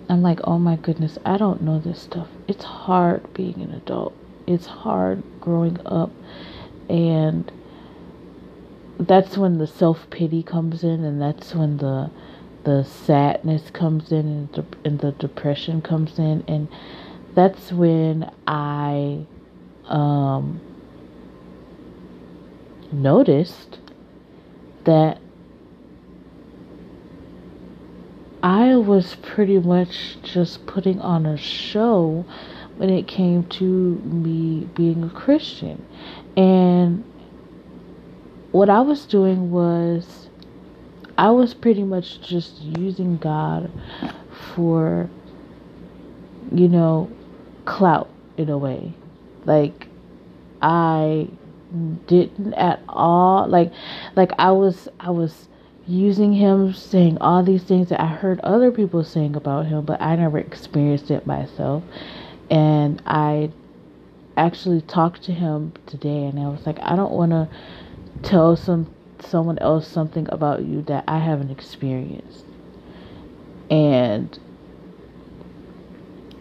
I'm 0.09 0.23
like, 0.23 0.41
"Oh 0.45 0.59
my 0.59 0.77
goodness, 0.77 1.19
I 1.25 1.37
don't 1.37 1.63
know 1.63 1.79
this 1.79 2.01
stuff. 2.01 2.29
It's 2.47 2.65
hard 2.65 3.33
being 3.35 3.61
an 3.61 3.73
adult. 3.73 4.15
It's 4.47 4.67
hard 4.67 5.23
growing 5.41 5.79
up." 5.87 6.11
and 6.89 7.53
that's 8.99 9.37
when 9.37 9.59
the 9.59 9.67
self 9.67 10.09
pity 10.11 10.43
comes 10.43 10.83
in, 10.83 11.05
and 11.05 11.21
that's 11.21 11.55
when 11.55 11.79
the 11.79 12.11
the 12.65 12.83
sadness 12.85 13.71
comes 13.71 14.11
in, 14.11 14.27
and 14.27 14.53
the, 14.53 14.65
and 14.85 14.99
the 14.99 15.13
depression 15.13 15.81
comes 15.81 16.19
in, 16.19 16.45
and 16.49 16.69
that's 17.35 17.73
when 17.73 18.31
I 18.47 19.27
um, 19.87 20.61
noticed 22.91 23.79
that 24.85 25.21
I 28.43 28.77
was 28.77 29.17
pretty 29.17 29.59
much 29.59 30.19
just 30.23 30.67
putting 30.67 31.01
on 31.01 31.27
a 31.27 31.37
show 31.37 32.25
when 32.77 32.91
it 32.91 33.09
came 33.09 33.45
to 33.45 33.65
me 33.65 34.69
being 34.75 35.03
a 35.03 35.11
Christian. 35.11 35.85
And 36.37 37.05
what 38.53 38.71
I 38.71 38.81
was 38.81 39.07
doing 39.07 39.51
was, 39.51 40.29
I 41.17 41.31
was 41.31 41.53
pretty 41.53 41.83
much 41.83 42.21
just 42.21 42.61
using 42.61 43.17
God 43.17 43.73
for, 44.55 45.11
you 46.53 46.69
know, 46.69 47.11
clout. 47.65 48.09
in 48.37 48.49
a 48.49 48.57
way. 48.57 48.95
Like 49.45 49.89
I 50.63 51.29
didn't 52.07 52.55
at 52.55 52.81
all 52.89 53.47
like 53.47 53.73
like 54.17 54.33
I 54.39 54.53
was 54.53 54.89
I 54.99 55.11
was 55.11 55.49
using 55.89 56.35
him 56.35 56.75
saying 56.75 57.17
all 57.19 57.43
these 57.43 57.63
things 57.63 57.89
that 57.89 58.01
I 58.01 58.07
heard 58.07 58.41
other 58.41 58.71
people 58.71 59.03
saying 59.03 59.35
about 59.35 59.67
him, 59.67 59.87
but 59.87 60.01
I 60.03 60.17
never 60.17 60.39
experienced 60.39 61.11
it 61.11 61.27
myself. 61.27 61.83
And 62.51 63.03
I 63.07 63.51
actually 64.37 64.83
talked 64.83 65.23
to 65.25 65.33
him 65.33 65.73
today 65.87 66.27
and 66.27 66.39
I 66.39 66.49
was 66.49 66.67
like, 66.67 66.79
I 66.81 66.95
don't 66.95 67.13
want 67.13 67.33
to 67.33 67.49
tell 68.23 68.55
some 68.55 68.95
someone 69.21 69.59
else 69.59 69.89
something 69.89 70.29
about 70.31 70.65
you 70.65 70.83
that 70.83 71.05
I 71.09 71.19
haven't 71.19 71.51
experienced. 71.51 72.45
And 73.71 74.39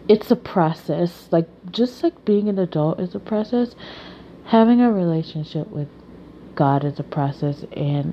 it's 0.08 0.30
a 0.30 0.36
process. 0.36 1.28
Like 1.30 1.48
just 1.72 2.02
like 2.02 2.24
being 2.24 2.48
an 2.48 2.58
adult 2.58 3.00
is 3.00 3.14
a 3.14 3.18
process, 3.18 3.74
having 4.44 4.80
a 4.80 4.92
relationship 4.92 5.68
with 5.68 5.88
God 6.54 6.84
is 6.84 6.98
a 6.98 7.02
process 7.02 7.64
and 7.72 8.12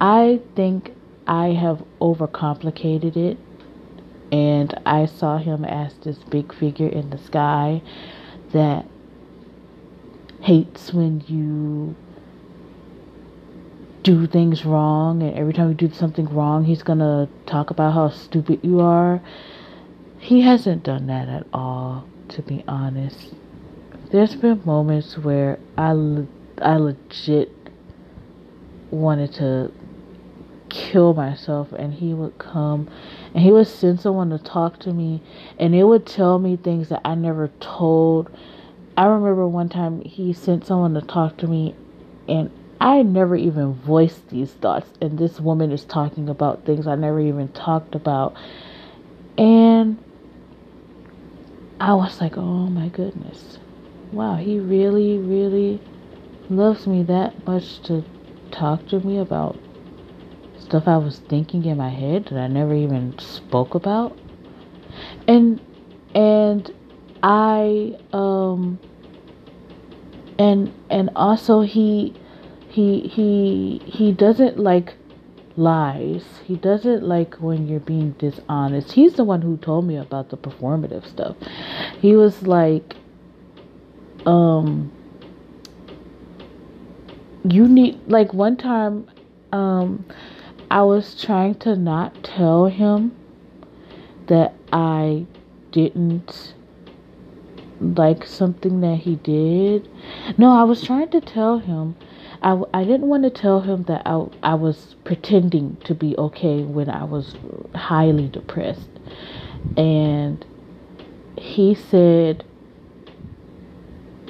I 0.00 0.40
think 0.56 0.94
I 1.26 1.48
have 1.48 1.84
overcomplicated 2.00 3.16
it 3.16 3.38
and 4.32 4.72
I 4.86 5.06
saw 5.06 5.36
him 5.36 5.64
as 5.64 5.94
this 5.98 6.18
big 6.18 6.54
figure 6.54 6.88
in 6.88 7.10
the 7.10 7.18
sky 7.18 7.82
that 8.52 8.86
hates 10.40 10.94
when 10.94 11.22
you 11.26 11.94
do 14.02 14.26
things 14.26 14.64
wrong 14.64 15.22
and 15.22 15.36
every 15.36 15.52
time 15.52 15.68
you 15.68 15.74
do 15.74 15.92
something 15.92 16.26
wrong 16.26 16.64
he's 16.64 16.82
gonna 16.82 17.28
talk 17.44 17.68
about 17.68 17.92
how 17.92 18.08
stupid 18.08 18.60
you 18.62 18.80
are. 18.80 19.20
He 20.18 20.40
hasn't 20.40 20.82
done 20.82 21.06
that 21.08 21.28
at 21.28 21.46
all 21.52 22.06
to 22.30 22.42
be 22.42 22.64
honest. 22.66 23.34
There's 24.10 24.34
been 24.34 24.62
moments 24.64 25.18
where 25.18 25.58
i 25.76 25.90
i 26.62 26.76
legit 26.76 27.52
wanted 28.90 29.32
to 29.34 29.72
kill 30.70 31.12
myself 31.12 31.72
and 31.72 31.94
he 31.94 32.14
would 32.14 32.38
come 32.38 32.88
and 33.34 33.42
he 33.42 33.50
would 33.50 33.66
send 33.66 34.00
someone 34.00 34.30
to 34.30 34.38
talk 34.38 34.78
to 34.78 34.92
me 34.92 35.20
and 35.58 35.74
it 35.74 35.84
would 35.84 36.06
tell 36.06 36.38
me 36.38 36.56
things 36.56 36.88
that 36.88 37.00
i 37.04 37.14
never 37.14 37.48
told 37.60 38.30
i 38.96 39.04
remember 39.04 39.46
one 39.46 39.68
time 39.68 40.00
he 40.02 40.32
sent 40.32 40.64
someone 40.64 40.94
to 40.94 41.02
talk 41.02 41.36
to 41.36 41.46
me 41.46 41.74
and 42.28 42.50
I 42.80 43.02
never 43.02 43.36
even 43.36 43.74
voiced 43.74 44.30
these 44.30 44.52
thoughts, 44.52 44.88
and 45.02 45.18
this 45.18 45.38
woman 45.38 45.70
is 45.70 45.84
talking 45.84 46.30
about 46.30 46.64
things 46.64 46.86
I 46.86 46.94
never 46.94 47.20
even 47.20 47.48
talked 47.48 47.94
about. 47.94 48.34
And 49.36 49.98
I 51.78 51.92
was 51.92 52.20
like, 52.20 52.38
oh 52.38 52.68
my 52.68 52.88
goodness. 52.88 53.58
Wow, 54.12 54.36
he 54.36 54.58
really, 54.58 55.18
really 55.18 55.80
loves 56.48 56.86
me 56.86 57.02
that 57.02 57.46
much 57.46 57.82
to 57.82 58.02
talk 58.50 58.86
to 58.88 59.00
me 59.00 59.18
about 59.18 59.56
stuff 60.70 60.86
I 60.86 60.98
was 60.98 61.18
thinking 61.28 61.64
in 61.64 61.78
my 61.78 61.88
head 61.88 62.26
that 62.26 62.38
I 62.38 62.46
never 62.46 62.74
even 62.74 63.18
spoke 63.18 63.74
about. 63.74 64.16
And 65.26 65.60
and 66.14 66.72
I 67.24 67.98
um 68.12 68.78
and 70.38 70.72
and 70.88 71.10
also 71.16 71.62
he 71.62 72.14
he 72.68 73.00
he 73.00 73.82
he 73.84 74.12
doesn't 74.12 74.60
like 74.60 74.94
lies. 75.56 76.24
He 76.44 76.54
doesn't 76.54 77.02
like 77.02 77.34
when 77.34 77.66
you're 77.66 77.80
being 77.80 78.12
dishonest. 78.12 78.92
He's 78.92 79.14
the 79.14 79.24
one 79.24 79.42
who 79.42 79.56
told 79.56 79.86
me 79.86 79.96
about 79.96 80.30
the 80.30 80.36
performative 80.36 81.04
stuff. 81.04 81.36
He 82.00 82.14
was 82.14 82.42
like 82.42 82.94
um 84.24 84.92
you 87.42 87.66
need 87.66 87.98
like 88.06 88.32
one 88.32 88.56
time 88.56 89.10
um 89.52 90.04
I 90.70 90.82
was 90.82 91.20
trying 91.20 91.56
to 91.56 91.76
not 91.76 92.22
tell 92.22 92.66
him 92.66 93.16
that 94.26 94.54
I 94.72 95.26
didn't 95.72 96.54
like 97.80 98.24
something 98.26 98.80
that 98.80 98.96
he 98.96 99.16
did. 99.16 99.88
No, 100.38 100.52
I 100.52 100.64
was 100.64 100.82
trying 100.82 101.10
to 101.10 101.20
tell 101.20 101.58
him 101.58 101.96
I, 102.42 102.62
I 102.72 102.84
didn't 102.84 103.08
want 103.08 103.24
to 103.24 103.30
tell 103.30 103.60
him 103.60 103.84
that 103.84 104.02
I, 104.06 104.24
I 104.42 104.54
was 104.54 104.96
pretending 105.04 105.76
to 105.84 105.94
be 105.94 106.16
okay 106.16 106.62
when 106.62 106.88
I 106.88 107.04
was 107.04 107.36
highly 107.74 108.28
depressed. 108.28 108.88
And 109.76 110.44
he 111.36 111.74
said, 111.74 112.44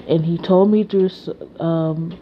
and 0.08 0.24
he 0.24 0.38
told 0.38 0.70
me 0.70 0.82
through 0.84 1.10
um, 1.60 2.18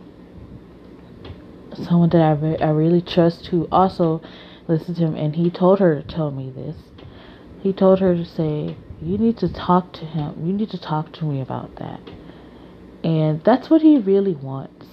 someone 1.75 2.09
that 2.11 2.23
I, 2.23 2.33
re- 2.33 2.59
I 2.59 2.71
really 2.71 3.01
trust 3.01 3.47
who 3.49 3.69
also 3.71 4.23
listened 4.67 4.97
to 4.97 5.03
him, 5.07 5.15
and 5.17 5.37
he 5.37 5.51
told 5.51 5.81
her 5.81 6.01
to 6.01 6.03
tell 6.03 6.31
me 6.31 6.51
this. 6.51 6.77
He 7.63 7.73
told 7.73 8.01
her 8.01 8.15
to 8.15 8.25
say, 8.25 8.77
You 9.01 9.19
need 9.19 9.39
to 9.39 9.49
talk 9.49 9.93
to 9.95 10.05
him. 10.05 10.47
You 10.47 10.53
need 10.53 10.71
to 10.71 10.79
talk 10.79 11.13
to 11.15 11.25
me 11.25 11.41
about 11.41 11.77
that. 11.77 12.01
And 13.03 13.43
that's 13.45 13.71
what 13.71 13.83
he 13.83 13.99
really 13.99 14.35
wants. 14.35 14.87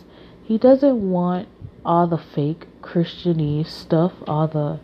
He 0.44 0.58
doesn't 0.58 1.10
want 1.10 1.48
all 1.84 2.08
the 2.08 2.18
fake 2.18 2.68
Christianese 2.82 3.68
stuff, 3.68 4.14
all 4.28 4.48
the 4.48 4.80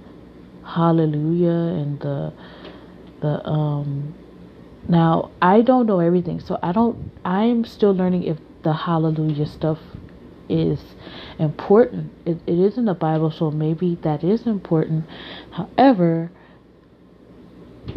hallelujah 0.63 1.49
and 1.49 1.99
the 1.99 2.31
the 3.19 3.45
um 3.47 4.13
now 4.87 5.31
I 5.41 5.61
don't 5.61 5.85
know 5.85 5.99
everything, 5.99 6.39
so 6.39 6.57
I 6.61 6.71
don't 6.71 6.97
I'm 7.23 7.65
still 7.65 7.93
learning 7.93 8.23
if 8.23 8.37
the 8.63 8.73
hallelujah 8.73 9.45
stuff 9.45 9.79
is 10.49 10.79
important. 11.41 12.11
It, 12.25 12.37
it 12.45 12.59
is 12.59 12.77
in 12.77 12.85
the 12.85 12.93
Bible, 12.93 13.31
so 13.31 13.51
maybe 13.51 13.97
that 14.03 14.23
is 14.23 14.45
important. 14.45 15.05
However, 15.51 16.31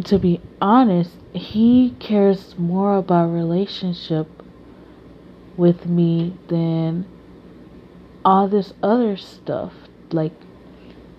to 0.04 0.18
be 0.18 0.40
honest, 0.60 1.12
he 1.32 1.94
cares 2.00 2.58
more 2.58 2.96
about 2.96 3.28
relationship 3.28 4.28
with 5.56 5.86
me 5.86 6.36
than 6.48 7.06
all 8.24 8.48
this 8.48 8.72
other 8.82 9.16
stuff. 9.16 9.72
Like, 10.10 10.32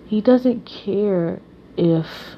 he 0.06 0.20
doesn't 0.20 0.66
care 0.66 1.40
if 1.76 2.36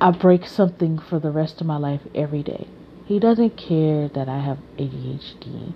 I 0.00 0.10
break 0.10 0.46
something 0.46 0.98
for 0.98 1.18
the 1.18 1.30
rest 1.30 1.60
of 1.60 1.66
my 1.66 1.78
life 1.78 2.02
every 2.14 2.42
day. 2.42 2.68
He 3.06 3.18
doesn't 3.18 3.56
care 3.56 4.08
that 4.08 4.28
I 4.28 4.40
have 4.40 4.58
ADHD. 4.76 5.72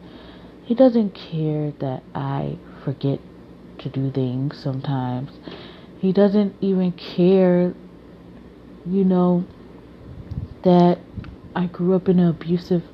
He 0.71 0.77
doesn't 0.77 1.14
care 1.14 1.73
that 1.81 2.05
I 2.14 2.57
forget 2.85 3.18
to 3.79 3.89
do 3.89 4.09
things 4.12 4.57
sometimes. 4.57 5.33
He 5.99 6.12
doesn't 6.12 6.55
even 6.61 6.93
care, 6.93 7.75
you 8.87 9.05
know, 9.05 9.45
that 10.62 11.01
I 11.57 11.66
grew 11.66 11.97
up 11.97 12.09
in 12.09 12.21
an 12.21 12.29
abusive 12.29 12.85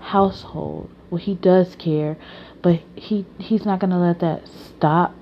household. 0.00 0.90
Well, 1.08 1.16
he 1.16 1.34
does 1.34 1.74
care, 1.76 2.18
but 2.60 2.80
he 2.94 3.24
he's 3.38 3.64
not 3.64 3.78
gonna 3.78 3.98
let 3.98 4.20
that 4.20 4.46
stop 4.46 5.14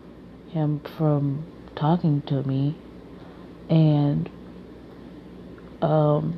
him 0.48 0.80
from 0.80 1.46
talking 1.76 2.22
to 2.22 2.42
me 2.42 2.74
and 3.70 4.28
um 5.80 6.36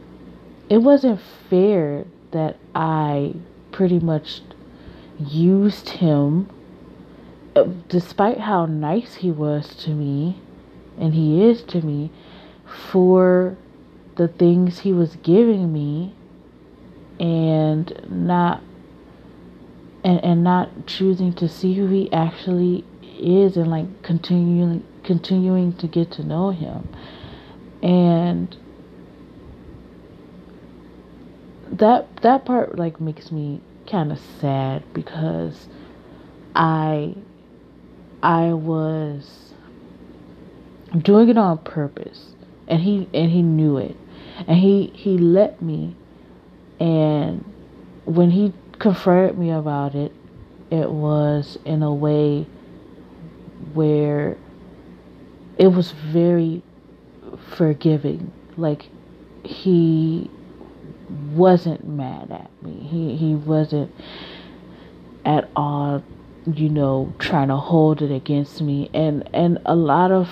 it 0.69 0.77
wasn't 0.77 1.23
fair 1.49 2.05
that 2.33 2.59
I 2.75 3.33
pretty 3.73 3.99
much 3.99 4.43
used 5.19 5.89
him 5.91 6.51
uh, 7.57 7.65
despite 7.89 8.41
how 8.41 8.67
nice 8.67 9.17
he 9.17 9.31
was 9.31 9.75
to 9.77 9.91
me 9.91 10.41
and 10.99 11.15
he 11.15 11.45
is 11.45 11.63
to 11.63 11.81
me 11.81 12.11
for 12.91 13.57
the 14.17 14.29
things 14.29 14.81
he 14.81 14.93
was 14.93 15.17
giving 15.17 15.73
me 15.73 16.15
and 17.21 17.93
not 18.09 18.63
and 20.03 20.23
and 20.25 20.45
not 20.45 20.87
choosing 20.87 21.33
to 21.33 21.49
see 21.49 21.75
who 21.75 21.87
he 21.87 22.13
actually 22.13 22.85
is 23.19 23.57
and 23.57 23.71
like 23.71 24.03
continuing 24.03 24.85
continuing 25.03 25.73
to 25.75 25.87
get 25.87 26.11
to 26.13 26.25
know 26.25 26.51
him. 26.51 26.89
And 27.83 28.57
that 31.71 32.17
that 32.23 32.45
part 32.45 32.79
like 32.79 33.01
makes 33.01 33.33
me 33.33 33.61
kind 33.87 34.13
of 34.13 34.21
sad 34.41 34.83
because 34.93 35.69
I 36.55 37.15
I 38.23 38.53
was 38.53 39.53
doing 40.97 41.29
it 41.29 41.39
on 41.39 41.59
purpose 41.59 42.35
and 42.69 42.81
he 42.81 43.09
and 43.13 43.31
he 43.31 43.43
knew 43.43 43.77
it 43.79 43.97
and 44.47 44.59
he 44.59 44.93
he 44.95 45.19
let 45.19 45.61
me 45.61 45.97
and 46.81 47.45
when 48.05 48.31
he 48.31 48.53
confronted 48.79 49.39
me 49.39 49.51
about 49.51 49.95
it, 49.95 50.13
it 50.71 50.91
was 50.91 51.59
in 51.65 51.83
a 51.83 51.93
way 51.93 52.47
where 53.73 54.37
it 55.59 55.69
was 55.69 55.93
very 55.93 56.63
forgiving. 57.57 58.33
Like 58.57 58.89
he 59.45 60.31
wasn't 61.15 61.87
mad 61.87 62.31
at 62.31 62.51
me. 62.63 62.87
He 62.91 63.17
he 63.17 63.35
wasn't 63.35 63.95
at 65.25 65.49
all, 65.57 66.03
you 66.47 66.69
know, 66.69 67.13
trying 67.19 67.49
to 67.49 67.57
hold 67.57 68.03
it 68.03 68.13
against 68.13 68.61
me. 68.61 68.91
And 68.93 69.29
and 69.33 69.59
a 69.65 69.75
lot 69.75 70.11
of 70.11 70.29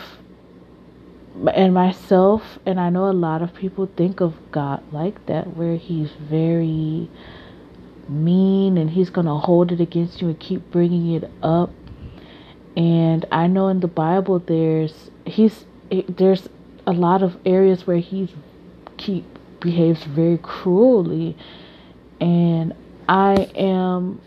and 1.54 1.72
myself 1.72 2.58
and 2.66 2.78
I 2.78 2.90
know 2.90 3.08
a 3.08 3.12
lot 3.12 3.42
of 3.42 3.54
people 3.54 3.88
think 3.96 4.20
of 4.20 4.34
God 4.50 4.82
like 4.92 5.26
that 5.26 5.56
where 5.56 5.76
he's 5.76 6.10
very 6.10 7.08
mean 8.08 8.76
and 8.76 8.90
he's 8.90 9.10
going 9.10 9.26
to 9.26 9.34
hold 9.34 9.72
it 9.72 9.80
against 9.80 10.20
you 10.20 10.28
and 10.28 10.38
keep 10.38 10.70
bringing 10.70 11.12
it 11.12 11.30
up. 11.42 11.70
And 12.76 13.24
I 13.30 13.46
know 13.46 13.68
in 13.68 13.80
the 13.80 13.88
Bible 13.88 14.38
there's 14.38 15.10
he's 15.24 15.64
there's 16.08 16.48
a 16.86 16.92
lot 16.92 17.22
of 17.22 17.36
areas 17.44 17.86
where 17.86 17.98
he's 17.98 18.30
keep 18.96 19.31
behaves 19.62 20.04
very 20.04 20.38
cruelly 20.38 21.36
and 22.20 22.74
I 23.08 23.34
am 23.54 24.20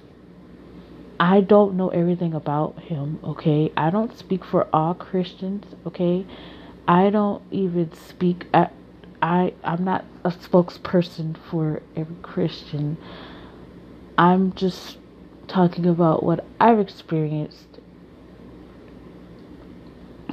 I 1.19 1.41
don't 1.41 1.75
know 1.75 1.89
everything 1.89 2.33
about 2.33 2.77
him, 2.79 3.19
okay? 3.23 3.71
I 3.77 3.89
don't 3.89 4.17
speak 4.17 4.43
for 4.43 4.67
all 4.73 4.93
Christians, 4.93 5.63
okay? 5.85 6.25
I 6.87 7.09
don't 7.09 7.41
even 7.51 7.93
speak 7.93 8.47
I 8.53 8.69
I 9.21 9.53
I'm 9.63 9.83
not 9.83 10.05
a 10.23 10.31
spokesperson 10.31 11.37
for 11.49 11.81
every 11.95 12.17
Christian. 12.21 12.97
I'm 14.17 14.53
just 14.53 14.97
talking 15.47 15.85
about 15.85 16.23
what 16.23 16.45
I've 16.59 16.79
experienced 16.79 17.75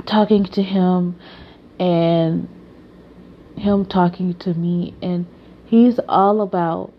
talking 0.07 0.44
to 0.44 0.62
him 0.62 1.18
and 1.78 2.48
him 3.57 3.84
talking 3.84 4.34
to 4.34 4.55
me 4.55 4.94
and 5.03 5.26
he's 5.64 5.98
all 6.09 6.40
about 6.40 6.92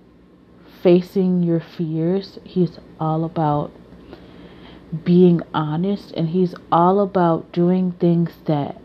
facing 0.81 1.43
your 1.43 1.59
fears. 1.59 2.39
He's 2.43 2.79
all 2.99 3.23
about 3.23 3.71
being 5.03 5.41
honest 5.53 6.11
and 6.11 6.29
he's 6.29 6.53
all 6.71 6.99
about 6.99 7.51
doing 7.51 7.93
things 7.93 8.31
that 8.45 8.79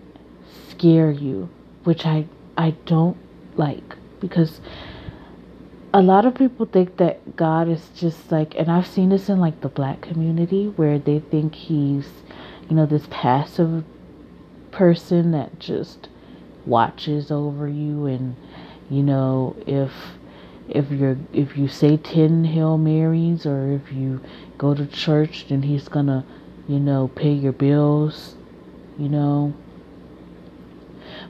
scare 0.70 1.10
you, 1.10 1.50
which 1.84 2.06
I 2.06 2.26
I 2.56 2.70
don't 2.86 3.16
like 3.56 3.96
because 4.20 4.60
a 5.92 6.02
lot 6.02 6.26
of 6.26 6.34
people 6.34 6.66
think 6.66 6.96
that 6.98 7.36
God 7.36 7.68
is 7.68 7.88
just 7.96 8.30
like 8.30 8.54
and 8.56 8.70
I've 8.70 8.86
seen 8.86 9.10
this 9.10 9.28
in 9.28 9.38
like 9.38 9.60
the 9.60 9.68
black 9.68 10.00
community 10.00 10.68
where 10.76 10.98
they 10.98 11.20
think 11.20 11.54
he's 11.54 12.08
you 12.68 12.76
know 12.76 12.86
this 12.86 13.06
passive 13.10 13.84
person 14.70 15.32
that 15.32 15.58
just 15.58 16.08
watches 16.68 17.30
over 17.30 17.68
you 17.68 18.06
and 18.06 18.36
you 18.90 19.02
know 19.02 19.56
if 19.66 19.92
if 20.68 20.90
you're 20.90 21.16
if 21.32 21.56
you 21.56 21.66
say 21.66 21.96
10 21.96 22.44
hail 22.44 22.76
marys 22.76 23.46
or 23.46 23.72
if 23.72 23.92
you 23.92 24.20
go 24.58 24.74
to 24.74 24.86
church 24.86 25.46
then 25.48 25.62
he's 25.62 25.88
gonna 25.88 26.24
you 26.68 26.78
know 26.78 27.08
pay 27.08 27.32
your 27.32 27.52
bills 27.52 28.36
you 28.98 29.08
know. 29.08 29.54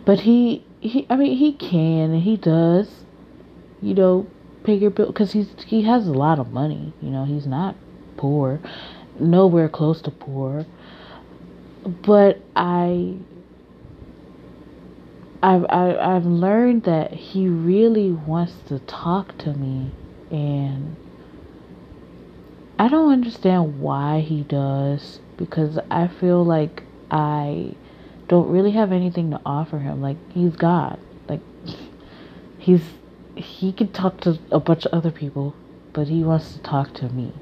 But 0.05 0.21
he 0.21 0.65
he 0.81 1.07
i 1.11 1.17
mean 1.17 1.37
he 1.37 1.53
can 1.53 2.11
and 2.11 2.23
he 2.23 2.37
does 2.37 3.05
you 3.83 3.95
know 3.95 4.27
pay 4.65 4.75
your 4.75 4.91
bill 4.91 5.09
because 5.09 5.33
he's 5.33 5.49
he 5.67 5.83
has 5.83 6.07
a 6.07 6.13
lot 6.13 6.39
of 6.39 6.53
money 6.53 6.93
you 7.03 7.11
know 7.11 7.25
he's 7.25 7.47
not 7.47 7.75
poor 8.17 8.61
nowhere 9.21 9.69
close 9.69 10.01
to 10.03 10.11
poor. 10.11 10.67
But 11.85 12.41
i 12.57 13.17
I've 15.43 15.67
I, 15.69 15.87
have 15.87 15.97
i 15.99 16.15
have 16.15 16.27
learned 16.27 16.83
that 16.85 17.13
he 17.13 17.49
really 17.49 18.11
wants 18.11 18.55
to 18.69 18.81
talk 18.81 19.39
to 19.39 19.55
me, 19.55 19.93
and 20.31 20.97
I 22.79 22.89
don't 22.89 23.13
understand 23.13 23.81
why 23.81 24.21
he 24.21 24.43
does 24.43 25.21
because 25.37 25.79
I 25.91 26.09
feel 26.09 26.45
like 26.45 26.83
I 27.11 27.75
don't 28.27 28.51
really 28.51 28.73
have 28.73 28.91
anything 28.91 29.31
to 29.31 29.41
offer 29.47 29.79
him. 29.79 30.03
Like 30.03 30.17
he's 30.33 30.57
God, 30.57 30.99
like 31.29 31.41
he's 32.59 32.83
he 33.37 33.73
can 33.73 33.93
talk 33.93 34.21
to 34.23 34.41
a 34.51 34.59
bunch 34.59 34.87
of 34.87 34.93
other 34.93 35.13
people, 35.13 35.55
but 35.93 36.09
he 36.09 36.25
wants 36.25 36.55
to 36.55 36.59
talk 36.61 36.95
to 36.95 37.09
me. 37.11 37.33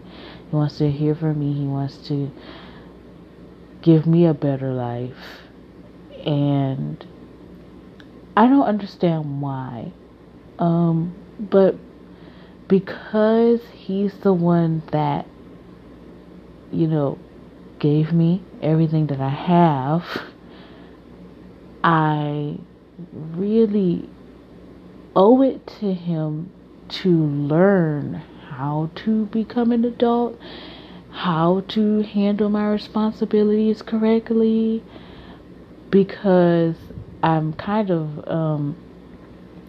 He 0.50 0.54
wants 0.54 0.76
to 0.78 0.90
hear 0.90 1.14
from 1.14 1.40
me. 1.40 1.54
He 1.54 1.64
wants 1.64 1.96
to 2.08 2.30
give 3.80 4.06
me 4.06 4.26
a 4.26 4.34
better 4.34 4.72
life, 4.72 5.40
and 6.26 7.04
I 8.36 8.46
don't 8.46 8.66
understand 8.66 9.40
why. 9.40 9.92
Um, 10.58 11.14
but 11.38 11.76
because 12.68 13.60
he's 13.72 14.14
the 14.18 14.32
one 14.32 14.82
that, 14.92 15.26
you 16.70 16.86
know, 16.86 17.18
gave 17.78 18.12
me 18.12 18.42
everything 18.60 19.06
that 19.06 19.20
I 19.20 19.28
have, 19.28 20.04
I 21.82 22.58
really 23.12 24.08
owe 25.14 25.42
it 25.42 25.66
to 25.80 25.92
him 25.94 26.50
to 26.88 27.10
learn 27.10 28.22
how 28.50 28.90
to 28.96 29.26
become 29.26 29.72
an 29.72 29.84
adult, 29.84 30.38
how 31.10 31.62
to 31.68 32.02
handle 32.02 32.48
my 32.48 32.68
responsibilities 32.68 33.82
correctly, 33.82 34.82
because 35.90 36.76
I'm 37.22 37.52
kind 37.54 37.90
of 37.90 38.28
um, 38.28 38.76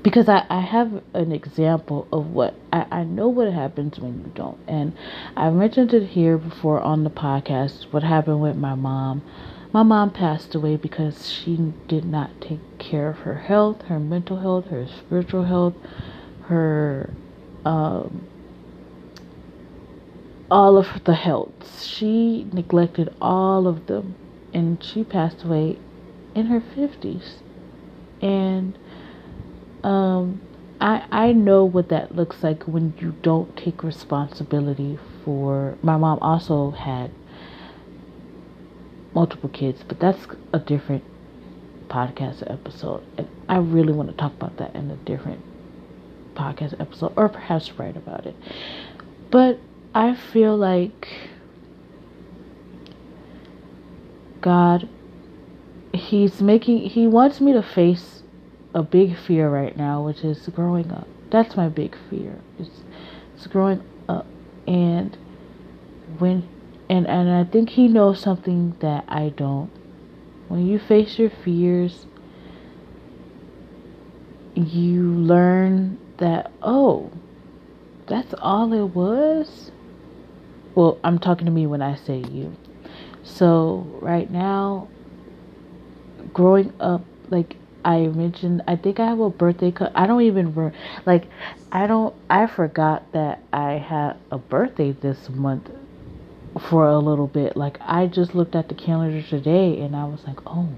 because 0.03 0.29
I, 0.29 0.45
I 0.49 0.61
have 0.61 1.03
an 1.13 1.31
example 1.31 2.07
of 2.11 2.27
what 2.27 2.55
I, 2.71 2.85
I 2.91 3.03
know 3.03 3.27
what 3.27 3.51
happens 3.51 3.99
when 3.99 4.19
you 4.19 4.31
don't. 4.33 4.57
And 4.67 4.95
I've 5.35 5.53
mentioned 5.53 5.93
it 5.93 6.07
here 6.07 6.37
before 6.37 6.79
on 6.79 7.03
the 7.03 7.09
podcast 7.09 7.91
what 7.91 8.03
happened 8.03 8.41
with 8.41 8.55
my 8.55 8.75
mom. 8.75 9.21
My 9.73 9.83
mom 9.83 10.11
passed 10.11 10.55
away 10.55 10.77
because 10.77 11.29
she 11.29 11.73
did 11.87 12.05
not 12.05 12.39
take 12.39 12.77
care 12.77 13.09
of 13.09 13.17
her 13.19 13.35
health, 13.35 13.81
her 13.83 13.99
mental 13.99 14.39
health, 14.39 14.67
her 14.67 14.87
spiritual 14.87 15.43
health, 15.43 15.73
her 16.43 17.09
um, 17.65 18.25
all 20.49 20.77
of 20.77 21.03
the 21.03 21.15
health. 21.15 21.81
She 21.83 22.47
neglected 22.53 23.13
all 23.21 23.67
of 23.67 23.87
them 23.87 24.15
and 24.53 24.81
she 24.81 25.03
passed 25.03 25.43
away 25.43 25.79
in 26.37 26.45
her 26.47 26.61
50s 26.61 27.41
and 28.21 28.77
um, 29.83 30.41
I 30.79 31.05
I 31.11 31.31
know 31.31 31.63
what 31.65 31.89
that 31.89 32.15
looks 32.15 32.43
like 32.43 32.63
when 32.63 32.93
you 32.99 33.15
don't 33.21 33.55
take 33.55 33.83
responsibility 33.83 34.99
for. 35.23 35.77
My 35.81 35.97
mom 35.97 36.19
also 36.19 36.71
had 36.71 37.11
multiple 39.13 39.49
kids, 39.49 39.83
but 39.87 39.99
that's 39.99 40.27
a 40.53 40.59
different 40.59 41.03
podcast 41.89 42.49
episode, 42.51 43.03
and 43.17 43.27
I 43.47 43.57
really 43.57 43.93
want 43.93 44.09
to 44.09 44.15
talk 44.15 44.33
about 44.33 44.57
that 44.57 44.75
in 44.75 44.91
a 44.91 44.97
different 44.97 45.41
podcast 46.35 46.79
episode, 46.79 47.13
or 47.15 47.29
perhaps 47.29 47.79
write 47.79 47.95
about 47.95 48.25
it. 48.25 48.35
But 49.31 49.59
I 49.95 50.15
feel 50.15 50.55
like 50.55 51.07
God 54.41 54.87
he's 55.93 56.41
making 56.41 56.89
he 56.89 57.07
wants 57.07 57.41
me 57.41 57.53
to 57.53 57.63
face 57.63 58.23
a 58.73 58.83
big 58.83 59.17
fear 59.17 59.49
right 59.49 59.75
now, 59.75 60.03
which 60.03 60.23
is 60.23 60.47
growing 60.49 60.91
up. 60.91 61.07
That's 61.29 61.55
my 61.55 61.69
big 61.69 61.95
fear. 62.09 62.39
It's 62.59 62.83
it's 63.35 63.47
growing 63.47 63.83
up 64.07 64.25
and 64.67 65.17
when 66.19 66.47
and 66.89 67.07
and 67.07 67.29
I 67.29 67.43
think 67.43 67.71
he 67.71 67.87
knows 67.87 68.19
something 68.19 68.75
that 68.79 69.05
I 69.07 69.29
don't. 69.29 69.71
When 70.47 70.65
you 70.65 70.79
face 70.79 71.19
your 71.19 71.29
fears, 71.29 72.05
you 74.55 75.03
learn 75.03 75.99
that 76.17 76.51
oh, 76.61 77.11
that's 78.07 78.33
all 78.41 78.73
it 78.73 78.95
was. 78.95 79.71
Well, 80.75 80.99
I'm 81.03 81.19
talking 81.19 81.45
to 81.45 81.51
me 81.51 81.65
when 81.65 81.81
I 81.81 81.95
say 81.95 82.19
you. 82.31 82.55
So, 83.23 83.85
right 84.01 84.29
now, 84.29 84.87
growing 86.33 86.73
up, 86.79 87.03
like 87.29 87.55
I 87.87 88.07
mentioned, 88.07 88.63
I 88.67 88.75
think 88.75 88.99
I 88.99 89.05
have 89.05 89.19
a 89.21 89.29
birthday. 89.29 89.71
Co- 89.71 89.91
I 89.95 90.07
don't 90.07 90.21
even 90.21 90.73
like. 91.05 91.25
I 91.71 91.87
don't. 91.87 92.13
I 92.29 92.47
forgot 92.47 93.11
that 93.13 93.41
I 93.53 93.73
had 93.73 94.17
a 94.29 94.37
birthday 94.37 94.91
this 94.91 95.29
month 95.29 95.69
for 96.59 96.85
a 96.85 96.99
little 96.99 97.27
bit. 97.27 97.55
Like 97.55 97.77
I 97.81 98.07
just 98.07 98.35
looked 98.35 98.55
at 98.55 98.67
the 98.67 98.75
calendar 98.75 99.21
today 99.21 99.79
and 99.79 99.95
I 99.95 100.03
was 100.03 100.25
like, 100.25 100.39
oh, 100.45 100.69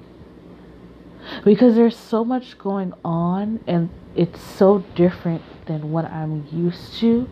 because 1.43 1.75
there's 1.75 1.97
so 1.97 2.23
much 2.23 2.57
going 2.59 2.93
on 3.03 3.59
and 3.65 3.89
it's 4.15 4.41
so 4.41 4.79
different 4.93 5.41
than 5.65 5.91
what 5.91 6.05
I'm 6.05 6.47
used 6.51 6.99
to. 6.99 7.27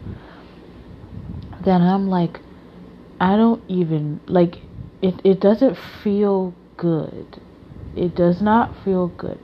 That 1.65 1.81
I'm 1.81 2.09
like, 2.09 2.39
I 3.19 3.35
don't 3.35 3.63
even 3.67 4.21
like. 4.25 4.57
It. 5.03 5.21
It 5.23 5.39
doesn't 5.39 5.77
feel 5.77 6.55
good 6.77 7.39
it 7.97 8.15
does 8.15 8.41
not 8.41 8.75
feel 8.83 9.07
good. 9.07 9.39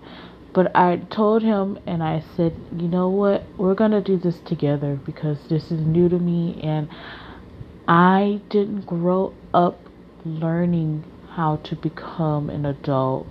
But 0.53 0.75
I 0.75 0.97
told 1.09 1.41
him 1.41 1.79
and 1.87 2.03
I 2.03 2.23
said, 2.35 2.53
you 2.77 2.87
know 2.87 3.09
what? 3.09 3.47
We're 3.57 3.73
going 3.73 3.91
to 3.91 4.01
do 4.01 4.17
this 4.17 4.39
together 4.45 4.99
because 5.03 5.39
this 5.49 5.71
is 5.71 5.81
new 5.81 6.09
to 6.09 6.19
me 6.19 6.59
and 6.63 6.87
I 7.87 8.41
didn't 8.49 8.85
grow 8.85 9.33
up 9.53 9.89
learning 10.23 11.05
how 11.31 11.57
to 11.57 11.75
become 11.75 12.49
an 12.49 12.65
adult, 12.65 13.27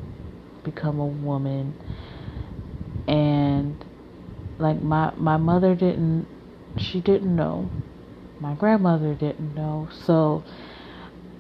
become 0.64 0.98
a 0.98 1.06
woman. 1.06 1.74
And 3.06 3.76
like 4.58 4.82
my 4.82 5.12
my 5.16 5.36
mother 5.36 5.74
didn't 5.74 6.26
she 6.76 7.00
didn't 7.00 7.34
know. 7.34 7.70
My 8.40 8.54
grandmother 8.54 9.14
didn't 9.14 9.54
know. 9.54 9.88
So 10.04 10.44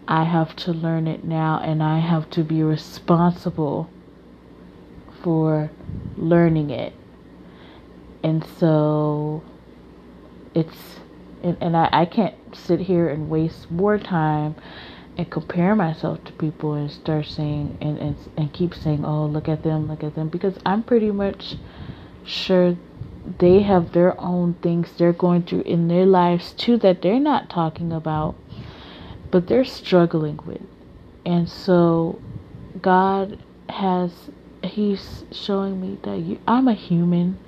I 0.08 0.24
have 0.24 0.56
to 0.56 0.72
learn 0.72 1.06
it 1.06 1.24
now 1.24 1.60
and 1.62 1.82
I 1.82 2.00
have 2.00 2.28
to 2.30 2.42
be 2.42 2.62
responsible 2.62 3.88
for 5.22 5.70
learning 6.16 6.70
it. 6.70 6.92
And 8.22 8.44
so 8.58 9.42
it's 10.54 11.00
and, 11.42 11.56
and 11.60 11.76
I, 11.76 11.88
I 11.92 12.04
can't 12.04 12.34
sit 12.54 12.80
here 12.80 13.08
and 13.08 13.28
waste 13.28 13.70
more 13.70 13.98
time 13.98 14.54
and 15.16 15.30
compare 15.30 15.74
myself 15.74 16.22
to 16.24 16.32
people 16.32 16.74
and 16.74 16.90
start 16.90 17.26
saying 17.26 17.76
and, 17.80 17.98
and 17.98 18.16
and 18.36 18.52
keep 18.52 18.74
saying, 18.74 19.04
Oh, 19.04 19.26
look 19.26 19.48
at 19.48 19.62
them, 19.62 19.88
look 19.88 20.04
at 20.04 20.14
them 20.14 20.28
because 20.28 20.58
I'm 20.64 20.82
pretty 20.82 21.10
much 21.10 21.56
sure 22.24 22.76
they 23.38 23.62
have 23.62 23.92
their 23.92 24.20
own 24.20 24.54
things 24.54 24.92
they're 24.96 25.12
going 25.12 25.42
through 25.42 25.62
in 25.62 25.88
their 25.88 26.06
lives 26.06 26.52
too 26.52 26.76
that 26.78 27.02
they're 27.02 27.20
not 27.20 27.48
talking 27.48 27.92
about 27.92 28.34
but 29.32 29.48
they're 29.48 29.64
struggling 29.64 30.38
with. 30.46 30.62
And 31.26 31.48
so 31.48 32.20
God 32.80 33.38
has 33.68 34.30
he's 34.62 35.24
showing 35.32 35.80
me 35.80 35.98
that 36.04 36.18
you, 36.18 36.38
I'm 36.46 36.68
a 36.68 36.74
human 36.74 37.38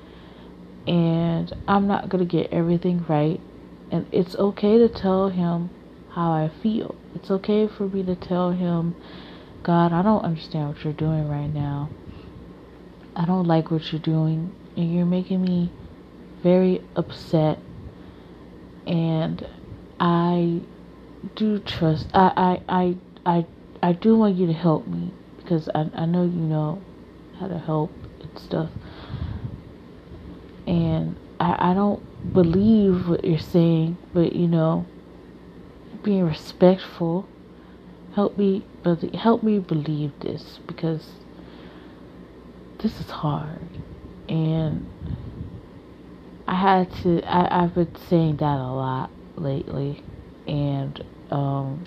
and 0.87 1.53
I'm 1.69 1.87
not 1.87 2.09
going 2.09 2.27
to 2.27 2.31
get 2.31 2.53
everything 2.53 3.05
right 3.09 3.41
and 3.93 4.07
it's 4.11 4.35
okay 4.35 4.79
to 4.79 4.89
tell 4.89 5.29
him 5.29 5.71
how 6.11 6.33
I 6.33 6.51
feel. 6.63 6.95
It's 7.15 7.31
okay 7.31 7.69
for 7.69 7.89
me 7.89 8.03
to 8.05 8.17
tell 8.17 8.51
him, 8.51 8.97
God, 9.63 9.93
I 9.93 10.03
don't 10.03 10.25
understand 10.25 10.69
what 10.69 10.85
you're 10.85 10.93
doing 10.93 11.29
right 11.29 11.53
now. 11.53 11.91
I 13.17 13.25
don't 13.25 13.47
like 13.47 13.71
what 13.71 13.93
you're 13.93 14.01
doing, 14.01 14.53
and 14.77 14.95
you're 14.95 15.07
making 15.07 15.43
me 15.43 15.71
very 16.43 16.83
upset. 16.97 17.59
And 18.87 19.47
I 20.01 20.61
do 21.35 21.59
trust. 21.61 22.09
I 22.15 22.61
I 22.69 22.75
I 22.81 22.97
I, 23.27 23.47
I 23.83 23.93
do 23.93 24.17
want 24.17 24.37
you 24.37 24.47
to 24.47 24.53
help 24.53 24.87
me 24.87 25.13
because 25.37 25.69
I 25.75 25.91
I 25.95 26.07
know 26.07 26.25
you 26.25 26.31
know 26.31 26.83
how 27.39 27.49
to 27.49 27.59
help 27.59 27.93
and 28.21 28.39
stuff. 28.39 28.71
And 30.67 31.17
I 31.41 31.71
I 31.71 31.75
don't 31.75 32.03
believe 32.33 33.09
what 33.09 33.25
you're 33.25 33.39
saying, 33.39 33.99
but 34.13 34.35
you 34.35 34.49
know, 34.49 34.87
being 36.03 36.25
respectful. 36.25 37.29
Help 38.15 38.39
me, 38.39 38.65
help 39.15 39.43
me 39.43 39.59
believe 39.59 40.13
this 40.21 40.61
because 40.69 41.05
this 42.79 43.01
is 43.01 43.11
hard, 43.11 43.59
and 44.29 44.87
I 46.47 46.55
had 46.55 46.93
to. 47.03 47.23
I, 47.23 47.65
I've 47.65 47.75
been 47.75 47.97
saying 48.09 48.37
that 48.37 48.59
a 48.59 48.71
lot 48.71 49.11
lately, 49.37 50.05
and 50.47 51.03
um, 51.31 51.87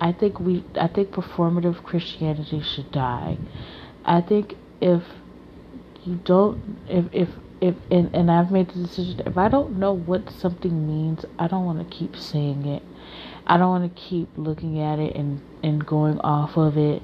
I 0.00 0.12
think 0.12 0.40
we. 0.40 0.64
I 0.74 0.88
think 0.88 1.10
performative 1.10 1.82
Christianity 1.82 2.60
should 2.60 2.90
die. 2.90 3.38
I 4.04 4.20
think 4.20 4.56
if 4.80 5.02
you 6.04 6.16
don't, 6.24 6.78
if 6.88 7.06
if 7.12 7.28
if 7.60 7.76
and, 7.90 8.14
and 8.14 8.30
I've 8.30 8.50
made 8.50 8.68
the 8.70 8.82
decision 8.82 9.22
if 9.24 9.38
I 9.38 9.48
don't 9.48 9.78
know 9.78 9.92
what 9.92 10.30
something 10.30 10.86
means, 10.86 11.24
I 11.38 11.46
don't 11.46 11.64
want 11.64 11.78
to 11.78 11.96
keep 11.96 12.16
saying 12.16 12.66
it. 12.66 12.82
I 13.46 13.56
don't 13.56 13.68
want 13.68 13.94
to 13.94 14.02
keep 14.02 14.28
looking 14.36 14.80
at 14.80 14.98
it 14.98 15.14
and 15.14 15.40
and 15.62 15.86
going 15.86 16.18
off 16.20 16.56
of 16.56 16.76
it 16.76 17.02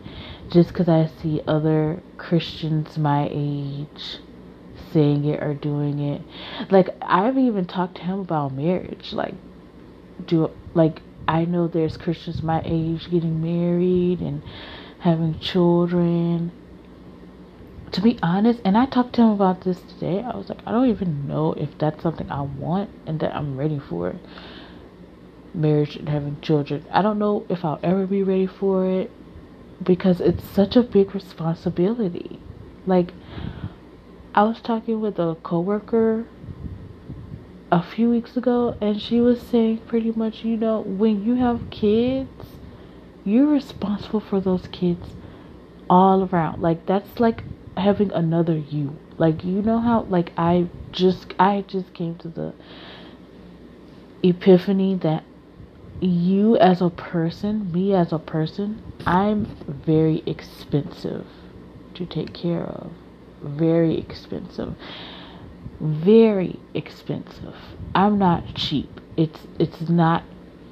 just 0.51 0.75
cuz 0.75 0.89
I 0.89 1.07
see 1.07 1.41
other 1.47 2.03
Christians 2.17 2.99
my 2.99 3.29
age 3.31 4.19
saying 4.93 5.25
it 5.25 5.43
or 5.43 5.55
doing 5.55 6.01
it. 6.01 6.23
Like 6.71 6.91
I've 7.03 7.39
even 7.39 7.67
talked 7.67 7.97
to 7.97 8.03
him 8.03 8.21
about 8.21 8.53
marriage. 8.53 9.13
Like 9.13 9.35
do 10.27 10.51
like 10.75 11.03
I 11.29 11.45
know 11.45 11.69
there's 11.69 11.97
Christians 11.97 12.43
my 12.43 12.63
age 12.65 13.11
getting 13.11 13.41
married 13.41 14.21
and 14.21 14.43
having 15.01 15.39
children 15.39 16.51
to 17.93 18.01
be 18.03 18.19
honest, 18.23 18.61
and 18.65 18.77
I 18.77 18.87
talked 18.87 19.15
to 19.15 19.23
him 19.23 19.31
about 19.31 19.63
this 19.63 19.81
today, 19.81 20.23
I 20.23 20.37
was 20.37 20.49
like, 20.49 20.59
I 20.67 20.73
don't 20.73 20.91
even 20.91 21.27
know 21.27 21.55
if 21.55 21.77
that's 21.79 22.03
something 22.03 22.31
I 22.31 22.43
want 22.43 22.91
and 23.07 23.19
that 23.21 23.35
I'm 23.35 23.57
ready 23.57 23.79
for. 23.79 24.17
Marriage 25.55 25.97
and 25.97 26.09
having 26.09 26.41
children. 26.41 26.85
I 26.91 27.03
don't 27.03 27.19
know 27.19 27.47
if 27.49 27.65
I'll 27.65 27.81
ever 27.83 28.07
be 28.07 28.23
ready 28.23 28.47
for 28.47 28.87
it 28.87 29.11
because 29.83 30.21
it's 30.21 30.45
such 30.45 30.77
a 30.77 30.83
big 30.83 31.15
responsibility. 31.15 32.39
Like, 32.87 33.13
I 34.35 34.43
was 34.43 34.61
talking 34.61 35.01
with 35.01 35.19
a 35.19 35.37
coworker 35.43 36.27
a 37.71 37.83
few 37.83 38.11
weeks 38.11 38.37
ago, 38.37 38.77
and 38.81 39.01
she 39.01 39.21
was 39.21 39.41
saying 39.41 39.79
pretty 39.87 40.13
much, 40.13 40.45
you 40.45 40.57
know, 40.57 40.81
when 40.81 41.25
you 41.25 41.35
have 41.37 41.71
kids, 41.71 42.47
you're 43.25 43.47
responsible 43.47 44.21
for 44.21 44.41
those 44.41 44.67
kids 44.69 45.15
all 45.91 46.29
around. 46.33 46.63
Like, 46.63 46.87
that's 46.87 47.21
like 47.21 47.43
having 47.79 48.11
another 48.13 48.57
you. 48.57 48.97
Like 49.17 49.45
you 49.45 49.63
know 49.63 49.81
how 49.81 50.03
like 50.03 50.33
I 50.37 50.69
just 50.93 51.35
I 51.39 51.65
just 51.67 51.93
came 51.95 52.17
to 52.17 52.29
the 52.29 52.55
epiphany 54.23 54.95
that 54.97 55.25
you 56.01 56.57
as 56.59 56.81
a 56.81 56.91
person, 56.91 57.73
me 57.73 57.95
as 57.95 58.13
a 58.13 58.19
person, 58.19 58.83
I'm 59.07 59.47
very 59.67 60.23
expensive 60.27 61.27
to 61.95 62.07
take 62.07 62.33
care 62.33 62.65
of. 62.65 62.93
Very 63.43 63.99
expensive. 63.99 64.75
Very 65.81 66.59
expensive. 66.75 67.55
I'm 67.95 68.19
not 68.19 68.55
cheap. 68.55 69.01
It's 69.17 69.47
it's 69.59 69.89
not 69.89 70.25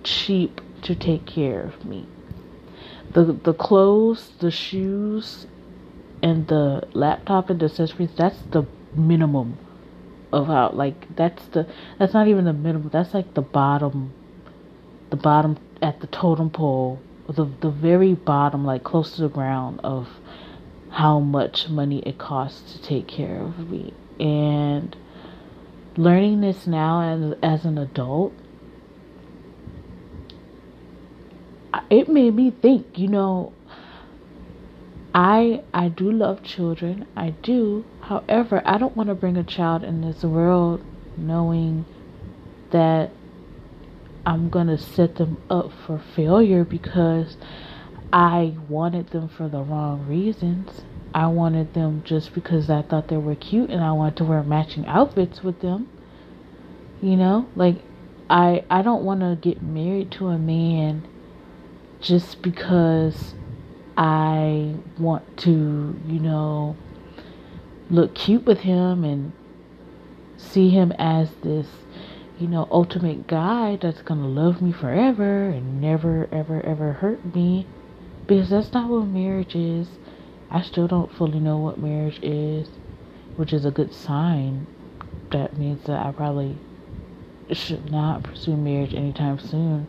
cheap 0.03 0.61
to 0.83 0.95
take 0.95 1.27
care 1.27 1.63
of 1.63 1.85
me. 1.85 2.07
The 3.13 3.25
the 3.33 3.55
clothes, 3.55 4.33
the 4.41 4.51
shoes, 4.51 5.47
and 6.23 6.49
the 6.49 6.89
laptop 6.93 7.51
and 7.51 7.61
the 7.61 7.67
accessories 7.67 8.11
that's 8.17 8.39
the 8.51 8.67
minimum 8.95 9.59
of 10.33 10.47
how 10.47 10.71
like 10.73 11.15
that's 11.15 11.45
the 11.49 11.67
that's 11.99 12.15
not 12.15 12.29
even 12.29 12.45
the 12.45 12.53
minimum 12.53 12.89
that's 12.93 13.15
like 13.15 13.35
the 13.35 13.43
bottom 13.43 14.13
the 15.11 15.17
bottom 15.17 15.57
at 15.83 16.01
the 16.01 16.07
totem 16.09 16.51
pole 16.51 17.01
the 17.29 17.45
the 17.61 17.71
very 17.71 18.15
bottom 18.15 18.65
like 18.65 18.83
close 18.83 19.15
to 19.17 19.23
the 19.23 19.29
ground 19.29 19.81
of 19.85 20.09
how 20.91 21.21
much 21.21 21.69
money 21.69 21.99
it 22.01 22.19
costs 22.19 22.73
to 22.73 22.83
take 22.83 23.07
care 23.07 23.41
of 23.41 23.71
me 23.71 23.93
and 24.21 24.97
learning 25.97 26.41
this 26.41 26.67
now 26.67 27.01
as 27.01 27.35
as 27.43 27.65
an 27.65 27.79
adult 27.79 28.33
it 31.91 32.09
made 32.09 32.35
me 32.35 32.51
think 32.51 32.99
you 32.99 33.09
know 33.09 33.53
I 35.17 35.63
I 35.73 35.89
do 35.89 36.13
love 36.13 36.43
children. 36.43 37.07
I 37.17 37.31
do. 37.31 37.87
However, 38.03 38.61
I 38.67 38.77
don't 38.77 38.95
want 38.95 39.09
to 39.09 39.15
bring 39.15 39.39
a 39.39 39.43
child 39.43 39.83
in 39.83 40.03
this 40.03 40.23
world 40.23 40.85
knowing 41.17 41.87
that 42.71 43.13
I'm 44.27 44.51
going 44.51 44.67
to 44.67 44.77
set 44.77 45.15
them 45.15 45.41
up 45.49 45.73
for 45.87 45.99
failure 46.15 46.65
because 46.65 47.39
I 48.13 48.57
wanted 48.69 49.09
them 49.09 49.29
for 49.29 49.49
the 49.49 49.63
wrong 49.63 50.07
reasons. 50.07 50.83
I 51.17 51.29
wanted 51.29 51.73
them 51.73 52.03
just 52.05 52.35
because 52.35 52.69
I 52.69 52.83
thought 52.83 53.09
they 53.09 53.17
were 53.17 53.35
cute 53.35 53.71
and 53.71 53.83
I 53.83 53.91
wanted 53.93 54.19
to 54.19 54.25
wear 54.25 54.43
matching 54.43 54.85
outfits 54.85 55.43
with 55.43 55.61
them. 55.63 55.89
You 57.01 57.17
know, 57.17 57.49
like 57.57 57.77
I 58.29 58.67
I 58.69 58.83
don't 58.83 59.03
want 59.03 59.21
to 59.21 59.39
get 59.41 59.63
married 59.63 60.11
to 60.13 60.29
a 60.29 60.37
man 60.37 61.09
just 62.03 62.43
because 62.43 63.35
I 63.97 64.75
want 64.99 65.39
to, 65.39 65.99
you 66.07 66.21
know, 66.21 66.77
look 67.89 68.15
cute 68.15 68.45
with 68.45 68.61
him 68.61 69.03
and 69.03 69.33
see 70.37 70.69
him 70.69 70.93
as 70.99 71.31
this, 71.37 71.67
you 72.39 72.47
know, 72.47 72.69
ultimate 72.71 73.27
guy 73.27 73.79
that's 73.81 74.03
going 74.03 74.21
to 74.21 74.27
love 74.27 74.61
me 74.61 74.71
forever 74.71 75.49
and 75.49 75.81
never, 75.81 76.29
ever, 76.31 76.61
ever 76.61 76.93
hurt 76.93 77.35
me. 77.35 77.67
Because 78.27 78.51
that's 78.51 78.75
not 78.75 78.91
what 78.91 79.07
marriage 79.07 79.55
is. 79.57 79.89
I 80.51 80.63
still 80.63 80.89
don't 80.89 81.13
fully 81.13 81.41
know 81.41 81.59
what 81.59 81.79
marriage 81.79 82.21
is, 82.23 82.69
which 83.37 83.53
is 83.53 83.65
a 83.65 83.71
good 83.71 83.93
sign. 83.93 84.67
That 85.31 85.57
means 85.59 85.85
that 85.85 86.05
I 86.07 86.13
probably 86.13 86.59
should 87.53 87.91
not 87.91 88.23
pursue 88.25 88.57
marriage 88.57 88.95
anytime 88.95 89.39
soon. 89.39 89.89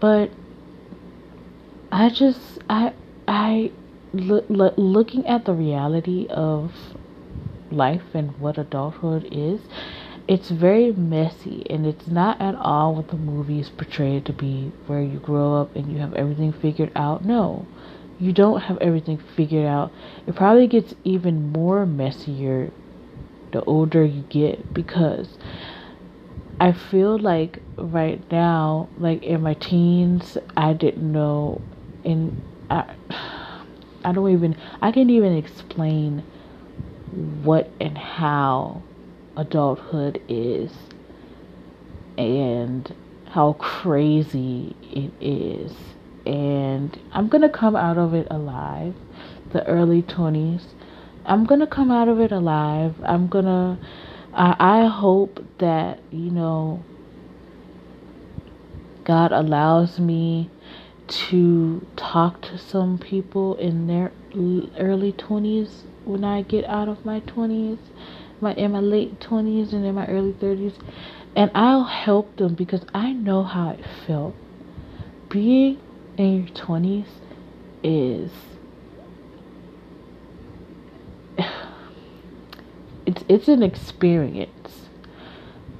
But 0.00 0.30
I 1.92 2.08
just 2.10 2.58
I 2.70 2.92
I 3.26 3.72
look, 4.12 4.46
look, 4.48 4.74
looking 4.76 5.26
at 5.26 5.44
the 5.44 5.54
reality 5.54 6.26
of 6.30 6.72
life 7.70 8.14
and 8.14 8.36
what 8.38 8.58
adulthood 8.58 9.28
is, 9.30 9.60
it's 10.26 10.50
very 10.50 10.92
messy 10.92 11.64
and 11.70 11.86
it's 11.86 12.08
not 12.08 12.40
at 12.40 12.54
all 12.56 12.94
what 12.94 13.08
the 13.08 13.16
movies 13.16 13.70
portray 13.70 14.16
it 14.16 14.24
to 14.26 14.32
be 14.32 14.72
where 14.86 15.02
you 15.02 15.18
grow 15.18 15.56
up 15.60 15.74
and 15.76 15.90
you 15.92 15.98
have 15.98 16.14
everything 16.14 16.52
figured 16.52 16.92
out. 16.96 17.24
No. 17.24 17.66
You 18.20 18.32
don't 18.32 18.60
have 18.62 18.78
everything 18.78 19.18
figured 19.18 19.66
out. 19.66 19.92
It 20.26 20.34
probably 20.34 20.66
gets 20.66 20.94
even 21.04 21.52
more 21.52 21.86
messier 21.86 22.70
the 23.52 23.62
older 23.64 24.04
you 24.04 24.22
get 24.28 24.74
because 24.74 25.38
I 26.60 26.72
feel 26.72 27.18
like 27.18 27.60
right 27.76 28.20
now, 28.30 28.88
like 28.98 29.22
in 29.22 29.42
my 29.42 29.54
teens, 29.54 30.36
I 30.56 30.72
didn't 30.72 31.10
know, 31.12 31.60
and 32.04 32.36
I, 32.68 32.92
I 34.04 34.12
don't 34.12 34.30
even, 34.30 34.56
I 34.82 34.90
can't 34.90 35.10
even 35.10 35.36
explain 35.36 36.24
what 37.42 37.70
and 37.80 37.96
how 37.96 38.82
adulthood 39.36 40.20
is 40.28 40.72
and 42.16 42.92
how 43.28 43.52
crazy 43.54 44.74
it 44.90 45.12
is. 45.20 45.72
And 46.28 47.00
I'm 47.10 47.28
gonna 47.28 47.48
come 47.48 47.74
out 47.74 47.96
of 47.96 48.12
it 48.12 48.26
alive, 48.30 48.94
the 49.52 49.66
early 49.66 50.02
20s. 50.02 50.62
I'm 51.24 51.46
gonna 51.46 51.66
come 51.66 51.90
out 51.90 52.08
of 52.08 52.20
it 52.20 52.32
alive. 52.32 52.96
I'm 53.02 53.28
gonna, 53.28 53.78
I, 54.34 54.54
I 54.58 54.86
hope 54.88 55.42
that, 55.58 56.00
you 56.10 56.30
know, 56.30 56.84
God 59.04 59.32
allows 59.32 59.98
me 59.98 60.50
to 61.06 61.86
talk 61.96 62.42
to 62.42 62.58
some 62.58 62.98
people 62.98 63.54
in 63.56 63.86
their 63.86 64.12
early 64.78 65.12
20s 65.12 65.84
when 66.04 66.24
I 66.24 66.42
get 66.42 66.66
out 66.66 66.88
of 66.88 67.06
my 67.06 67.20
20s 67.20 67.78
my 68.40 68.52
in 68.54 68.72
my 68.72 68.80
late 68.80 69.18
20s 69.18 69.72
and 69.72 69.84
in 69.86 69.94
my 69.94 70.06
early 70.06 70.32
30s 70.34 70.74
and 71.34 71.50
I'll 71.54 71.84
help 71.84 72.36
them 72.36 72.54
because 72.54 72.84
I 72.92 73.12
know 73.12 73.42
how 73.42 73.70
it 73.70 73.84
felt. 74.06 74.34
Being 75.30 75.80
in 76.18 76.46
your 76.46 76.48
20s 76.48 77.06
is 77.82 78.30
it's 83.06 83.24
it's 83.28 83.48
an 83.48 83.62
experience. 83.62 84.88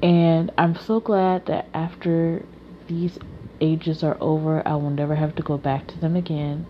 And 0.03 0.53
I'm 0.57 0.77
so 0.77 1.01
glad 1.01 1.47
that 1.47 1.69
after 1.75 2.47
these 2.87 3.19
ages 3.61 4.03
are 4.05 4.17
over, 4.21 4.67
I 4.67 4.77
will 4.77 4.91
never 4.91 5.17
have 5.17 5.35
to 5.37 5.43
go 5.43 5.59
back 5.59 5.89
to 5.89 5.99
them 5.99 6.15
again. 6.15 6.67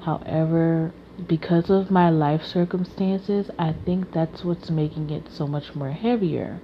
However, 0.00 0.92
because 1.28 1.70
of 1.70 1.90
my 1.90 2.10
life 2.10 2.44
circumstances, 2.44 3.50
I 3.58 3.74
think 3.84 4.12
that's 4.12 4.44
what's 4.44 4.70
making 4.70 5.10
it 5.10 5.30
so 5.30 5.46
much 5.46 5.74
more 5.74 5.90
heavier. 5.90 6.60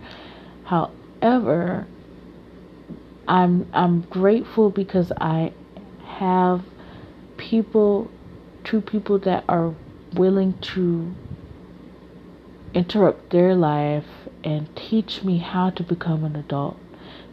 However, 0.64 1.86
I'm 3.28 3.68
I'm 3.72 4.02
grateful 4.02 4.70
because 4.70 5.12
I 5.20 5.52
have 6.22 6.62
people, 7.36 8.10
true 8.64 8.80
people 8.80 9.18
that 9.18 9.44
are 9.48 9.74
willing 10.14 10.54
to 10.60 11.12
interrupt 12.74 13.30
their 13.30 13.54
life 13.54 14.06
and 14.44 14.74
teach 14.76 15.22
me 15.24 15.38
how 15.38 15.68
to 15.70 15.82
become 15.82 16.24
an 16.24 16.36
adult 16.36 16.78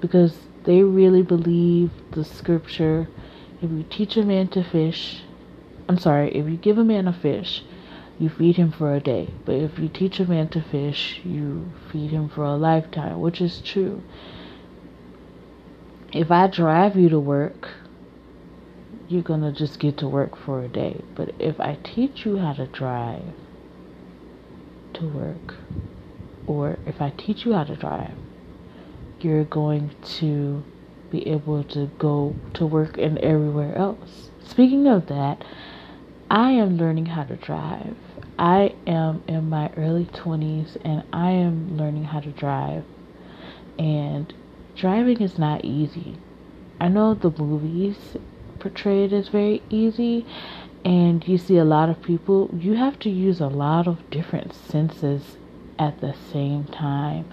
because 0.01 0.39
they 0.63 0.81
really 0.83 1.21
believe 1.21 1.91
the 2.11 2.25
scripture 2.25 3.07
if 3.61 3.69
you 3.69 3.85
teach 3.89 4.17
a 4.17 4.23
man 4.23 4.47
to 4.47 4.63
fish 4.63 5.21
I'm 5.89 5.97
sorry, 5.97 6.29
if 6.35 6.47
you 6.47 6.55
give 6.55 6.77
a 6.77 6.83
man 6.83 7.07
a 7.07 7.13
fish, 7.13 7.63
you 8.19 8.29
feed 8.29 8.57
him 8.57 8.71
for 8.71 8.93
a 8.93 8.99
day. 8.99 9.33
But 9.43 9.55
if 9.55 9.79
you 9.79 9.89
teach 9.89 10.19
a 10.19 10.25
man 10.25 10.47
to 10.49 10.61
fish, 10.61 11.19
you 11.23 11.71
feed 11.91 12.11
him 12.11 12.29
for 12.29 12.43
a 12.43 12.55
lifetime, 12.55 13.19
which 13.19 13.41
is 13.41 13.59
true. 13.59 14.03
If 16.13 16.29
I 16.29 16.45
drive 16.45 16.95
you 16.95 17.09
to 17.09 17.19
work, 17.19 17.69
you're 19.09 19.23
going 19.23 19.41
to 19.41 19.51
just 19.51 19.79
get 19.79 19.97
to 19.97 20.07
work 20.07 20.37
for 20.37 20.63
a 20.63 20.67
day. 20.67 21.01
But 21.15 21.33
if 21.39 21.59
I 21.59 21.77
teach 21.83 22.25
you 22.25 22.37
how 22.37 22.53
to 22.53 22.67
drive 22.67 23.33
to 24.93 25.07
work, 25.07 25.55
or 26.45 26.77
if 26.85 27.01
I 27.01 27.09
teach 27.09 27.43
you 27.43 27.53
how 27.53 27.63
to 27.63 27.75
drive, 27.75 28.13
you're 29.19 29.43
going 29.43 29.91
to 30.19 30.63
be 31.09 31.27
able 31.27 31.63
to 31.63 31.87
go 31.97 32.35
to 32.53 32.67
work 32.67 32.99
and 32.99 33.17
everywhere 33.17 33.75
else. 33.75 34.29
Speaking 34.45 34.87
of 34.87 35.07
that, 35.07 35.43
I 36.29 36.51
am 36.51 36.77
learning 36.77 37.07
how 37.07 37.23
to 37.23 37.35
drive. 37.35 37.95
I 38.37 38.75
am 38.85 39.23
in 39.27 39.49
my 39.49 39.71
early 39.75 40.05
20s 40.05 40.77
and 40.85 41.03
I 41.11 41.31
am 41.31 41.77
learning 41.77 42.05
how 42.05 42.19
to 42.19 42.29
drive. 42.29 42.83
And 43.79 44.31
driving 44.75 45.19
is 45.21 45.39
not 45.39 45.65
easy. 45.65 46.17
I 46.79 46.87
know 46.87 47.15
the 47.15 47.31
movies 47.31 48.15
portray 48.59 49.05
it 49.05 49.13
as 49.13 49.29
very 49.29 49.61
easy, 49.69 50.25
and 50.83 51.27
you 51.27 51.37
see 51.37 51.57
a 51.57 51.65
lot 51.65 51.89
of 51.89 52.01
people, 52.01 52.49
you 52.53 52.75
have 52.75 52.99
to 52.99 53.09
use 53.09 53.39
a 53.39 53.47
lot 53.47 53.87
of 53.87 54.09
different 54.09 54.53
senses 54.53 55.37
at 55.77 56.01
the 56.01 56.13
same 56.31 56.65
time. 56.65 57.29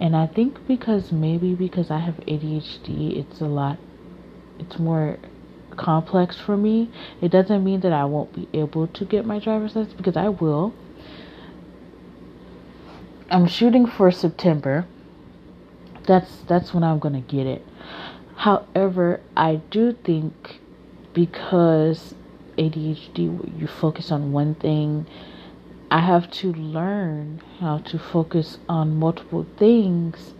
And 0.00 0.16
I 0.16 0.26
think 0.26 0.66
because 0.66 1.12
maybe 1.12 1.54
because 1.54 1.90
I 1.90 1.98
have 1.98 2.16
ADHD, 2.26 3.16
it's 3.16 3.40
a 3.40 3.46
lot, 3.46 3.78
it's 4.58 4.78
more 4.78 5.18
complex 5.76 6.36
for 6.36 6.56
me. 6.56 6.90
It 7.20 7.30
doesn't 7.30 7.62
mean 7.62 7.80
that 7.80 7.92
I 7.92 8.04
won't 8.04 8.32
be 8.34 8.48
able 8.58 8.88
to 8.88 9.04
get 9.04 9.24
my 9.24 9.38
driver's 9.38 9.76
license 9.76 9.94
because 9.94 10.16
I 10.16 10.28
will. 10.28 10.74
I'm 13.30 13.46
shooting 13.46 13.86
for 13.86 14.10
September. 14.10 14.86
That's 16.06 16.38
that's 16.48 16.74
when 16.74 16.84
I'm 16.84 16.98
going 16.98 17.14
to 17.14 17.20
get 17.20 17.46
it. 17.46 17.64
However, 18.36 19.20
I 19.36 19.56
do 19.70 19.92
think 19.92 20.60
because 21.12 22.14
ADHD 22.58 23.58
you 23.58 23.66
focus 23.66 24.10
on 24.10 24.32
one 24.32 24.54
thing, 24.54 25.06
I 25.90 26.00
have 26.00 26.30
to 26.32 26.52
learn 26.52 27.42
how 27.60 27.78
to 27.78 27.98
focus 27.98 28.58
on 28.68 28.96
multiple 28.96 29.46
things 29.58 30.34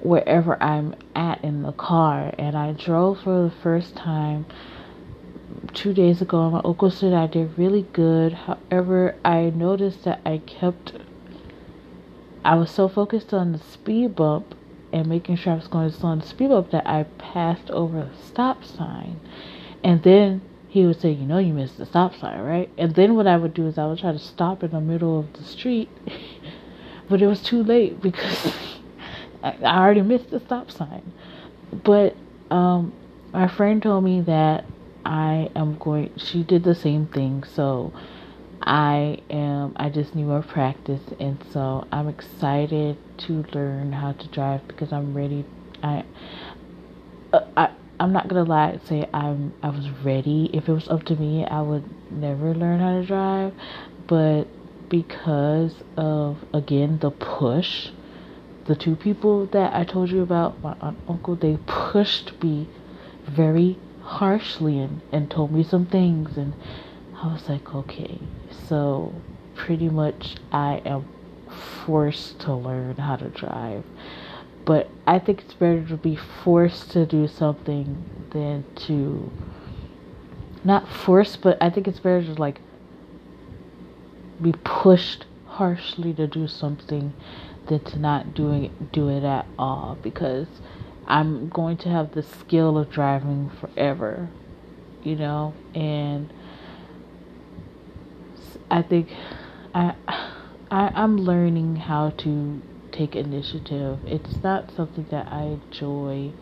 wherever 0.00 0.62
I'm 0.62 0.94
at 1.14 1.42
in 1.42 1.62
the 1.62 1.72
car. 1.72 2.34
And 2.38 2.56
I 2.56 2.72
drove 2.72 3.20
for 3.20 3.44
the 3.44 3.50
first 3.50 3.96
time 3.96 4.46
two 5.72 5.92
days 5.92 6.20
ago. 6.20 6.50
My 6.50 6.60
uncle 6.64 6.90
said 6.90 7.12
I 7.12 7.26
did 7.26 7.58
really 7.58 7.86
good. 7.92 8.32
However, 8.32 9.16
I 9.24 9.50
noticed 9.50 10.04
that 10.04 10.20
I 10.24 10.38
kept, 10.38 10.92
I 12.44 12.54
was 12.54 12.70
so 12.70 12.88
focused 12.88 13.32
on 13.32 13.52
the 13.52 13.58
speed 13.58 14.14
bump 14.14 14.54
and 14.92 15.06
making 15.06 15.36
sure 15.36 15.52
I 15.52 15.56
was 15.56 15.68
going 15.68 15.90
slow 15.90 16.10
on 16.10 16.20
the 16.20 16.26
speed 16.26 16.48
bump 16.48 16.70
that 16.70 16.86
I 16.86 17.04
passed 17.18 17.70
over 17.70 17.98
a 17.98 18.10
stop 18.24 18.64
sign. 18.64 19.20
And 19.84 20.02
then 20.02 20.42
he 20.68 20.84
would 20.86 21.00
say, 21.00 21.10
You 21.10 21.26
know, 21.26 21.38
you 21.38 21.52
missed 21.52 21.78
the 21.78 21.86
stop 21.86 22.14
sign, 22.14 22.40
right? 22.40 22.70
And 22.78 22.94
then 22.94 23.14
what 23.14 23.26
I 23.26 23.36
would 23.36 23.54
do 23.54 23.66
is 23.66 23.78
I 23.78 23.86
would 23.86 23.98
try 23.98 24.12
to 24.12 24.18
stop 24.18 24.62
in 24.62 24.70
the 24.70 24.80
middle 24.80 25.18
of 25.18 25.32
the 25.34 25.44
street, 25.44 25.88
but 27.08 27.22
it 27.22 27.26
was 27.26 27.42
too 27.42 27.62
late 27.62 28.00
because 28.00 28.52
I, 29.42 29.54
already 29.62 30.02
missed 30.02 30.30
the 30.30 30.40
stop 30.40 30.70
sign. 30.70 31.12
But 31.72 32.16
um, 32.50 32.92
my 33.32 33.48
friend 33.48 33.82
told 33.82 34.04
me 34.04 34.20
that 34.22 34.64
I 35.04 35.50
am 35.54 35.78
going. 35.78 36.12
She 36.16 36.42
did 36.42 36.64
the 36.64 36.74
same 36.74 37.06
thing, 37.06 37.44
so 37.44 37.92
I 38.62 39.20
am. 39.30 39.74
I 39.76 39.90
just 39.90 40.14
need 40.14 40.26
more 40.26 40.42
practice, 40.42 41.02
and 41.20 41.38
so 41.50 41.86
I'm 41.92 42.08
excited 42.08 42.96
to 43.18 43.44
learn 43.52 43.92
how 43.92 44.12
to 44.12 44.28
drive 44.28 44.66
because 44.68 44.92
I'm 44.92 45.14
ready. 45.14 45.44
I. 45.82 46.04
Uh, 47.32 47.40
I 47.56 47.70
I'm 48.00 48.12
not 48.12 48.28
gonna 48.28 48.44
lie 48.44 48.78
say 48.84 49.08
I'm 49.12 49.52
I 49.62 49.70
was 49.70 49.90
ready. 50.04 50.50
If 50.52 50.68
it 50.68 50.72
was 50.72 50.88
up 50.88 51.04
to 51.04 51.16
me, 51.16 51.44
I 51.44 51.60
would 51.62 51.84
never 52.10 52.54
learn 52.54 52.80
how 52.80 53.00
to 53.00 53.04
drive, 53.04 53.54
but 54.06 54.44
because 54.88 55.74
of 55.96 56.44
again 56.54 56.98
the 57.00 57.10
push 57.10 57.90
the 58.68 58.76
two 58.76 58.94
people 58.94 59.46
that 59.46 59.74
I 59.74 59.82
told 59.82 60.10
you 60.10 60.22
about, 60.22 60.62
my 60.62 60.76
aunt, 60.80 60.98
uncle, 61.08 61.34
they 61.34 61.58
pushed 61.66 62.40
me 62.42 62.68
very 63.24 63.78
harshly 64.02 64.78
and, 64.78 65.00
and 65.10 65.30
told 65.30 65.50
me 65.50 65.64
some 65.64 65.86
things. 65.86 66.36
And 66.36 66.52
I 67.16 67.32
was 67.32 67.48
like, 67.48 67.74
okay, 67.74 68.20
so 68.50 69.14
pretty 69.54 69.88
much 69.88 70.36
I 70.52 70.82
am 70.84 71.06
forced 71.58 72.40
to 72.40 72.54
learn 72.54 72.96
how 72.96 73.16
to 73.16 73.28
drive. 73.28 73.84
But 74.64 74.90
I 75.06 75.18
think 75.18 75.40
it's 75.40 75.54
better 75.54 75.84
to 75.86 75.96
be 75.96 76.16
forced 76.16 76.90
to 76.92 77.06
do 77.06 77.26
something 77.26 78.04
than 78.30 78.64
to 78.86 79.30
not 80.64 80.88
forced, 80.88 81.40
but 81.40 81.56
I 81.60 81.70
think 81.70 81.88
it's 81.88 82.00
better 82.00 82.22
to 82.22 82.34
like 82.34 82.60
be 84.40 84.52
pushed 84.64 85.24
harshly 85.46 86.12
to 86.14 86.26
do 86.26 86.46
something 86.46 87.14
than 87.66 87.80
to 87.84 87.98
not 87.98 88.34
doing 88.34 88.72
do 88.92 89.08
it 89.08 89.24
at 89.24 89.46
all 89.58 89.98
because 90.02 90.46
I'm 91.06 91.48
going 91.48 91.78
to 91.78 91.88
have 91.88 92.12
the 92.12 92.22
skill 92.22 92.76
of 92.76 92.90
driving 92.90 93.50
forever, 93.60 94.28
you 95.02 95.16
know, 95.16 95.54
and 95.74 96.30
I 98.70 98.82
think 98.82 99.08
I, 99.74 99.94
I 100.70 100.90
I'm 100.94 101.16
learning 101.16 101.76
how 101.76 102.10
to 102.10 102.62
take 102.92 103.16
initiative. 103.16 104.00
It's 104.06 104.42
not 104.42 104.70
something 104.70 105.06
that 105.10 105.28
I 105.32 105.42
enjoy. 105.42 106.32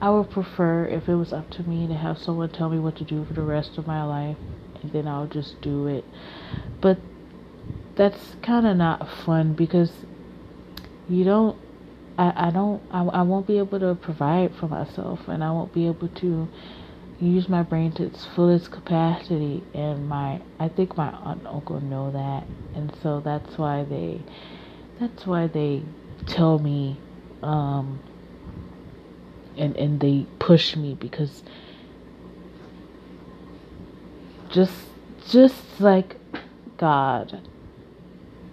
I 0.00 0.10
would 0.10 0.30
prefer 0.30 0.84
if 0.86 1.08
it 1.08 1.16
was 1.16 1.32
up 1.32 1.50
to 1.50 1.62
me 1.62 1.86
to 1.88 1.94
have 1.94 2.18
someone 2.18 2.50
tell 2.50 2.68
me 2.68 2.78
what 2.78 2.96
to 2.96 3.04
do 3.04 3.24
for 3.24 3.32
the 3.34 3.42
rest 3.42 3.78
of 3.78 3.86
my 3.86 4.04
life 4.04 4.36
and 4.82 4.92
then 4.92 5.08
I'll 5.08 5.26
just 5.26 5.60
do 5.60 5.86
it. 5.86 6.04
But 6.80 6.98
that's 7.96 8.36
kind 8.42 8.66
of 8.66 8.76
not 8.76 9.08
fun 9.08 9.54
because 9.54 9.90
you 11.08 11.24
don't 11.24 11.56
I, 12.16 12.48
I 12.48 12.50
don't 12.50 12.82
I, 12.90 13.02
I 13.02 13.22
won't 13.22 13.46
be 13.46 13.58
able 13.58 13.80
to 13.80 13.94
provide 13.96 14.54
for 14.54 14.68
myself 14.68 15.26
and 15.28 15.42
I 15.42 15.50
won't 15.50 15.72
be 15.72 15.86
able 15.86 16.08
to 16.08 16.48
use 17.20 17.48
my 17.48 17.62
brain 17.62 17.90
to 17.92 18.04
its 18.04 18.24
fullest 18.26 18.70
capacity 18.70 19.62
and 19.74 20.08
my 20.08 20.40
I 20.58 20.68
think 20.68 20.96
my 20.96 21.10
aunt 21.10 21.40
and 21.40 21.48
uncle 21.48 21.80
know 21.80 22.12
that 22.12 22.46
and 22.74 22.94
so 23.02 23.20
that's 23.20 23.58
why 23.58 23.84
they 23.84 24.20
that's 25.00 25.26
why 25.26 25.48
they 25.48 25.82
tell 26.26 26.58
me 26.58 26.98
um 27.42 28.00
and 29.56 29.76
and 29.76 30.00
they 30.00 30.26
push 30.38 30.76
me 30.76 30.94
because 30.94 31.42
just 34.50 34.74
just 35.28 35.80
like 35.80 36.16
God 36.76 37.42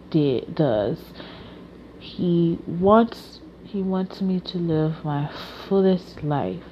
did 0.09 0.55
does 0.55 0.99
he 1.99 2.57
wants 2.65 3.41
he 3.63 3.81
wants 3.81 4.21
me 4.21 4.39
to 4.39 4.57
live 4.57 5.03
my 5.05 5.29
fullest 5.67 6.23
life 6.23 6.63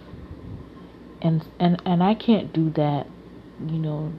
and 1.24 1.48
and 1.60 1.82
and 1.86 2.04
I 2.04 2.14
can't 2.14 2.54
do 2.54 2.70
that, 2.72 3.08
you 3.66 3.80
know, 3.80 4.14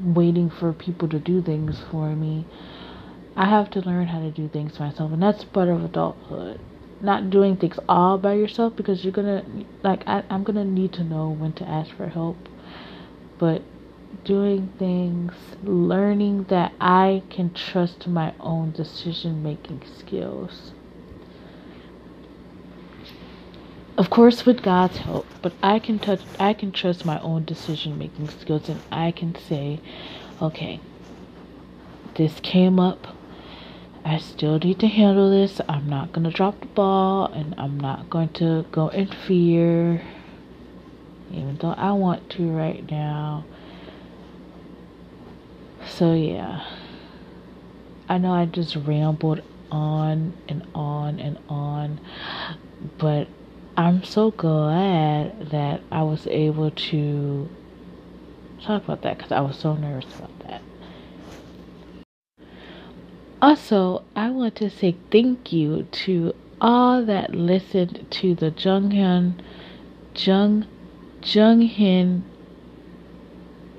waiting 0.00 0.50
for 0.50 0.72
people 0.72 1.08
to 1.08 1.18
do 1.18 1.42
things 1.42 1.80
for 1.90 2.14
me. 2.14 2.46
I 3.34 3.46
have 3.46 3.70
to 3.70 3.80
learn 3.80 4.08
how 4.08 4.20
to 4.20 4.30
do 4.30 4.48
things 4.48 4.78
myself, 4.78 5.12
and 5.12 5.22
that's 5.22 5.44
part 5.44 5.68
of 5.68 5.82
adulthood. 5.82 6.60
Not 7.00 7.30
doing 7.30 7.56
things 7.56 7.78
all 7.88 8.18
by 8.18 8.34
yourself 8.34 8.76
because 8.76 9.04
you're 9.04 9.12
gonna 9.12 9.44
like 9.82 10.06
I, 10.06 10.22
I'm 10.28 10.44
gonna 10.44 10.64
need 10.64 10.92
to 10.94 11.04
know 11.04 11.30
when 11.30 11.52
to 11.54 11.68
ask 11.68 11.94
for 11.96 12.08
help, 12.08 12.36
but 13.38 13.62
doing 14.24 14.70
things, 14.78 15.32
learning 15.62 16.44
that 16.44 16.72
I 16.80 17.22
can 17.30 17.52
trust 17.54 18.06
my 18.06 18.34
own 18.40 18.72
decision 18.72 19.42
making 19.42 19.82
skills. 19.98 20.72
Of 23.98 24.10
course, 24.10 24.46
with 24.46 24.62
God's 24.62 24.98
help, 24.98 25.26
but 25.42 25.54
I 25.60 25.80
can 25.80 25.98
touch, 25.98 26.20
I 26.38 26.52
can 26.52 26.70
trust 26.70 27.04
my 27.04 27.18
own 27.18 27.44
decision 27.44 27.98
making 27.98 28.28
skills, 28.28 28.68
and 28.68 28.80
I 28.92 29.10
can 29.10 29.34
say, 29.34 29.80
okay, 30.40 30.78
this 32.14 32.38
came 32.38 32.78
up. 32.78 33.08
I 34.04 34.18
still 34.18 34.60
need 34.60 34.78
to 34.78 34.86
handle 34.86 35.28
this. 35.28 35.60
I'm 35.68 35.88
not 35.90 36.12
gonna 36.12 36.30
drop 36.30 36.60
the 36.60 36.66
ball, 36.66 37.26
and 37.32 37.56
I'm 37.58 37.80
not 37.80 38.08
going 38.08 38.28
to 38.34 38.64
go 38.70 38.86
in 38.86 39.08
fear, 39.08 40.00
even 41.32 41.58
though 41.60 41.74
I 41.76 41.90
want 41.90 42.30
to 42.30 42.48
right 42.52 42.88
now. 42.88 43.46
So 45.84 46.14
yeah, 46.14 46.64
I 48.08 48.18
know 48.18 48.32
I 48.32 48.44
just 48.44 48.76
rambled 48.76 49.42
on 49.72 50.34
and 50.48 50.64
on 50.72 51.18
and 51.18 51.36
on, 51.48 51.98
but 52.96 53.26
I'm 53.78 54.02
so 54.02 54.32
glad 54.32 55.50
that 55.50 55.82
I 55.92 56.02
was 56.02 56.26
able 56.26 56.72
to 56.72 57.48
talk 58.60 58.82
about 58.82 59.02
that 59.02 59.18
because 59.18 59.30
I 59.30 59.40
was 59.40 59.56
so 59.56 59.74
nervous 59.74 60.12
about 60.16 60.36
that. 60.40 60.62
Also, 63.40 64.02
I 64.16 64.30
want 64.30 64.56
to 64.56 64.68
say 64.68 64.96
thank 65.12 65.52
you 65.52 65.84
to 65.92 66.34
all 66.60 67.04
that 67.04 67.36
listened 67.36 68.04
to 68.10 68.34
the 68.34 68.50
Junghyun 68.50 69.34
Jung 70.16 70.66
Junghyun 71.20 72.22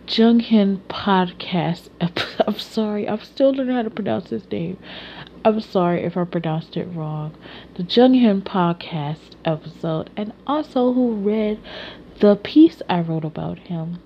Junghyun 0.07 0.80
podcast. 0.88 1.89
I'm 2.47 2.57
sorry, 2.57 3.05
I'm 3.05 3.19
still 3.19 3.51
learning 3.51 3.76
how 3.76 3.81
to 3.81 3.89
pronounce 3.89 4.30
his 4.30 4.49
name. 4.49 4.77
I'm 5.45 5.61
sorry 5.61 6.03
if 6.03 6.18
I 6.18 6.26
pronounced 6.26 6.76
it 6.76 6.86
wrong. 6.86 7.34
The 7.76 7.84
Junghyun 7.84 8.41
podcast 8.41 9.36
episode, 9.45 10.10
and 10.18 10.34
also 10.45 10.94
who 10.94 11.14
read 11.14 11.60
the 12.20 12.36
piece 12.36 12.82
I 12.90 12.99
wrote 12.99 13.24
about 13.24 13.60
him. 13.60 13.99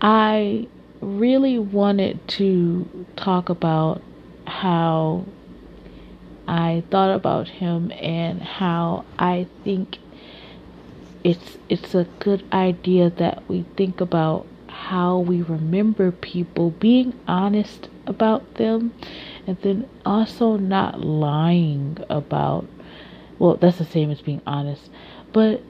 I 0.00 0.68
really 1.00 1.58
wanted 1.58 2.26
to 2.28 3.06
talk 3.16 3.48
about 3.48 4.02
how 4.46 5.24
I 6.46 6.82
thought 6.90 7.14
about 7.14 7.48
him 7.48 7.90
and 7.92 8.42
how 8.42 9.04
I 9.18 9.46
think 9.64 9.98
it's 11.24 11.56
it's 11.68 11.94
a 11.94 12.06
good 12.18 12.44
idea 12.52 13.10
that 13.10 13.42
we 13.48 13.64
think 13.76 14.00
about 14.00 14.46
how 14.66 15.18
we 15.18 15.40
remember 15.40 16.10
people 16.10 16.70
being 16.70 17.18
honest 17.26 17.88
about 18.06 18.54
them 18.54 18.92
and 19.46 19.56
then 19.62 19.88
also 20.04 20.56
not 20.56 21.00
lying 21.00 21.98
about 22.08 22.66
well 23.38 23.56
that's 23.56 23.78
the 23.78 23.84
same 23.84 24.10
as 24.10 24.20
being 24.20 24.42
honest 24.46 24.90
but 25.32 25.62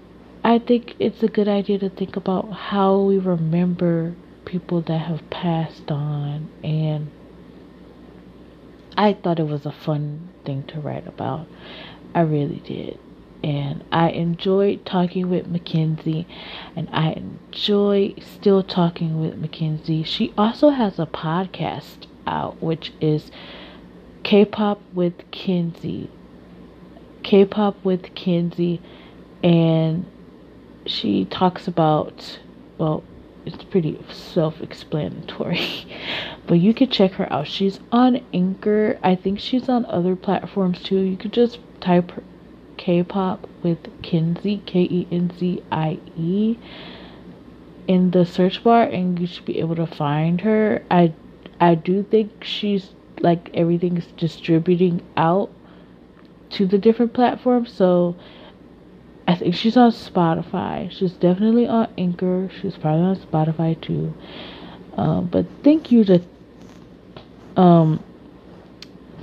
i 0.45 0.59
think 0.59 0.95
it's 0.99 1.23
a 1.23 1.29
good 1.29 1.49
idea 1.49 1.79
to 1.79 1.91
think 1.91 2.17
about 2.17 2.51
how 2.53 2.99
we 2.99 3.19
remember 3.19 4.15
people 4.45 4.81
that 4.83 4.99
have 4.99 5.29
passed 5.31 5.91
on 5.91 6.49
and 6.65 7.11
i 8.97 9.13
thought 9.13 9.39
it 9.39 9.47
was 9.47 9.65
a 9.67 9.73
fun 9.73 10.29
thing 10.45 10.65
to 10.65 10.81
write 10.81 11.07
about. 11.07 11.47
I 12.15 12.21
really 12.21 12.61
did. 12.65 12.99
And 13.43 13.85
I 13.91 14.11
enjoyed 14.11 14.87
talking 14.87 15.29
with 15.29 15.49
Mackenzie, 15.49 16.29
and 16.77 16.89
I 16.93 17.13
enjoy 17.13 18.15
still 18.21 18.63
talking 18.63 19.21
with 19.21 19.37
Mackenzie. 19.37 20.05
She 20.05 20.33
also 20.39 20.71
has 20.71 20.99
a 20.99 21.07
podcast 21.07 22.07
out, 22.27 22.63
which 22.63 22.93
is 23.01 23.31
K-pop 24.23 24.81
with 24.93 25.31
Kenzie. 25.31 26.11
K-pop 27.23 27.77
with 27.85 28.15
Kenzie, 28.15 28.81
and 29.43 30.05
she 30.87 31.25
talks 31.25 31.69
about 31.69 32.39
well, 32.79 33.05
it's 33.45 33.63
pretty 33.65 34.03
self-explanatory, 34.11 35.87
but 36.47 36.55
you 36.55 36.75
could 36.75 36.91
check 36.91 37.13
her 37.13 37.33
out. 37.33 37.47
She's 37.47 37.81
on 37.91 38.25
Anchor. 38.33 38.99
I 39.03 39.15
think 39.15 39.39
she's 39.39 39.69
on 39.69 39.85
other 39.87 40.17
platforms 40.17 40.83
too. 40.83 40.99
You 40.99 41.17
could 41.17 41.33
just 41.33 41.59
type 41.81 42.13
K-pop 42.77 43.49
with 43.63 43.79
Kenzie 44.03 44.63
K 44.67 44.81
E 44.83 45.07
N 45.11 45.31
Z 45.39 45.63
I 45.71 45.99
E 46.17 46.59
in 47.87 48.11
the 48.13 48.25
search 48.25 48.63
bar, 48.63 48.83
and 48.85 49.19
you 49.19 49.27
should 49.27 49.45
be 49.45 49.59
able 49.59 49.77
to 49.77 49.87
find 49.87 50.41
her. 50.43 50.85
I 50.91 51.13
I 51.63 51.77
do 51.77 52.03
think 52.03 52.43
she's 52.43 52.91
like 53.21 53.49
everything's 53.55 54.07
distributing 54.17 55.01
out 55.17 55.49
to 56.51 56.67
the 56.67 56.77
different 56.77 57.13
platforms. 57.13 57.73
So 57.73 58.17
I 59.29 59.37
think 59.37 59.55
she's 59.55 59.77
on 59.77 59.93
Spotify. 59.93 60.91
She's 60.91 61.13
definitely 61.13 61.69
on 61.69 61.89
Anchor. 61.97 62.51
She's 62.61 62.77
probably 62.77 63.05
on 63.05 63.17
Spotify 63.17 63.81
too. 63.81 64.13
Um, 64.97 65.27
but 65.27 65.47
thank 65.63 65.93
you 65.93 66.05
to 66.05 66.21
um, 67.57 68.03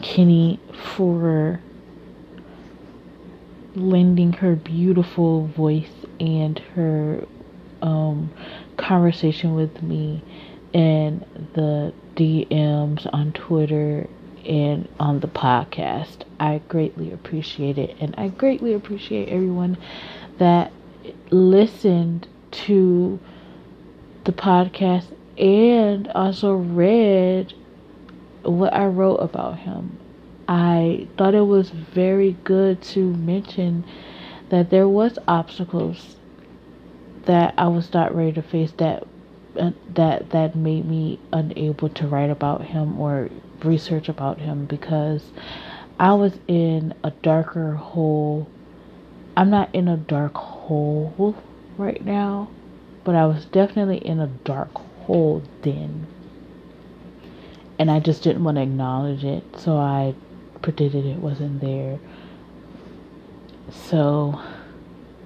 Kenny 0.02 0.62
for 0.96 1.60
lending 3.76 4.32
her 4.32 4.56
beautiful 4.56 5.48
voice 5.48 5.92
and 6.22 6.58
her 6.76 7.28
um, 7.82 8.32
conversation 8.78 9.56
with 9.56 9.84
me 9.84 10.24
and 10.74 11.26
the 11.54 11.94
DMs 12.20 13.10
on 13.14 13.32
Twitter 13.32 14.10
and 14.46 14.90
on 15.00 15.22
the 15.22 15.28
podcast. 15.28 16.24
I 16.40 16.62
greatly 16.68 17.14
appreciate 17.14 17.78
it. 17.78 17.96
And 18.02 18.14
I 18.18 18.28
greatly 18.28 18.74
appreciate 18.74 19.30
everyone 19.30 19.78
that 20.38 20.74
listened 21.32 22.28
to 22.52 23.20
the 24.26 24.34
podcast 24.34 25.06
and 25.38 26.10
also 26.10 26.54
read 26.54 27.54
what 28.44 28.74
I 28.74 28.86
wrote 28.86 29.18
about 29.18 29.60
him. 29.60 29.98
I 30.48 31.08
thought 31.18 31.36
it 31.36 31.48
was 31.48 31.70
very 31.70 32.36
good 32.44 32.82
to 32.82 33.14
mention 33.14 33.86
that 34.50 34.72
there 34.72 34.90
was 34.90 35.18
obstacles 35.28 36.18
that 37.26 37.54
I 37.58 37.68
was 37.68 37.94
not 37.94 38.14
ready 38.14 38.34
to 38.34 38.42
face 38.42 38.74
that 38.78 39.06
that 39.96 40.30
that 40.32 40.56
made 40.56 40.86
me 40.86 41.20
unable 41.34 41.90
to 41.90 42.08
write 42.08 42.30
about 42.30 42.66
him 42.66 43.00
or 43.00 43.30
research 43.64 44.10
about 44.10 44.40
him 44.40 44.66
because 44.66 45.24
I 46.00 46.14
was 46.14 46.40
in 46.48 46.94
a 47.04 47.12
darker 47.12 47.74
hole. 47.76 48.50
I'm 49.36 49.50
not 49.50 49.74
in 49.74 49.88
a 49.88 49.98
dark 49.98 50.36
hole 50.36 51.36
right 51.78 52.04
now, 52.04 52.50
but 53.04 53.16
I 53.16 53.26
was 53.26 53.46
definitely 53.46 53.98
in 53.98 54.20
a 54.20 54.28
dark 54.28 54.74
hole 55.06 55.44
then. 55.62 56.08
and 57.78 57.90
I 57.90 58.00
just 58.00 58.24
didn't 58.24 58.44
want 58.44 58.58
to 58.58 58.64
acknowledge 58.64 59.24
it, 59.24 59.44
so 59.58 59.78
I 59.78 60.14
pretended 60.62 61.06
it 61.06 61.20
wasn't 61.20 61.62
there. 61.62 62.00
So, 63.72 64.42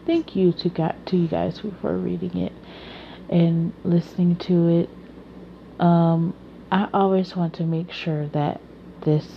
thank 0.05 0.35
you 0.35 0.53
to 0.53 0.69
got 0.69 1.05
to 1.07 1.17
you 1.17 1.27
guys 1.27 1.61
for 1.81 1.97
reading 1.97 2.37
it 2.37 2.53
and 3.29 3.73
listening 3.83 4.35
to 4.37 4.67
it. 4.67 4.89
Um, 5.79 6.33
I 6.71 6.87
always 6.93 7.35
want 7.35 7.53
to 7.55 7.63
make 7.63 7.91
sure 7.91 8.27
that 8.29 8.61
this 9.01 9.27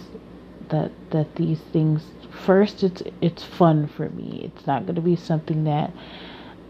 that 0.69 0.91
that 1.11 1.37
these 1.37 1.61
things 1.73 2.03
first 2.31 2.83
it's 2.83 3.03
it's 3.21 3.43
fun 3.43 3.87
for 3.87 4.09
me. 4.11 4.43
It's 4.45 4.67
not 4.67 4.87
going 4.87 4.97
to 4.97 5.01
be 5.01 5.17
something 5.17 5.65
that 5.65 5.93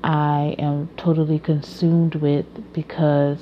I 0.03 0.55
am 0.59 0.89
totally 0.97 1.39
consumed 1.39 2.17
with 2.17 2.47
because 2.73 3.39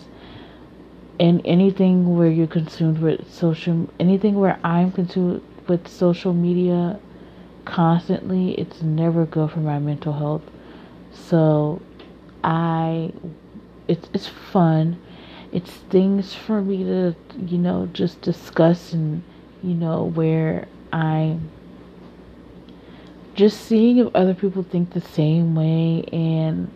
in 1.18 1.40
anything 1.42 2.16
where 2.16 2.28
you're 2.28 2.46
consumed 2.46 2.98
with 2.98 3.32
social 3.32 3.88
anything 4.00 4.34
where 4.34 4.58
I'm 4.64 4.90
consumed 4.92 5.42
with 5.68 5.88
social 5.88 6.32
media 6.32 6.98
constantly, 7.64 8.52
it's 8.52 8.82
never 8.82 9.24
good 9.24 9.50
for 9.50 9.60
my 9.60 9.78
mental 9.78 10.12
health. 10.12 10.42
So 11.12 11.80
I 12.42 13.12
it's 13.88 14.08
it's 14.12 14.26
fun. 14.26 15.00
It's 15.52 15.70
things 15.70 16.34
for 16.34 16.60
me 16.60 16.82
to, 16.84 17.14
you 17.38 17.58
know, 17.58 17.88
just 17.92 18.20
discuss 18.20 18.92
and 18.92 19.22
you 19.62 19.74
know, 19.74 20.04
where 20.04 20.68
I'm 20.92 21.50
just 23.34 23.60
seeing 23.60 23.98
if 23.98 24.14
other 24.14 24.34
people 24.34 24.62
think 24.62 24.92
the 24.92 25.00
same 25.00 25.54
way 25.54 26.04
and 26.12 26.72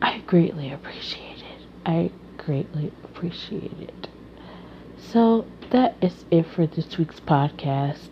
I 0.00 0.18
greatly 0.26 0.72
appreciate 0.72 1.38
it. 1.38 1.66
I 1.84 2.10
greatly 2.38 2.92
appreciate 3.04 3.78
it. 3.80 4.08
So 4.98 5.46
that 5.70 5.96
is 6.00 6.24
it 6.30 6.46
for 6.46 6.66
this 6.66 6.96
week's 6.96 7.20
podcast. 7.20 8.08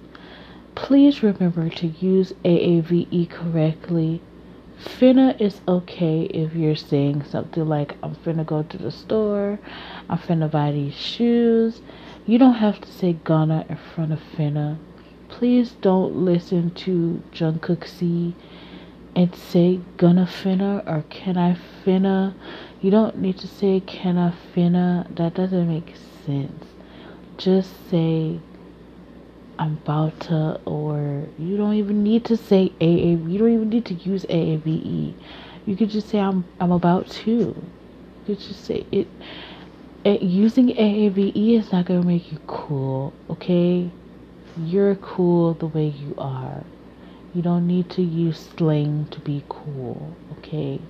Please 0.74 1.23
remember 1.23 1.69
to 1.70 1.86
use 1.86 2.32
AAVE 2.45 3.31
correctly. 3.31 4.20
Finna 4.85 5.40
is 5.40 5.62
okay 5.66 6.23
if 6.24 6.55
you're 6.55 6.77
saying 6.77 7.24
something 7.24 7.66
like, 7.66 7.97
I'm 8.02 8.15
finna 8.15 8.44
go 8.44 8.62
to 8.62 8.77
the 8.77 8.90
store, 8.90 9.59
I'm 10.11 10.19
finna 10.19 10.51
buy 10.51 10.73
these 10.73 10.94
shoes. 10.94 11.81
You 12.27 12.39
don't 12.39 12.55
have 12.55 12.81
to 12.82 12.93
say 12.93 13.15
gonna 13.15 13.65
in 13.69 13.77
front 13.77 14.12
of 14.12 14.20
finna. 14.36 14.77
Please 15.28 15.73
don't 15.81 16.15
listen 16.15 16.70
to 16.74 17.23
Jungkook 17.32 17.89
C 17.89 18.35
and 19.16 19.35
say 19.35 19.81
gonna 19.97 20.27
finna 20.27 20.86
or 20.86 21.02
can 21.09 21.39
I 21.39 21.56
finna. 21.85 22.35
You 22.82 22.90
don't 22.90 23.19
need 23.19 23.39
to 23.39 23.48
say 23.48 23.81
can 23.81 24.19
I 24.19 24.35
finna. 24.55 25.06
That 25.16 25.32
doesn't 25.32 25.66
make 25.66 25.94
sense. 26.27 26.66
Just 27.39 27.89
say 27.90 28.39
I'm 29.59 29.78
about 29.85 30.18
to, 30.20 30.60
or 30.64 31.26
you 31.39 31.56
don't 31.56 31.74
even 31.74 32.02
need 32.02 32.24
to 32.26 32.36
say 32.36 32.72
AA. 32.81 33.16
You 33.31 33.39
don't 33.39 33.52
even 33.52 33.68
need 33.68 33.86
to 33.86 33.94
use 33.94 34.24
AAVE. 34.26 35.14
You 35.66 35.76
could 35.76 35.90
just 35.90 36.09
say 36.09 36.18
I'm 36.18 36.44
I'm 36.60 36.72
about 36.72 37.09
to. 37.24 37.31
You 37.31 37.64
could 38.26 38.40
just 38.40 38.64
say 38.64 38.86
it. 38.90 39.06
it 40.05 40.22
using 40.22 40.68
AAVE 40.68 41.59
is 41.59 41.72
not 41.72 41.86
gonna 41.86 42.02
make 42.02 42.32
you 42.32 42.39
cool. 42.47 43.12
Okay, 43.31 43.90
you're 44.56 44.97
cool 44.97 45.55
the 45.55 45.66
way 45.66 45.86
you 45.86 46.14
are. 46.18 46.64
You 47.35 47.43
don't 47.43 47.66
need 47.66 47.90
to 47.90 48.02
use 48.02 48.48
slang 48.56 49.06
to 49.10 49.20
be 49.20 49.44
cool. 49.48 50.16
Okay. 50.39 50.81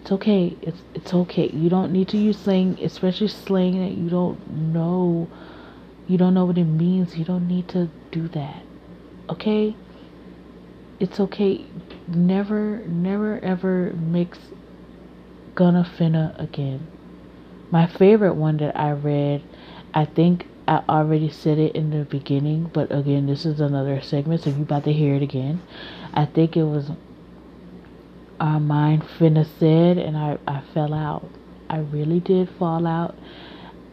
It's 0.00 0.12
okay. 0.12 0.56
It's 0.62 0.82
it's 0.94 1.14
okay. 1.14 1.48
You 1.48 1.68
don't 1.68 1.92
need 1.92 2.08
to 2.08 2.16
use 2.16 2.38
slang, 2.38 2.78
especially 2.82 3.28
slang 3.28 3.78
that 3.80 3.96
you 3.96 4.08
don't 4.08 4.48
know 4.72 5.28
you 6.08 6.16
don't 6.18 6.34
know 6.34 6.46
what 6.46 6.58
it 6.58 6.64
means, 6.64 7.16
you 7.16 7.24
don't 7.24 7.46
need 7.46 7.68
to 7.68 7.90
do 8.10 8.28
that. 8.28 8.62
Okay? 9.28 9.76
It's 10.98 11.20
okay. 11.20 11.64
Never, 12.08 12.78
never, 12.86 13.38
ever 13.40 13.92
mix 13.92 14.38
gonna 15.54 15.88
finna 15.98 16.38
again. 16.40 16.86
My 17.70 17.86
favorite 17.86 18.34
one 18.34 18.56
that 18.56 18.78
I 18.78 18.92
read, 18.92 19.42
I 19.92 20.06
think 20.06 20.46
I 20.66 20.82
already 20.88 21.30
said 21.30 21.58
it 21.58 21.76
in 21.76 21.90
the 21.90 22.04
beginning, 22.04 22.70
but 22.72 22.90
again, 22.90 23.26
this 23.26 23.44
is 23.44 23.60
another 23.60 24.00
segment, 24.00 24.42
so 24.42 24.50
you 24.50 24.62
about 24.62 24.84
to 24.84 24.92
hear 24.92 25.14
it 25.14 25.22
again. 25.22 25.60
I 26.14 26.24
think 26.24 26.56
it 26.56 26.64
was 26.64 26.90
our 28.40 28.60
mind 28.60 29.02
finna 29.02 29.46
said, 29.58 29.98
and 29.98 30.16
I, 30.16 30.38
I 30.46 30.62
fell 30.72 30.94
out. 30.94 31.28
I 31.68 31.78
really 31.78 32.20
did 32.20 32.48
fall 32.48 32.86
out. 32.86 33.16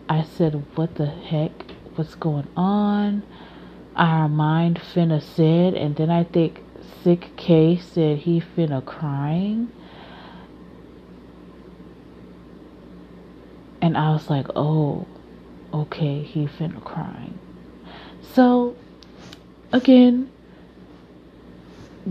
I 0.08 0.24
said, 0.24 0.66
What 0.76 0.96
the 0.96 1.08
heck? 1.08 1.75
What's 1.96 2.16
going 2.16 2.48
on. 2.56 3.24
Our 3.96 4.28
mind 4.28 4.80
finna 4.94 5.22
said, 5.22 5.74
and 5.74 5.96
then 5.96 6.10
I 6.10 6.24
think 6.24 6.62
Sick 7.04 7.36
K 7.38 7.78
said 7.78 8.20
he 8.20 8.42
finna 8.42 8.84
crying. 8.84 9.72
And 13.82 13.98
I 13.98 14.12
was 14.12 14.30
like, 14.30 14.48
oh, 14.56 15.06
okay, 15.74 16.22
he 16.24 16.48
finna 16.48 16.84
crying. 16.84 17.40
So, 18.34 18.76
again, 19.72 20.32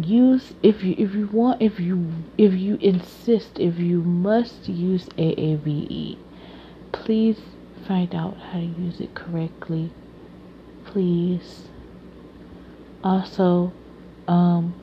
use 0.01 0.55
if 0.63 0.83
you 0.83 0.95
if 0.99 1.15
you 1.15 1.27
want 1.29 1.63
if 1.63 1.79
you 1.79 2.11
if 2.37 2.53
you 2.53 2.77
insist 2.77 3.61
if 3.61 3.79
you 3.79 4.03
must 4.03 4.69
use 4.69 5.05
AAVE, 5.17 6.19
please 6.93 7.39
find 7.87 8.15
out 8.15 8.37
how 8.37 8.59
to 8.59 8.65
use 8.65 9.01
it 9.01 9.15
correctly, 9.15 9.91
please. 10.87 11.69
Also, 13.03 13.73
um, 14.27 14.75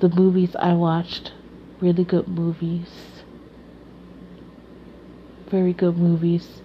the 0.00 0.08
movies 0.08 0.54
I 0.56 0.74
watched, 0.74 1.32
really 1.80 2.04
good 2.04 2.28
movies, 2.28 2.88
very 5.48 5.72
good 5.72 5.96
movies, 5.96 6.62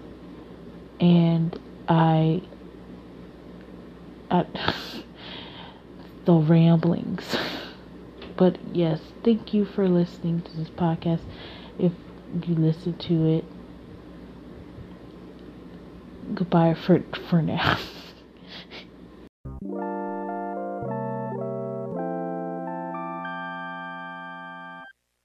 and 1.00 1.58
I, 1.88 2.42
I 4.30 4.46
the 6.24 6.34
ramblings. 6.34 7.36
But 8.36 8.58
yes, 8.74 9.00
thank 9.24 9.54
you 9.54 9.64
for 9.64 9.88
listening 9.88 10.42
to 10.42 10.56
this 10.58 10.68
podcast. 10.68 11.22
If 11.78 11.92
you 12.46 12.54
listen 12.54 12.92
to 12.98 13.26
it, 13.26 13.44
goodbye 16.34 16.74
for 16.74 17.02
for 17.30 17.42
now. 17.42 17.78